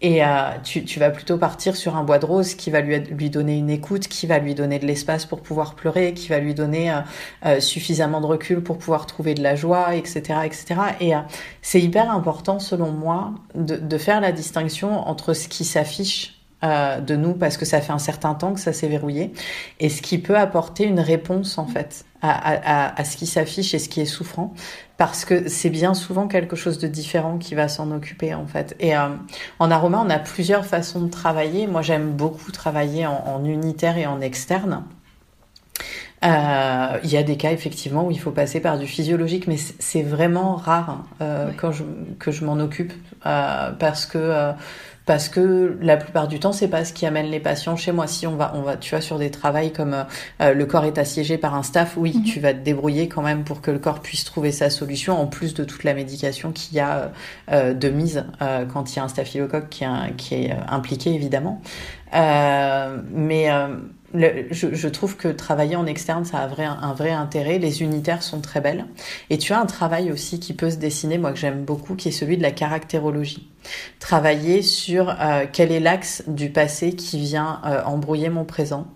Et 0.02 0.24
euh, 0.24 0.28
tu, 0.64 0.86
tu, 0.86 0.98
vas 1.00 1.10
plutôt 1.10 1.38
partir 1.38 1.76
sur 1.76 1.98
un 1.98 2.04
bois 2.04 2.20
de 2.20 2.26
rose 2.26 2.56
qui 2.56 2.72
va 2.72 2.80
lui, 2.80 3.00
lui 3.00 3.30
donner 3.30 3.58
une 3.58 3.70
écoute, 3.70 4.08
qui 4.08 4.28
va 4.28 4.40
lui 4.40 4.56
donner 4.56 4.80
de 4.80 4.86
l'espace 4.86 5.26
pour 5.26 5.42
pouvoir 5.42 5.76
pleurer, 5.76 6.14
qui 6.14 6.30
va 6.30 6.40
lui 6.40 6.54
donner 6.54 6.90
euh, 6.92 7.02
euh 7.46 7.60
suffisamment 7.60 8.22
de 8.22 8.26
recul 8.26 8.64
pour 8.64 8.78
pouvoir 8.78 9.06
trouver 9.08 9.34
de 9.34 9.44
la 9.44 9.56
joie, 9.56 9.96
etc., 9.96 10.40
etc. 10.46 10.76
Et 11.02 11.16
euh, 11.16 11.20
c'est 11.62 11.82
hyper 11.82 12.10
important, 12.12 12.60
selon 12.60 12.92
moi, 12.92 13.34
de, 13.56 13.76
de, 13.76 13.98
faire 13.98 14.22
la 14.22 14.32
distinction 14.32 15.08
entre 15.08 15.34
ce 15.34 15.50
qui 15.50 15.66
s'affiche 15.66 16.40
euh, 16.64 17.00
de 17.00 17.16
nous 17.16 17.34
parce 17.34 17.56
que 17.56 17.66
ça 17.66 17.80
fait 17.80 17.94
un 17.94 18.00
certain 18.00 18.36
temps 18.36 18.54
que 18.54 18.60
ça 18.60 18.74
s'est 18.74 18.90
verrouillé 18.90 19.32
et 19.80 19.88
ce 19.88 20.02
qui 20.02 20.18
peut 20.18 20.38
apporter 20.38 20.84
une 20.84 21.00
réponse 21.00 21.58
en 21.58 21.66
fait 21.66 22.04
à, 22.22 22.32
à, 22.32 23.00
à 23.00 23.06
ce 23.06 23.16
qui 23.16 23.28
s'affiche 23.28 23.74
et 23.74 23.80
ce 23.80 23.88
qui 23.88 24.02
est 24.02 24.06
souffrant 24.06 24.54
parce 25.00 25.24
que 25.24 25.48
c'est 25.48 25.70
bien 25.70 25.94
souvent 25.94 26.28
quelque 26.28 26.58
chose 26.58 26.78
de 26.78 26.88
différent 26.90 27.38
qui 27.38 27.56
va 27.56 27.70
s'en 27.70 27.90
occuper 27.92 28.34
en 28.34 28.46
fait. 28.46 28.76
Et 28.82 28.98
euh, 28.98 29.08
en 29.58 29.72
aroma, 29.72 30.04
on 30.06 30.10
a 30.10 30.20
plusieurs 30.20 30.66
façons 30.66 31.00
de 31.00 31.10
travailler. 31.10 31.68
Moi, 31.68 31.82
j'aime 31.82 32.12
beaucoup 32.12 32.52
travailler 32.52 33.08
en, 33.08 33.24
en, 33.26 33.46
unitaire 33.46 33.98
et 33.98 34.06
en 34.06 34.20
externe. 34.20 34.84
Euh, 36.26 36.98
il 37.06 37.10
y 37.10 37.16
a 37.16 37.24
des 37.24 37.38
cas 37.38 37.54
effectivement 37.54 38.08
où 38.08 38.12
il 38.12 38.20
faut 38.20 38.32
passer 38.32 38.60
par 38.60 38.78
du 38.78 38.88
physiologique, 38.88 39.48
mais 39.48 39.56
c'est 39.56 40.04
vraiment 40.04 40.58
rare 40.58 41.06
euh, 41.22 41.52
quand 41.56 41.72
je, 41.72 41.86
que 42.20 42.32
je 42.32 42.44
m'en 42.44 42.60
occupe 42.60 42.92
parce 43.22 44.06
que 44.06 44.52
parce 45.10 45.28
que 45.28 45.76
la 45.82 45.98
plupart 45.98 46.28
du 46.28 46.40
temps 46.40 46.52
c'est 46.52 46.68
pas 46.68 46.86
ce 46.86 46.94
qui 46.94 47.08
amène 47.08 47.32
les 47.32 47.40
patients 47.40 47.76
chez 47.76 47.92
moi 47.92 48.06
si 48.06 48.28
on 48.28 48.36
va 48.36 48.52
on 48.54 48.62
va 48.62 48.78
tu 48.78 48.92
vois 48.92 49.02
sur 49.02 49.18
des 49.18 49.32
travails 49.32 49.74
comme 49.74 49.96
euh, 49.96 50.04
euh, 50.40 50.54
le 50.54 50.68
corps 50.68 50.86
est 50.86 51.00
assiégé 51.00 51.40
par 51.40 51.56
un 51.56 51.64
staff 51.64 51.98
oui 51.98 52.14
mhm. 52.16 52.24
tu 52.26 52.40
vas 52.40 52.54
te 52.54 52.60
débrouiller 52.60 53.08
quand 53.08 53.24
même 53.24 53.44
pour 53.44 53.62
que 53.62 53.72
le 53.72 53.80
corps 53.80 54.02
puisse 54.02 54.24
trouver 54.24 54.52
sa 54.52 54.70
solution 54.70 55.20
en 55.20 55.26
plus 55.26 55.56
de 55.56 55.64
toute 55.64 55.84
la 55.84 55.96
médication 55.96 56.52
qu'il 56.52 56.78
y 56.78 56.80
a 56.80 57.12
euh, 57.52 57.74
de 57.74 57.90
mise 57.90 58.24
quand 58.72 58.94
il 58.94 58.98
y 58.98 59.00
a 59.00 59.04
un 59.04 59.08
staphylocoque 59.08 59.70
qui, 59.70 59.84
qui 60.18 60.36
est 60.36 60.56
impliqué 60.68 61.12
évidemment 61.12 61.60
mais 62.14 63.50
je, 64.14 64.74
je, 64.74 64.88
trouve 64.88 65.16
que 65.16 65.28
travailler 65.28 65.76
en 65.76 65.86
externe, 65.86 66.26
ça 66.26 66.40
a 66.40 66.48
vrai, 66.48 66.66
un 66.66 66.94
vrai 66.94 67.12
intérêt. 67.12 67.60
Les 67.60 67.82
unitaires 67.82 68.24
sont 68.24 68.42
très 68.42 68.62
belles. 68.62 68.86
Et 69.30 69.38
tu 69.38 69.54
as 69.54 69.60
un 69.60 69.66
travail 69.66 70.12
aussi 70.12 70.40
qui 70.40 70.54
peut 70.54 70.70
se 70.70 70.78
dessiner, 70.78 71.18
moi 71.18 71.32
que 71.32 71.40
j'aime 71.40 71.64
beaucoup, 71.64 71.96
qui 71.96 72.10
est 72.10 72.12
celui 72.12 72.38
de 72.38 72.42
la 72.42 72.52
caractérologie. 72.52 73.50
Travailler 74.00 74.62
sur 74.62 75.10
euh, 75.10 75.46
quel 75.52 75.72
est 75.72 75.80
l'axe 75.80 76.24
du 76.28 76.50
passé 76.50 76.94
qui 76.94 77.20
vient 77.20 77.62
euh, 77.66 77.84
embrouiller 77.84 78.30
mon 78.30 78.46
présent. 78.46 78.88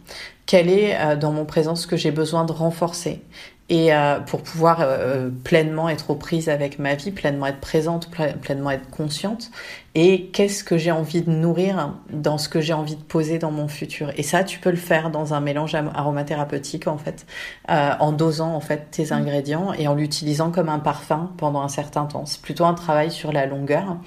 Quel 0.46 0.70
est 0.70 1.00
euh, 1.00 1.16
dans 1.16 1.32
mon 1.32 1.46
présent 1.46 1.76
ce 1.76 1.88
que 1.88 1.96
j'ai 1.96 2.12
besoin 2.12 2.44
de 2.44 2.52
renforcer 2.52 3.22
et 3.70 3.94
euh, 3.94 4.20
pour 4.20 4.42
pouvoir 4.42 4.82
euh, 4.82 4.86
euh, 4.86 5.30
pleinement 5.44 5.88
être 5.88 6.10
aux 6.10 6.16
prises 6.16 6.50
avec 6.50 6.80
ma 6.80 6.96
vie, 6.96 7.12
pleinement 7.12 7.48
être 7.48 7.62
présente, 7.62 8.10
pleinement 8.42 8.72
être 8.72 8.90
consciente, 8.90 9.52
et 9.96 10.28
qu'est-ce 10.28 10.64
que 10.64 10.78
j'ai 10.78 10.92
envie 10.92 11.22
de 11.22 11.32
nourrir 11.32 11.94
dans 12.12 12.38
ce 12.38 12.50
que 12.50 12.60
j'ai 12.60 12.74
envie 12.74 12.96
de 12.96 13.02
poser 13.02 13.40
dans 13.40 13.52
mon 13.52 13.68
futur? 13.68 14.12
Et 14.18 14.24
ça, 14.24 14.44
tu 14.44 14.60
peux 14.60 14.72
le 14.72 14.76
faire 14.76 15.12
dans 15.12 15.34
un 15.34 15.40
mélange 15.40 15.76
aromathérapeutique 15.76 16.88
en 16.88 16.98
fait, 16.98 17.28
en 17.70 18.12
dosant 18.12 18.56
en 18.56 18.60
fait 18.60 18.90
tes 18.90 19.12
ingrédients 19.12 19.72
et 19.72 19.88
en 19.88 19.94
l'utilisant 19.94 20.50
comme 20.50 20.68
un 20.68 20.80
parfum 20.80 21.32
pendant 21.38 21.62
un 21.62 21.68
certain 21.68 22.06
temps. 22.06 22.26
C'est 22.26 22.42
plutôt 22.42 22.66
un 22.66 22.74
travail 22.74 23.12
sur 23.12 23.32
la 23.32 23.46
longueur 23.46 23.98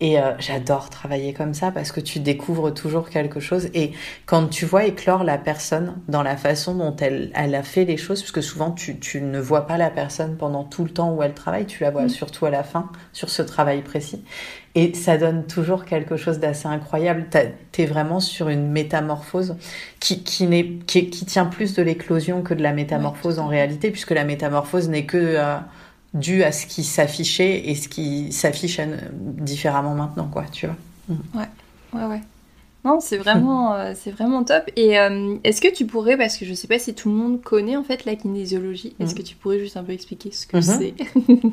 et 0.00 0.18
euh, 0.18 0.32
j'adore 0.38 0.88
travailler 0.88 1.34
comme 1.34 1.52
ça 1.52 1.70
parce 1.70 1.92
que 1.92 2.00
tu 2.00 2.20
découvres 2.20 2.72
toujours 2.72 3.10
quelque 3.10 3.38
chose. 3.38 3.68
Et 3.74 3.92
quand 4.24 4.48
tu 4.48 4.64
vois 4.64 4.84
éclore 4.84 5.24
la 5.24 5.36
personne 5.36 5.96
dans 6.08 6.22
la 6.22 6.38
façon 6.38 6.74
dont 6.74 6.96
elle, 6.96 7.30
elle 7.34 7.54
a 7.54 7.62
fait 7.62 7.84
les 7.84 7.98
choses, 7.98 8.22
parce 8.22 8.32
que 8.32 8.40
souvent 8.40 8.70
tu, 8.70 8.98
tu 8.98 9.20
ne 9.20 9.38
vois 9.38 9.66
pas 9.66 9.76
la 9.76 9.90
personne 9.90 10.36
pendant 10.36 10.64
tout 10.64 10.84
le 10.84 10.90
temps 10.90 11.12
où 11.12 11.22
elle 11.22 11.34
travaille, 11.34 11.66
tu 11.66 11.82
la 11.82 11.90
vois 11.90 12.04
mm. 12.04 12.08
surtout 12.08 12.46
à 12.46 12.50
la 12.50 12.62
fin 12.62 12.90
sur 13.12 13.28
ce 13.28 13.42
travail 13.42 13.82
précis. 13.82 14.24
Et 14.74 14.94
ça 14.94 15.18
donne 15.18 15.46
toujours 15.46 15.84
quelque 15.84 16.16
chose 16.16 16.38
d'assez 16.38 16.68
incroyable. 16.68 17.26
Tu 17.72 17.82
es 17.82 17.86
vraiment 17.86 18.20
sur 18.20 18.48
une 18.48 18.70
métamorphose 18.70 19.56
qui, 19.98 20.22
qui, 20.22 20.48
qui, 20.86 21.10
qui 21.10 21.26
tient 21.26 21.46
plus 21.46 21.74
de 21.74 21.82
l'éclosion 21.82 22.42
que 22.42 22.54
de 22.54 22.62
la 22.62 22.72
métamorphose 22.72 23.38
en 23.38 23.48
réalité, 23.48 23.90
puisque 23.90 24.12
la 24.12 24.24
métamorphose 24.24 24.88
n'est 24.88 25.06
que... 25.06 25.18
Euh, 25.18 25.56
dû 26.14 26.42
à 26.42 26.52
ce 26.52 26.66
qui 26.66 26.82
s'affichait 26.82 27.68
et 27.68 27.74
ce 27.74 27.88
qui 27.88 28.32
s'affiche 28.32 28.80
différemment 29.12 29.94
maintenant, 29.94 30.28
quoi, 30.28 30.44
tu 30.50 30.66
vois. 30.66 30.76
Mm. 31.08 31.38
Ouais, 31.38 31.48
ouais, 31.94 32.06
ouais. 32.06 32.20
Non, 32.84 32.98
c'est 33.00 33.18
vraiment, 33.18 33.74
euh, 33.74 33.92
c'est 33.94 34.10
vraiment 34.10 34.42
top. 34.42 34.64
Et 34.76 34.98
euh, 34.98 35.36
est-ce 35.44 35.60
que 35.60 35.72
tu 35.72 35.86
pourrais, 35.86 36.16
parce 36.16 36.36
que 36.38 36.46
je 36.46 36.54
sais 36.54 36.66
pas 36.66 36.78
si 36.78 36.94
tout 36.94 37.10
le 37.10 37.14
monde 37.14 37.42
connaît 37.42 37.76
en 37.76 37.84
fait 37.84 38.06
la 38.06 38.16
kinésiologie, 38.16 38.94
est-ce 38.98 39.12
mm. 39.12 39.18
que 39.18 39.22
tu 39.22 39.36
pourrais 39.36 39.58
juste 39.58 39.76
un 39.76 39.84
peu 39.84 39.92
expliquer 39.92 40.30
ce 40.32 40.46
que 40.46 40.56
mm-hmm. 40.56 40.78
c'est? 40.78 41.50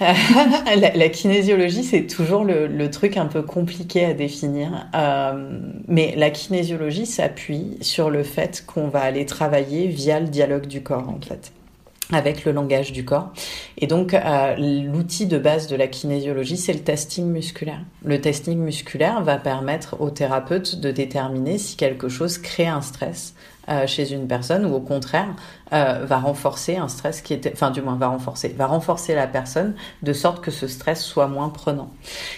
La, 0.94 1.08
kinésiologie, 1.08 1.82
c'est 1.82 2.06
toujours 2.06 2.44
le, 2.44 2.88
truc 2.88 3.16
un 3.16 3.26
peu 3.26 3.42
compliqué 3.42 4.04
à 4.04 4.14
définir. 4.14 4.86
Euh, 4.94 5.58
mais 5.88 6.14
la 6.16 6.30
kinésiologie 6.30 7.04
s'appuie 7.04 7.78
sur 7.80 8.08
le 8.08 8.22
fait 8.22 8.62
qu'on 8.64 8.86
va 8.86 9.00
aller 9.00 9.26
travailler 9.26 9.88
via 9.88 10.20
le 10.20 10.28
dialogue 10.28 10.66
du 10.66 10.84
corps, 10.84 11.08
en 11.08 11.20
fait 11.20 11.50
avec 12.12 12.44
le 12.44 12.52
langage 12.52 12.92
du 12.92 13.04
corps. 13.04 13.32
Et 13.76 13.86
donc, 13.86 14.14
euh, 14.14 14.54
l'outil 14.56 15.26
de 15.26 15.38
base 15.38 15.66
de 15.66 15.76
la 15.76 15.86
kinésiologie, 15.86 16.56
c'est 16.56 16.72
le 16.72 16.80
testing 16.80 17.26
musculaire. 17.26 17.80
Le 18.04 18.20
testing 18.20 18.58
musculaire 18.58 19.22
va 19.22 19.36
permettre 19.36 20.00
au 20.00 20.10
thérapeute 20.10 20.80
de 20.80 20.90
déterminer 20.90 21.58
si 21.58 21.76
quelque 21.76 22.08
chose 22.08 22.38
crée 22.38 22.66
un 22.66 22.80
stress 22.80 23.34
euh, 23.68 23.86
chez 23.86 24.12
une 24.12 24.26
personne 24.26 24.64
ou 24.64 24.74
au 24.74 24.80
contraire 24.80 25.28
euh, 25.72 26.04
va 26.04 26.18
renforcer 26.18 26.76
un 26.76 26.88
stress 26.88 27.20
qui 27.20 27.34
était, 27.34 27.52
enfin 27.52 27.70
du 27.70 27.82
moins 27.82 27.96
va 27.96 28.08
renforcer, 28.08 28.54
va 28.56 28.66
renforcer 28.66 29.14
la 29.14 29.26
personne 29.26 29.74
de 30.02 30.12
sorte 30.12 30.42
que 30.42 30.50
ce 30.50 30.66
stress 30.66 31.02
soit 31.02 31.28
moins 31.28 31.48
prenant. 31.48 31.90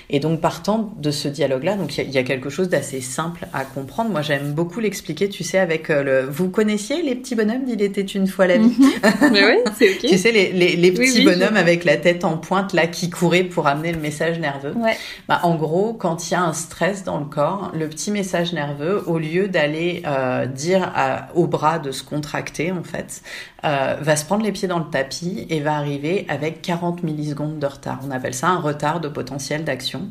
Et 0.09 0.21
donc 0.21 0.41
partant 0.41 0.93
de 0.97 1.11
ce 1.11 1.29
dialogue-là, 1.29 1.77
donc 1.77 1.97
il 1.97 2.09
y, 2.09 2.13
y, 2.13 2.19
a 2.19 2.23
quelque 2.23 2.51
chose 2.51 2.69
d'assez 2.69 3.01
simple 3.01 3.47
à 3.53 3.65
comprendre. 3.65 4.11
Moi 4.11 4.23
j'aime 4.23 4.53
beaucoup 4.53 4.81
l'expliquer, 4.81 5.29
tu 5.29 5.45
sais, 5.45 5.59
avec 5.59 5.91
euh, 5.91 6.03
le. 6.03 6.27
Vous 6.27 6.49
connaissiez 6.49 7.03
les 7.03 7.15
petits 7.15 7.35
bonhommes 7.35 7.65
d'Il 7.65 7.83
était 7.83 8.01
une 8.03 8.27
fois 8.27 8.47
la 8.47 8.59
vie? 8.59 8.75
Mhm. 8.79 8.91
Mais 9.33 9.45
oui, 9.45 9.73
c'est 9.79 9.95
ok. 9.95 9.99
tu 10.09 10.19
sais 10.19 10.33
les, 10.33 10.53
les, 10.53 10.77
les 10.77 10.93
petits 10.93 11.25
bonhommes 11.25 11.57
avec 11.57 11.85
la 11.85 11.97
tête 11.97 12.25
en 12.25 12.37
pointe 12.37 12.73
là 12.73 12.87
qui 12.87 13.11
couraient 13.11 13.45
pour 13.45 13.67
amener 13.67 13.93
le 13.93 14.01
message 14.01 14.39
nerveux. 14.39 14.73
Ouais. 14.77 14.97
Bah, 15.29 15.41
en 15.43 15.55
gros, 15.55 15.95
quand 15.95 16.29
il 16.29 16.33
y 16.33 16.37
a 16.37 16.43
un 16.43 16.53
stress 16.53 17.05
dans 17.05 17.19
le 17.19 17.25
corps, 17.25 17.71
le 17.75 17.89
petit 17.89 18.11
message 18.11 18.53
nerveux, 18.53 19.03
au 19.07 19.19
lieu 19.19 19.49
d'aller 19.49 20.03
euh, 20.07 20.47
dire 20.47 20.91
à, 20.95 21.29
au 21.35 21.47
bras 21.47 21.79
de 21.79 21.93
se 21.93 22.03
contracter 22.03 22.73
en 22.73 22.83
fait, 22.83 23.20
euh, 23.65 23.97
va 24.01 24.17
se 24.17 24.25
prendre 24.25 24.43
les 24.43 24.53
pieds 24.53 24.69
dans 24.69 24.79
le 24.79 24.89
tapis 24.91 25.47
et 25.51 25.61
va 25.61 25.77
arriver 25.77 26.27
avec 26.29 26.63
40 26.63 27.03
millisecondes 27.03 27.59
de 27.59 27.67
retard. 27.67 28.01
On 28.07 28.11
appelle 28.11 28.35
ça 28.35 28.49
un 28.49 28.59
retard 28.59 29.01
de 29.01 29.09
potentiel 29.09 29.65
d'action. 29.65 30.09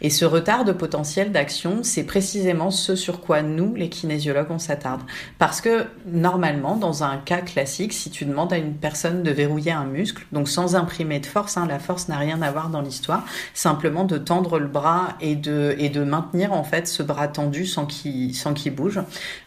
Et 0.00 0.10
ce 0.10 0.24
retard 0.24 0.64
de 0.64 0.72
potentiel 0.72 1.32
d'action, 1.32 1.78
c'est 1.82 2.04
précisément 2.04 2.70
ce 2.70 2.96
sur 2.96 3.20
quoi 3.20 3.42
nous, 3.42 3.74
les 3.74 3.88
kinésiologues, 3.88 4.50
on 4.50 4.58
s'attarde. 4.58 5.02
Parce 5.38 5.60
que 5.60 5.86
normalement, 6.06 6.76
dans 6.76 7.04
un 7.04 7.16
cas 7.16 7.40
classique, 7.40 7.92
si 7.92 8.10
tu 8.10 8.24
demandes 8.24 8.52
à 8.52 8.58
une 8.58 8.74
personne 8.74 9.22
de 9.22 9.30
verrouiller 9.30 9.72
un 9.72 9.84
muscle, 9.84 10.26
donc 10.32 10.48
sans 10.48 10.76
imprimer 10.76 11.20
de 11.20 11.26
force, 11.26 11.56
hein, 11.56 11.66
la 11.66 11.78
force 11.78 12.08
n'a 12.08 12.18
rien 12.18 12.42
à 12.42 12.50
voir 12.50 12.68
dans 12.68 12.82
l'histoire, 12.82 13.24
simplement 13.54 14.04
de 14.04 14.18
tendre 14.18 14.58
le 14.58 14.66
bras 14.66 15.16
et 15.20 15.36
de, 15.36 15.74
et 15.78 15.88
de 15.88 16.04
maintenir 16.04 16.52
en 16.52 16.64
fait 16.64 16.86
ce 16.86 17.02
bras 17.02 17.28
tendu 17.28 17.66
sans 17.66 17.86
qu'il 17.86 18.34
sans 18.34 18.54
qu'il 18.54 18.74
bouge, 18.74 19.00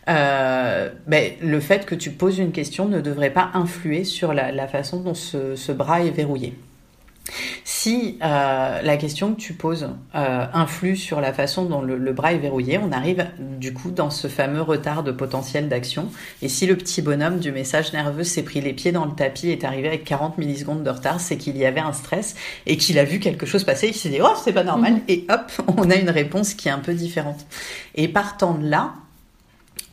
euh, 0.10 0.90
ben, 1.08 1.32
le 1.42 1.60
fait 1.60 1.86
que 1.86 1.96
tu 1.96 2.12
poses 2.12 2.40
une 2.40 2.52
question 2.52 2.88
ne 2.88 3.00
devrait 3.02 3.32
pas 3.32 3.52
influer 3.54 4.04
sur 4.04 4.34
la, 4.34 4.68
façon 4.68 5.00
dont 5.00 5.14
ce, 5.14 5.72
bras 5.72 6.02
est 6.02 6.12
verrouillé. 6.12 6.58
si 7.64 8.20
euh, 8.22 8.82
la 8.82 8.98
question 8.98 9.34
que 9.34 9.40
tu 9.40 9.54
poses 9.54 9.90
euh, 10.14 10.46
influe 10.54 10.98
sur 10.98 11.22
la 11.22 11.32
façon 11.32 11.64
dont 11.64 11.82
le, 11.82 11.98
le, 11.98 12.12
bras 12.12 12.34
est 12.34 12.38
verrouillé, 12.38 12.78
on 12.78 12.92
arrive 12.92 13.26
du 13.40 13.74
coup 13.74 13.92
dans 13.92 14.10
ce 14.10 14.28
fameux 14.28 14.62
retard 14.62 15.04
de 15.04 15.12
potentiel 15.14 15.70
d'action. 15.70 16.10
Et 16.42 16.50
si 16.50 16.66
le 16.66 16.76
petit 16.76 17.02
bonhomme 17.02 17.40
du 17.40 17.54
message 17.54 17.94
nerveux 17.94 18.26
s'est 18.26 18.44
pris 18.44 18.60
les 18.60 18.74
pieds 18.74 18.92
dans 18.92 19.06
le 19.06 19.14
tapis 19.14 19.50
et 19.50 19.54
est 19.54 19.64
arrivé 19.64 19.88
avec 19.88 20.04
40 20.04 20.38
millisecondes 20.38 20.84
de 20.84 20.90
retard, 20.90 21.22
c'est 21.22 21.38
qu'il 21.38 21.56
y 21.56 21.66
avait 21.66 21.80
un 21.80 21.94
stress 21.94 22.36
et 22.66 22.76
qu'il 22.76 23.00
a 23.00 23.06
vu 23.06 23.20
quelque 23.20 23.46
chose 23.46 23.64
passer, 23.64 23.88
il 23.88 23.96
s'est 23.96 24.10
dit 24.10 24.20
oh 24.22 24.34
c'est 24.44 24.54
pas 24.54 24.66
normal, 24.66 24.94
mhm. 24.94 25.02
et 25.08 25.26
hop, 25.30 25.50
on 25.78 25.90
a 25.90 25.96
une 25.96 26.10
réponse 26.10 26.56
qui 26.56 26.68
est 26.68 26.72
un 26.72 26.80
peu 26.80 26.94
différente. 26.94 27.46
Et 27.96 28.10
partant 28.10 28.54
de 28.56 28.68
là, 28.68 28.96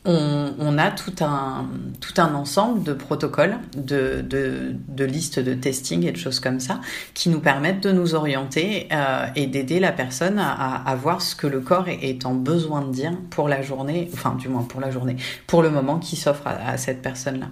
on, 0.03 0.77
a 0.79 0.89
tout 0.89 1.13
un, 1.21 1.67
tout 1.99 2.19
un 2.19 2.33
ensemble 2.33 2.81
de 2.83 2.93
protocoles, 2.93 3.57
de, 3.75 4.21
de, 4.21 4.75
de, 4.87 5.05
listes 5.05 5.39
de 5.39 5.53
testing 5.53 6.05
et 6.07 6.11
de 6.11 6.17
choses 6.17 6.39
comme 6.39 6.59
ça, 6.59 6.81
qui 7.13 7.29
nous 7.29 7.39
permettent 7.39 7.83
de 7.83 7.91
nous 7.91 8.15
orienter 8.15 8.87
euh, 8.91 9.27
et 9.35 9.45
d'aider 9.45 9.79
la 9.79 9.91
personne 9.91 10.39
à, 10.39 10.75
à, 10.75 10.95
voir 10.95 11.21
ce 11.21 11.35
que 11.35 11.45
le 11.45 11.59
corps 11.59 11.87
est, 11.87 12.25
en 12.25 12.33
besoin 12.33 12.81
de 12.81 12.91
dire 12.91 13.13
pour 13.29 13.47
la 13.47 13.61
journée, 13.61 14.09
enfin 14.13 14.35
du 14.35 14.47
moins 14.49 14.63
pour 14.63 14.81
la 14.81 14.89
journée, 14.89 15.17
pour 15.45 15.61
le 15.61 15.69
moment 15.69 15.99
qui 15.99 16.15
s'offre 16.15 16.47
à, 16.47 16.77
cette 16.77 17.03
personne-là. 17.03 17.49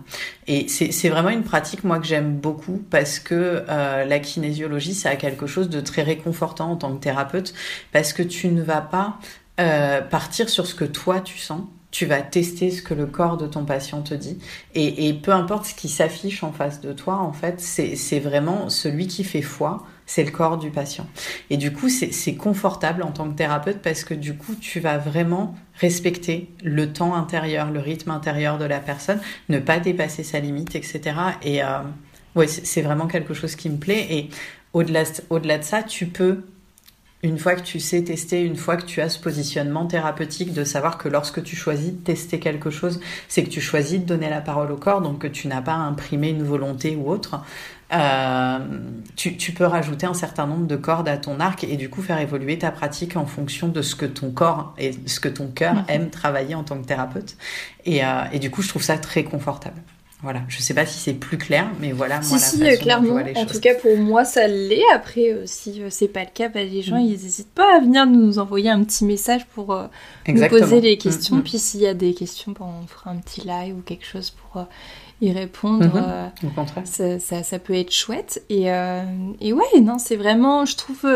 Et 0.47 0.67
c'est 0.67 1.09
vraiment 1.09 1.29
une 1.29 1.43
pratique, 1.43 1.83
moi, 1.83 1.99
que 1.99 2.07
j'aime 2.07 2.35
beaucoup 2.35 2.81
parce 2.89 3.19
que 3.19 3.63
euh, 3.69 4.05
la 4.05 4.19
kinésiologie, 4.19 4.95
ça 4.95 5.09
a 5.09 5.15
quelque 5.15 5.45
chose 5.45 5.69
de 5.69 5.81
très 5.81 6.01
réconfortant 6.01 6.71
en 6.71 6.75
tant 6.77 6.95
que 6.95 6.99
thérapeute, 6.99 7.53
parce 7.91 8.11
que 8.11 8.23
tu 8.23 8.47
ne 8.47 8.63
vas 8.63 8.81
pas 8.81 9.19
euh, 9.59 10.01
partir 10.01 10.49
sur 10.49 10.65
ce 10.65 10.73
que 10.73 10.85
toi 10.85 11.19
tu 11.19 11.37
sens 11.37 11.61
tu 11.91 12.05
vas 12.05 12.21
tester 12.21 12.69
ce 12.69 12.81
que 12.81 12.93
le 12.93 13.07
corps 13.07 13.37
de 13.37 13.47
ton 13.47 13.65
patient 13.65 14.01
te 14.01 14.13
dit. 14.13 14.37
Et, 14.75 15.13
peu 15.13 15.31
importe 15.31 15.65
ce 15.65 15.73
qui 15.73 15.89
s'affiche 15.89 16.43
en 16.43 16.51
face 16.51 16.81
de 16.81 16.93
toi, 16.93 17.17
en 17.17 17.33
fait, 17.33 17.59
c'est 17.59 18.19
vraiment 18.19 18.69
celui 18.69 19.07
qui 19.07 19.23
fait 19.23 19.41
foi, 19.41 19.85
c'est 20.05 20.23
le 20.23 20.31
corps 20.31 20.57
du 20.57 20.69
patient. 20.69 21.07
Et 21.49 21.57
du 21.57 21.73
coup, 21.73 21.89
c'est 21.89 22.35
confortable 22.35 23.03
en 23.03 23.11
tant 23.11 23.29
que 23.29 23.35
thérapeute 23.35 23.79
parce 23.81 24.03
que 24.03 24.13
du 24.13 24.35
coup, 24.35 24.55
tu 24.55 24.79
vas 24.79 24.97
vraiment 24.97 25.55
respecter 25.75 26.49
le 26.63 26.91
temps 26.93 27.15
intérieur, 27.15 27.71
le 27.71 27.79
rythme 27.79 28.11
intérieur 28.11 28.57
de 28.57 28.65
la 28.65 28.79
personne, 28.79 29.19
ne 29.49 29.59
pas 29.59 29.79
dépasser 29.79 30.23
sa 30.23 30.39
limite, 30.39 30.75
etc. 30.75 31.01
Et 31.43 31.63
euh, 31.63 31.79
ouais, 32.35 32.47
c'est 32.47 32.81
vraiment 32.81 33.07
quelque 33.07 33.33
chose 33.33 33.55
qui 33.55 33.69
me 33.69 33.77
plaît. 33.77 34.07
Et 34.09 34.29
au-delà 34.73 35.03
au 35.29 35.39
-delà 35.39 35.57
de 35.57 35.63
ça, 35.63 35.81
tu 35.83 36.05
peux 36.07 36.43
une 37.21 37.37
fois 37.37 37.55
que 37.55 37.61
tu 37.61 37.79
sais 37.79 38.03
tester, 38.03 38.41
une 38.43 38.55
fois 38.55 38.77
que 38.77 38.85
tu 38.85 39.01
as 39.01 39.09
ce 39.09 39.19
positionnement 39.19 39.85
thérapeutique 39.85 40.53
de 40.53 40.63
savoir 40.63 40.97
que 40.97 41.09
lorsque 41.09 41.43
tu 41.43 41.55
choisis 41.55 41.91
de 41.91 41.97
tester 41.97 42.39
quelque 42.39 42.69
chose, 42.69 43.01
c'est 43.27 43.43
que 43.43 43.49
tu 43.49 43.59
choisis 43.59 43.99
de 43.99 44.05
donner 44.05 44.29
la 44.29 44.39
parole 44.39 44.71
au 44.71 44.77
corps, 44.77 45.01
donc 45.01 45.19
que 45.19 45.27
tu 45.27 45.47
n'as 45.49 45.61
pas 45.61 45.73
imprimé 45.73 46.29
une 46.29 46.43
volonté 46.43 46.95
ou 46.95 47.09
autre, 47.09 47.41
euh, 47.91 48.59
tu, 49.15 49.35
tu, 49.35 49.51
peux 49.51 49.65
rajouter 49.65 50.05
un 50.05 50.13
certain 50.13 50.45
nombre 50.45 50.67
de 50.67 50.75
cordes 50.75 51.09
à 51.09 51.17
ton 51.17 51.39
arc 51.39 51.63
et 51.63 51.75
du 51.75 51.89
coup 51.89 52.03
faire 52.03 52.19
évoluer 52.19 52.59
ta 52.59 52.71
pratique 52.71 53.17
en 53.17 53.25
fonction 53.25 53.67
de 53.67 53.81
ce 53.81 53.95
que 53.95 54.05
ton 54.05 54.31
corps 54.31 54.75
et 54.77 54.91
ce 55.07 55.19
que 55.19 55.27
ton 55.27 55.47
cœur 55.47 55.73
mhm. 55.73 55.85
aime 55.87 56.09
travailler 56.09 56.55
en 56.55 56.63
tant 56.63 56.79
que 56.79 56.85
thérapeute. 56.85 57.35
Et, 57.85 58.05
euh, 58.05 58.23
et 58.31 58.39
du 58.39 58.51
coup, 58.51 58.61
je 58.61 58.69
trouve 58.69 58.83
ça 58.83 58.97
très 58.97 59.23
confortable. 59.23 59.81
Voilà, 60.21 60.41
je 60.49 60.59
sais 60.59 60.73
pas 60.73 60.85
si 60.85 60.99
c'est 60.99 61.13
plus 61.13 61.37
clair, 61.37 61.71
mais 61.79 61.93
voilà. 61.93 62.21
Si, 62.21 62.37
si, 62.39 62.61
euh, 62.61 62.75
clairement. 62.75 63.15
En 63.15 63.45
tout 63.45 63.59
cas, 63.61 63.73
pour 63.75 63.95
moi, 63.97 64.25
ça 64.25 64.47
l'est. 64.47 64.83
Après, 64.93 65.31
euh, 65.31 65.43
si 65.45 65.81
euh, 65.81 65.87
c'est 65.89 66.09
pas 66.09 66.25
le 66.25 66.29
cas, 66.33 66.49
bah, 66.49 66.61
les 66.61 66.81
gens, 66.81 66.97
mm. 66.97 67.05
ils 67.05 67.11
n'hésitent 67.11 67.53
pas 67.53 67.77
à 67.77 67.79
venir 67.79 68.05
nous 68.05 68.37
envoyer 68.37 68.69
un 68.69 68.83
petit 68.83 69.05
message 69.05 69.45
pour 69.45 69.67
nous 70.27 70.47
poser 70.49 70.81
les 70.81 70.97
questions. 70.97 71.37
Mm. 71.37 71.43
Puis 71.43 71.57
s'il 71.57 71.79
y 71.79 71.87
a 71.87 71.93
des 71.93 72.13
questions, 72.13 72.51
bah, 72.51 72.65
on 72.65 72.85
fera 72.85 73.11
un 73.11 73.15
petit 73.15 73.47
live 73.47 73.77
ou 73.77 73.81
quelque 73.81 74.05
chose 74.05 74.31
pour 74.31 74.65
y 75.21 75.31
répondre. 75.31 75.85
Mm-hmm. 75.85 76.47
Au 76.47 76.49
contraire. 76.49 76.83
Ça, 76.85 77.43
ça, 77.43 77.59
peut 77.59 77.75
être 77.75 77.93
chouette. 77.93 78.43
Et, 78.49 78.63
et 78.63 79.53
ouais, 79.53 79.81
non, 79.81 79.99
c'est 79.99 80.17
vraiment, 80.17 80.65
je 80.65 80.75
trouve 80.75 81.07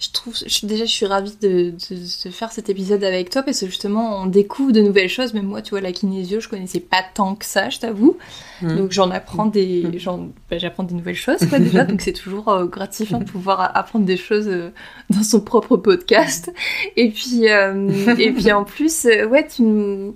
je 0.00 0.12
trouve, 0.12 0.34
déjà, 0.62 0.84
je 0.84 0.90
suis 0.92 1.06
ravie 1.06 1.36
de, 1.42 1.72
de, 1.90 2.30
faire 2.30 2.52
cet 2.52 2.68
épisode 2.68 3.02
avec 3.02 3.30
toi 3.30 3.42
parce 3.42 3.58
que 3.58 3.66
justement, 3.66 4.22
on 4.22 4.26
découvre 4.26 4.70
de 4.70 4.80
nouvelles 4.80 5.08
choses. 5.08 5.34
Même 5.34 5.46
moi, 5.46 5.60
tu 5.60 5.70
vois, 5.70 5.80
la 5.80 5.90
kinésio, 5.90 6.38
je 6.38 6.48
connaissais 6.48 6.78
pas 6.78 7.02
tant 7.14 7.34
que 7.34 7.44
ça, 7.44 7.68
je 7.68 7.80
t'avoue. 7.80 8.16
Mmh. 8.62 8.76
Donc, 8.76 8.92
j'en 8.92 9.10
apprends 9.10 9.46
des, 9.46 9.82
mmh. 9.82 10.30
bah, 10.48 10.58
j'apprends 10.58 10.84
des 10.84 10.94
nouvelles 10.94 11.16
choses, 11.16 11.44
quoi, 11.48 11.58
déjà. 11.58 11.82
donc, 11.84 12.00
c'est 12.00 12.12
toujours 12.12 12.48
euh, 12.48 12.66
gratifiant 12.66 13.18
de 13.18 13.24
pouvoir 13.24 13.76
apprendre 13.76 14.04
des 14.04 14.16
choses 14.16 14.46
euh, 14.46 14.70
dans 15.10 15.24
son 15.24 15.40
propre 15.40 15.76
podcast. 15.76 16.52
Et 16.94 17.10
puis, 17.10 17.48
euh, 17.48 18.14
et 18.18 18.30
puis, 18.30 18.52
en 18.52 18.62
plus, 18.62 19.04
ouais, 19.04 19.48
tu 19.48 19.62
nous, 19.62 20.14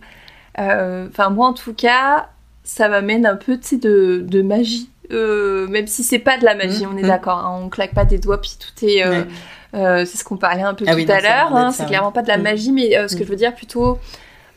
enfin, 0.57 1.31
moi, 1.31 1.49
en 1.49 1.55
tout 1.55 1.75
cas, 1.75 2.29
ça 2.63 2.89
m'amène 2.89 3.27
un 3.27 3.37
peu, 3.37 3.59
tu 3.59 3.67
sais, 3.67 3.77
de, 3.79 4.25
de 4.25 4.43
magie. 4.43 4.91
même 5.11 5.89
si 5.89 6.05
c'est 6.05 6.21
pas 6.21 6.39
de 6.39 6.45
la 6.45 6.55
magie, 6.55 6.87
mmh. 6.87 6.91
on 6.93 6.97
est 6.99 7.03
d'accord. 7.03 7.39
Hein, 7.39 7.63
on 7.65 7.69
claque 7.69 7.95
pas 7.95 8.05
des 8.05 8.19
doigts 8.19 8.41
puis 8.41 8.57
tout 8.61 8.85
est. 8.85 9.05
Euh, 9.05 9.25
c'est 9.73 10.17
ce 10.17 10.25
qu'on 10.25 10.37
parlait 10.37 10.63
un 10.63 10.75
peu 10.75 10.85
ah 10.87 10.95
tout 10.95 11.11
à 11.11 11.21
l'heure. 11.21 11.57
Hein, 11.57 11.73
c'est 11.73 11.87
clairement 11.87 12.13
pas 12.13 12.23
de 12.23 12.29
la 12.29 12.39
mm. 12.39 12.43
magie, 12.43 12.73
mais 12.73 12.97
euh, 12.97 13.09
ce 13.09 13.17
que 13.17 13.23
mm. 13.23 13.27
je 13.27 13.31
veux 13.31 13.37
dire 13.37 13.55
plutôt 13.55 13.99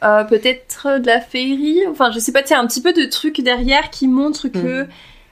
euh, 0.04 0.24
peut-être 0.24 1.00
de 1.00 1.08
la 1.08 1.22
féerie. 1.22 1.82
Enfin, 1.90 2.12
je 2.12 2.20
sais 2.20 2.32
pas, 2.32 2.44
tu 2.44 2.54
un 2.54 2.68
petit 2.68 2.82
peu 2.82 2.94
de 2.94 3.06
trucs 3.06 3.42
derrière 3.42 3.90
qui 3.90 4.08
montrent 4.08 4.48
que, 4.48 4.84
mm. 4.84 4.88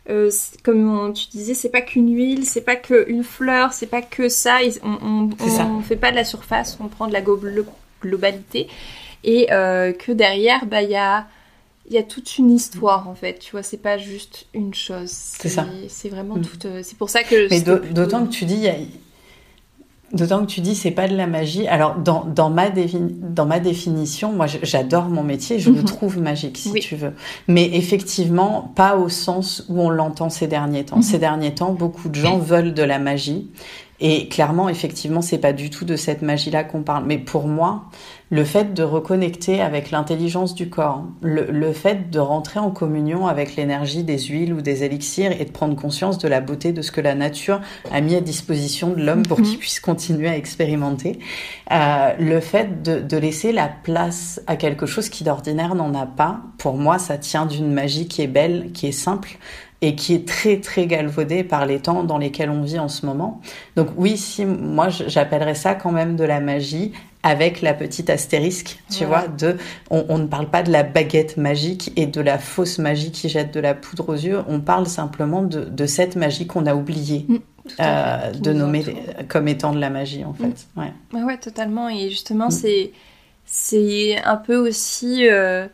euh, 0.10 0.32
comme 0.63 1.13
tu 1.13 1.28
disais, 1.28 1.54
c'est 1.54 1.69
pas 1.69 1.82
qu'une 1.82 2.15
huile, 2.15 2.46
c'est 2.46 2.62
pas 2.62 2.76
qu'une 2.76 3.24
fleur, 3.24 3.74
c'est 3.74 3.88
pas 3.88 4.02
que 4.02 4.30
ça. 4.30 4.60
On, 4.84 5.30
on, 5.39 5.82
fait 5.82 5.96
pas 5.96 6.12
de 6.12 6.15
la 6.15 6.26
surface, 6.26 6.78
on 6.80 6.88
prend 6.88 7.08
de 7.08 7.13
la 7.13 7.22
globalité. 8.02 8.67
Et 9.26 9.48
que 9.48 10.12
derrière, 10.12 10.65
bah, 10.65 10.82
il 10.82 10.89
y 10.89 10.96
a 10.96 11.28
y 11.89 11.98
a 11.98 12.04
toute 12.04 12.38
une 12.38 12.50
histoire 12.50 13.10
en 13.10 13.13
fait, 13.13 13.39
tu 13.39 13.52
vois, 13.52 13.62
c'est 13.62 13.78
pas 13.78 13.98
juste 13.98 14.48
une 14.54 14.74
chose. 14.74 15.10
C'est 15.12 15.50
ça. 15.50 15.65
C'est 15.89 16.08
vraiment 16.08 16.36
tout. 16.36 16.58
c'est 16.82 16.98
pour 16.98 17.10
ça 17.10 17.24
que. 17.24 17.50
Mais 17.50 17.62
d'autant 17.62 18.26
que 18.26 18.32
tu 18.32 18.46
dis, 18.46 18.67
D'autant 20.13 20.41
que 20.41 20.45
tu 20.45 20.62
dis 20.62 20.76
c'est 20.76 20.91
pas 20.91 21.08
de 21.08 21.15
la 21.15 21.26
magie. 21.26 21.67
Alors 21.67 21.95
dans, 21.95 22.23
dans, 22.26 22.49
ma, 22.52 22.69
dans 22.69 23.45
ma 23.45 23.60
définition, 23.60 24.32
moi 24.32 24.45
j'adore 24.45 25.06
mon 25.06 25.23
métier, 25.23 25.60
je 25.60 25.71
le 25.71 25.80
mhm. 25.80 25.86
trouve 25.86 26.19
magique 26.19 26.58
si 26.58 26.71
tu 26.73 26.95
veux. 26.95 27.13
Mais 27.47 27.69
effectivement, 27.73 28.71
pas 28.76 28.95
au 28.95 29.10
sens 29.10 29.65
où 29.69 29.82
on 29.82 29.89
l'entend 29.89 30.30
ces 30.30 30.47
derniers 30.47 30.86
temps. 30.86 30.97
Mhm. 30.97 31.04
Ces 31.04 31.17
derniers 31.17 31.56
temps, 31.56 31.73
beaucoup 31.73 32.10
de 32.10 32.15
gens 32.15 32.38
veulent 32.38 32.73
de 32.73 32.84
la 32.84 32.99
magie. 32.99 33.49
Et 33.99 34.27
clairement, 34.27 34.69
effectivement, 34.69 35.21
c'est 35.21 35.38
pas 35.38 35.53
du 35.53 35.69
tout 35.69 35.86
de 35.86 35.95
cette 35.95 36.21
magie-là 36.21 36.63
qu'on 36.63 36.82
parle. 36.82 37.06
Mais 37.06 37.17
pour 37.17 37.47
moi, 37.47 37.86
le 38.34 38.43
fait 38.43 38.73
de 38.73 38.82
reconnecter 38.82 39.62
avec 39.62 39.91
l'intelligence 39.91 40.56
du 40.56 40.67
corps, 40.67 41.03
le, 41.21 41.71
fait 41.71 42.10
de 42.10 42.19
rentrer 42.19 42.60
en 42.60 42.71
communion 42.71 43.27
avec 43.27 43.56
l'énergie 43.56 44.03
des 44.03 44.17
huiles 44.17 44.53
ou 44.53 44.62
des 44.62 44.84
élixirs 44.84 45.32
et 45.39 45.45
de 45.45 45.51
prendre 45.51 45.75
conscience 45.75 46.17
de 46.17 46.27
la 46.27 46.41
beauté 46.41 46.73
de 46.73 46.82
ce 46.82 46.91
que 46.91 46.99
la 46.99 47.13
nature 47.13 47.62
a 47.91 48.01
mis 48.01 48.15
à 48.15 48.21
disposition 48.21 48.89
de 48.89 49.03
l'homme 49.03 49.23
pour 49.23 49.39
mhm. 49.39 49.45
qu'il 49.45 49.60
puisse 49.60 49.79
continuer 49.79 50.27
à 50.27 50.36
expérimenter, 50.36 51.19
euh, 51.71 52.13
le 52.17 52.39
fait 52.39 52.82
de, 52.82 52.99
de, 52.99 53.17
laisser 53.17 53.51
la 53.51 53.67
place 53.67 54.41
à 54.47 54.56
quelque 54.56 54.88
chose 54.88 55.10
qui 55.10 55.23
d'ordinaire 55.23 55.75
n'en 55.75 55.93
a 55.93 56.08
pas, 56.08 56.41
pour 56.58 56.75
moi, 56.75 56.97
ça 56.97 57.19
tient 57.19 57.45
d'une 57.45 57.71
magie 57.71 58.08
qui 58.08 58.23
est 58.23 58.27
belle, 58.27 58.71
qui 58.73 58.88
est 58.88 58.91
simple, 58.91 59.38
et 59.84 59.96
qui 59.96 60.13
est 60.13 60.26
très 60.26 60.62
très 60.62 60.88
galvaudée 60.88 61.43
par 61.43 61.65
les 61.65 61.80
temps 61.80 62.06
dans 62.06 62.17
lesquels 62.17 62.50
on 62.50 62.63
vit 62.63 62.80
en 62.80 62.88
ce 62.88 63.06
moment. 63.06 63.41
Donc 63.76 63.89
oui, 63.98 64.15
si 64.15 64.46
moi 64.46 64.88
j'appellerais 64.88 65.56
ça 65.56 65.76
quand 65.76 65.91
même 65.91 66.15
de 66.15 66.24
la 66.24 66.39
magie 66.39 66.93
avec 67.22 67.62
la 67.62 67.74
petite 67.74 68.10
astérisque, 68.10 68.80
tu 68.89 69.04
vois, 69.04 69.28
de 69.28 69.58
on, 69.89 70.17
ne 70.17 70.26
parle 70.26 70.50
pas 70.50 70.63
de 70.63 70.72
la 70.72 70.84
baguette 70.84 71.36
magique 71.36 71.91
et 71.98 72.06
de 72.06 72.22
la 72.22 72.38
fausse 72.38 72.80
magie 72.80 73.12
qui 73.12 73.28
jette 73.28 73.54
de 73.54 73.60
la 73.60 73.74
poudre 73.74 74.08
aux 74.08 74.15
yeux, 74.15 74.39
on 74.48 74.62
parle 74.62 74.88
simplement 74.88 75.41
de, 75.41 75.65
de 75.65 75.86
cette 75.86 76.15
magie 76.15 76.48
qu'on 76.48 76.65
a 76.65 76.76
oubliée. 76.76 77.26
Mm, 77.28 77.38
euh, 77.80 78.32
de 78.32 78.52
nommer 78.52 78.84
comme 79.30 79.48
étant 79.48 79.74
de 79.74 79.80
la 79.80 79.89
magie 79.89 80.24
en 80.24 80.34
fait. 80.34 80.65
Mm. 80.76 80.82
Ouais. 80.82 81.24
ouais. 81.24 81.38
totalement. 81.38 81.89
Et 81.89 82.10
justement, 82.10 82.48
mm. 82.48 82.52
c'est 82.52 82.91
c'est 83.46 84.17
un 84.24 84.38
peu 84.38 84.56
aussi 84.56 85.28
euh, 85.28 85.67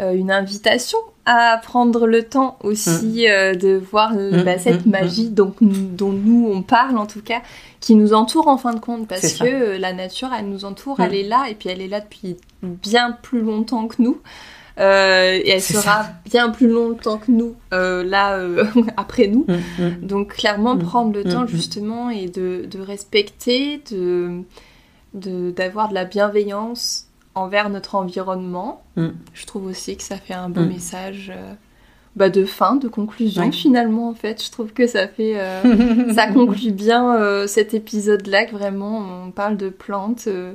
euh, 0.00 0.12
une 0.12 0.32
invitation 0.32 0.98
à 1.26 1.58
prendre 1.62 2.06
le 2.06 2.22
temps 2.22 2.58
aussi 2.62 3.28
euh, 3.28 3.54
de 3.54 3.76
voir 3.76 4.12
bah, 4.44 4.58
cette 4.58 4.84
magie 4.86 5.30
dont, 5.30 5.54
dont 5.60 6.12
nous 6.12 6.50
on 6.52 6.62
parle 6.62 6.98
en 6.98 7.06
tout 7.06 7.22
cas 7.22 7.40
qui 7.80 7.94
nous 7.94 8.14
entoure 8.14 8.48
en 8.48 8.56
fin 8.56 8.72
de 8.72 8.80
compte, 8.80 9.06
parce 9.06 9.34
que 9.34 9.44
euh, 9.44 9.78
la 9.78 9.92
nature, 9.92 10.30
elle 10.38 10.48
nous 10.48 10.64
entoure, 10.64 11.00
elle 11.00 11.12
mm. 11.12 11.14
est 11.14 11.22
là, 11.22 11.46
et 11.50 11.54
puis 11.54 11.68
elle 11.68 11.82
est 11.82 11.88
là 11.88 12.00
depuis 12.00 12.36
bien 12.62 13.12
plus 13.12 13.42
longtemps 13.42 13.88
que 13.88 14.00
nous. 14.00 14.20
Euh, 14.80 15.38
et 15.44 15.50
elle 15.50 15.62
sera 15.62 16.06
bien 16.24 16.48
plus 16.48 16.66
longtemps 16.66 17.18
que 17.18 17.30
nous, 17.30 17.54
là, 17.70 18.38
après 18.96 19.28
nous. 19.28 19.46
Mm, 19.46 19.84
mm. 19.84 20.06
Donc 20.06 20.34
clairement, 20.34 20.78
prendre 20.78 21.12
le 21.12 21.24
temps 21.24 21.46
justement 21.46 22.08
et 22.08 22.26
de, 22.28 22.66
de 22.70 22.80
respecter, 22.80 23.82
de 23.90 24.42
d'avoir 25.14 25.90
de, 25.90 25.94
la 25.94 26.04
bienveillance 26.04 27.06
envers 27.34 27.70
notre 27.70 27.94
environnement. 27.94 28.82
Je 28.96 29.46
trouve 29.46 29.66
aussi 29.66 29.96
que 29.96 30.02
ça 30.02 30.16
fait 30.16 30.34
un 30.34 30.48
beau 30.48 30.64
message 30.64 31.32
bah, 32.16 32.30
de 32.30 32.44
fin, 32.44 32.76
de 32.76 32.86
conclusion 32.86 33.50
finalement 33.50 34.08
en 34.08 34.14
fait. 34.14 34.42
Je 34.42 34.50
trouve 34.50 34.72
que 34.72 34.86
ça 34.86 35.08
fait, 35.08 35.40
euh, 35.40 36.12
ça 36.14 36.28
conclut 36.28 36.70
bien 36.70 37.16
euh, 37.16 37.46
cet 37.46 37.74
épisode-là, 37.74 38.46
que 38.46 38.52
vraiment 38.52 39.24
on 39.24 39.30
parle 39.32 39.56
de 39.56 39.68
plantes 39.68 40.28
euh, 40.28 40.54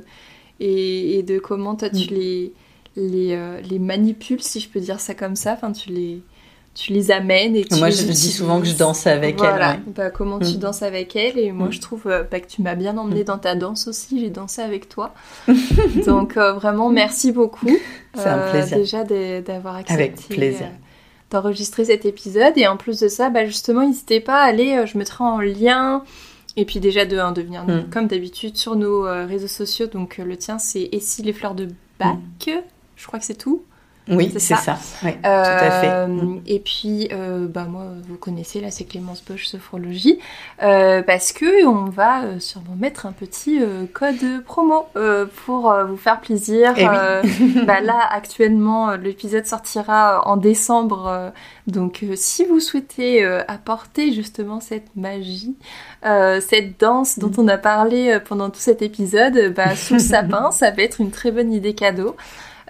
et, 0.58 1.22
de 1.22 1.38
comment 1.38 1.74
toi 1.74 1.90
tu 1.90 2.12
mm. 2.12 2.16
les, 2.16 2.52
les, 2.96 3.60
les 3.68 3.78
manipules, 3.78 4.42
si 4.42 4.60
je 4.60 4.68
peux 4.70 4.80
dire 4.80 5.00
ça 5.00 5.14
comme 5.14 5.36
ça. 5.36 5.52
Enfin, 5.52 5.72
tu 5.72 5.90
les, 5.90 6.22
tu 6.74 6.92
les 6.92 7.10
amènes 7.10 7.56
et 7.56 7.64
tu 7.64 7.76
Moi, 7.78 7.88
les 7.88 7.92
je 7.94 8.02
dis 8.04 8.10
utilises. 8.12 8.36
souvent 8.36 8.60
que 8.60 8.66
je 8.66 8.74
danse 8.76 9.06
avec 9.06 9.38
Voilà. 9.38 9.72
elle. 9.72 9.78
ouais. 9.80 9.82
Bah, 9.94 10.10
comment 10.10 10.38
tu 10.38 10.54
Mm. 10.54 10.58
danses 10.58 10.82
avec 10.82 11.16
elle 11.16 11.38
et 11.38 11.50
moi 11.52 11.68
Mm. 11.68 11.72
je 11.72 11.80
trouve 11.80 12.02
euh, 12.06 12.22
bah, 12.30 12.40
que 12.40 12.46
tu 12.46 12.62
m'as 12.62 12.74
bien 12.76 12.96
emmené 12.96 13.20
Mm. 13.22 13.24
dans 13.24 13.38
ta 13.38 13.54
danse 13.56 13.88
aussi. 13.88 14.20
J'ai 14.20 14.30
dansé 14.30 14.62
avec 14.62 14.88
toi. 14.88 15.12
Donc 16.06 16.36
euh, 16.36 16.52
vraiment 16.52 16.88
merci 16.90 17.32
beaucoup. 17.32 17.68
C'est 18.14 18.26
un 18.26 18.38
euh, 18.38 18.50
plaisir. 18.50 18.76
déjà 18.78 19.04
d'avoir 19.42 19.76
accepté 19.76 20.02
Avec 20.02 20.16
plaisir. 20.28 20.66
euh, 20.66 20.70
d'enregistrer 21.30 21.84
cet 21.84 22.06
épisode 22.06 22.52
et 22.56 22.66
en 22.66 22.76
plus 22.76 23.00
de 23.00 23.08
ça, 23.08 23.30
bah, 23.30 23.44
justement 23.46 23.86
n'hésitez 23.86 24.20
pas 24.20 24.40
à 24.42 24.44
aller. 24.46 24.84
je 24.86 24.96
mettrai 24.98 25.24
en 25.24 25.38
lien. 25.40 26.04
Et 26.56 26.64
puis 26.64 26.80
déjà 26.80 27.04
de, 27.04 27.16
hein, 27.18 27.32
de 27.32 27.42
venir 27.42 27.64
Mm. 27.64 27.90
comme 27.92 28.06
d'habitude 28.06 28.56
sur 28.56 28.74
nos 28.76 29.02
réseaux 29.26 29.46
sociaux. 29.48 29.86
Donc 29.86 30.18
le 30.18 30.36
tien 30.36 30.58
c'est 30.58 30.88
Et 30.92 31.00
si 31.00 31.22
les 31.22 31.32
fleurs 31.32 31.54
de 31.54 31.68
bac 31.98 32.16
Je 32.96 33.06
crois 33.06 33.18
que 33.18 33.24
c'est 33.24 33.34
tout. 33.38 33.62
Oui, 34.10 34.32
C'est 34.36 34.54
ça. 34.56 34.78
tout 35.00 35.06
à 35.06 35.70
fait. 35.80 35.88
Euh, 35.88 36.20
Mm. 36.20 36.40
Et 36.46 36.60
puis, 36.60 37.08
euh, 37.12 37.46
bah 37.48 37.64
moi, 37.64 37.84
vous 38.08 38.16
connaissez, 38.16 38.60
là, 38.60 38.70
c'est 38.70 38.84
Clémence 38.84 39.22
Bosch 39.24 39.46
Sophrologie, 39.46 40.18
euh, 40.62 41.02
parce 41.02 41.32
que 41.32 41.66
on 41.66 41.86
va 41.86 42.38
sûrement 42.38 42.76
mettre 42.78 43.06
un 43.06 43.12
petit 43.12 43.60
code 43.92 44.44
promo 44.44 44.86
euh, 44.96 45.26
pour 45.46 45.72
vous 45.88 45.96
faire 45.96 46.20
plaisir. 46.20 46.74
Eh 46.76 46.86
oui. 46.88 47.64
Bah 47.66 47.80
là, 47.80 48.00
actuellement, 48.10 48.92
l'épisode 48.96 49.46
sortira 49.46 50.26
en 50.26 50.36
décembre, 50.36 51.32
donc 51.66 52.04
si 52.14 52.44
vous 52.44 52.60
souhaitez 52.60 53.24
apporter 53.48 54.12
justement 54.12 54.60
cette 54.60 54.94
magie, 54.96 55.56
euh, 56.04 56.40
cette 56.40 56.80
danse 56.80 57.18
dont 57.18 57.32
on 57.38 57.46
a 57.48 57.58
parlé 57.58 58.18
pendant 58.26 58.50
tout 58.50 58.60
cet 58.60 58.82
épisode, 58.82 59.52
bah, 59.54 59.76
sous 59.76 59.94
le 59.94 60.00
sapin, 60.00 60.50
ça 60.50 60.70
va 60.70 60.82
être 60.82 61.00
une 61.00 61.10
très 61.10 61.30
bonne 61.30 61.52
idée 61.52 61.74
cadeau. 61.74 62.16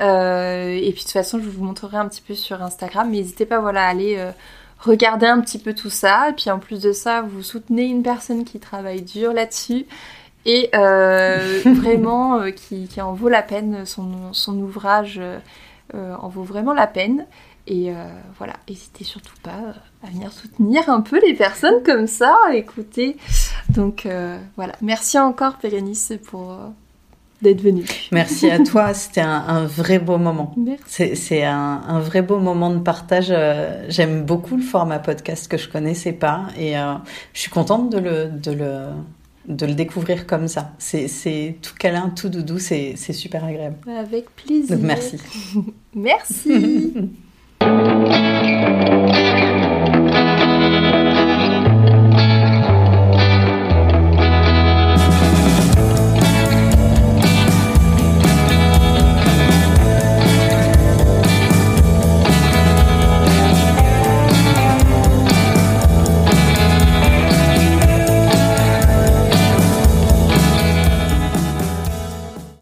Euh, 0.00 0.70
et 0.70 0.92
puis 0.92 1.02
de 1.02 1.06
toute 1.06 1.10
façon, 1.10 1.38
je 1.38 1.48
vous 1.48 1.64
montrerai 1.64 1.96
un 1.96 2.08
petit 2.08 2.22
peu 2.22 2.34
sur 2.34 2.62
Instagram. 2.62 3.10
Mais 3.10 3.18
n'hésitez 3.18 3.46
pas 3.46 3.60
voilà, 3.60 3.84
à 3.86 3.88
aller 3.88 4.16
euh, 4.18 4.32
regarder 4.78 5.26
un 5.26 5.40
petit 5.40 5.58
peu 5.58 5.74
tout 5.74 5.90
ça. 5.90 6.30
Et 6.30 6.32
puis 6.32 6.50
en 6.50 6.58
plus 6.58 6.80
de 6.80 6.92
ça, 6.92 7.22
vous 7.22 7.42
soutenez 7.42 7.84
une 7.84 8.02
personne 8.02 8.44
qui 8.44 8.58
travaille 8.60 9.02
dur 9.02 9.32
là-dessus. 9.32 9.86
Et 10.46 10.70
euh, 10.74 11.60
vraiment, 11.64 12.40
euh, 12.40 12.50
qui, 12.50 12.86
qui 12.88 13.00
en 13.00 13.12
vaut 13.12 13.28
la 13.28 13.42
peine, 13.42 13.84
son, 13.84 14.32
son 14.32 14.58
ouvrage 14.58 15.20
euh, 15.20 16.14
en 16.14 16.28
vaut 16.28 16.44
vraiment 16.44 16.72
la 16.72 16.86
peine. 16.86 17.26
Et 17.66 17.92
voilà, 18.36 18.54
n'hésitez 18.68 19.04
surtout 19.04 19.36
pas 19.44 19.60
à 20.02 20.08
venir 20.10 20.32
soutenir 20.32 20.88
un 20.88 21.02
peu 21.02 21.20
les 21.24 21.34
personnes 21.34 21.84
comme 21.84 22.08
ça, 22.08 22.36
écoutez. 22.52 23.16
Donc 23.68 24.08
voilà, 24.56 24.72
merci 24.80 25.20
encore 25.20 25.54
Pérénice 25.58 26.14
pour 26.24 26.58
d'être 27.42 27.60
venue. 27.62 27.84
Merci 28.12 28.50
à 28.50 28.58
toi, 28.58 28.92
c'était 28.94 29.20
un, 29.20 29.44
un 29.48 29.64
vrai 29.66 29.98
beau 29.98 30.18
moment. 30.18 30.54
C'est 30.86 31.42
un, 31.44 31.80
un 31.88 32.00
vrai 32.00 32.22
beau 32.22 32.38
moment 32.38 32.70
de 32.70 32.78
partage. 32.78 33.28
euh, 33.30 33.84
J'aime 33.88 34.24
beaucoup 34.24 34.56
le 34.56 34.62
format 34.62 34.98
podcast 34.98 35.48
que 35.48 35.56
je 35.56 35.68
connaissais 35.68 36.12
pas 36.12 36.46
et 36.58 36.76
euh, 36.78 36.94
je 37.32 37.40
suis 37.40 37.50
contente 37.50 37.90
de 37.90 37.98
le, 37.98 38.26
de 38.28 38.52
le, 38.52 38.78
de 39.48 39.66
le 39.66 39.74
découvrir 39.74 40.26
comme 40.26 40.48
ça. 40.48 40.72
C'est 40.78 41.56
tout 41.62 41.74
câlin, 41.78 42.10
tout 42.14 42.28
doudou, 42.28 42.58
c'est 42.58 42.94
c'est 42.96 43.12
super 43.14 43.44
agréable. 43.44 43.76
Avec 43.98 44.30
plaisir. 44.36 44.76
Donc 44.76 44.84
merci. 44.86 45.16
Merci. 45.94 46.94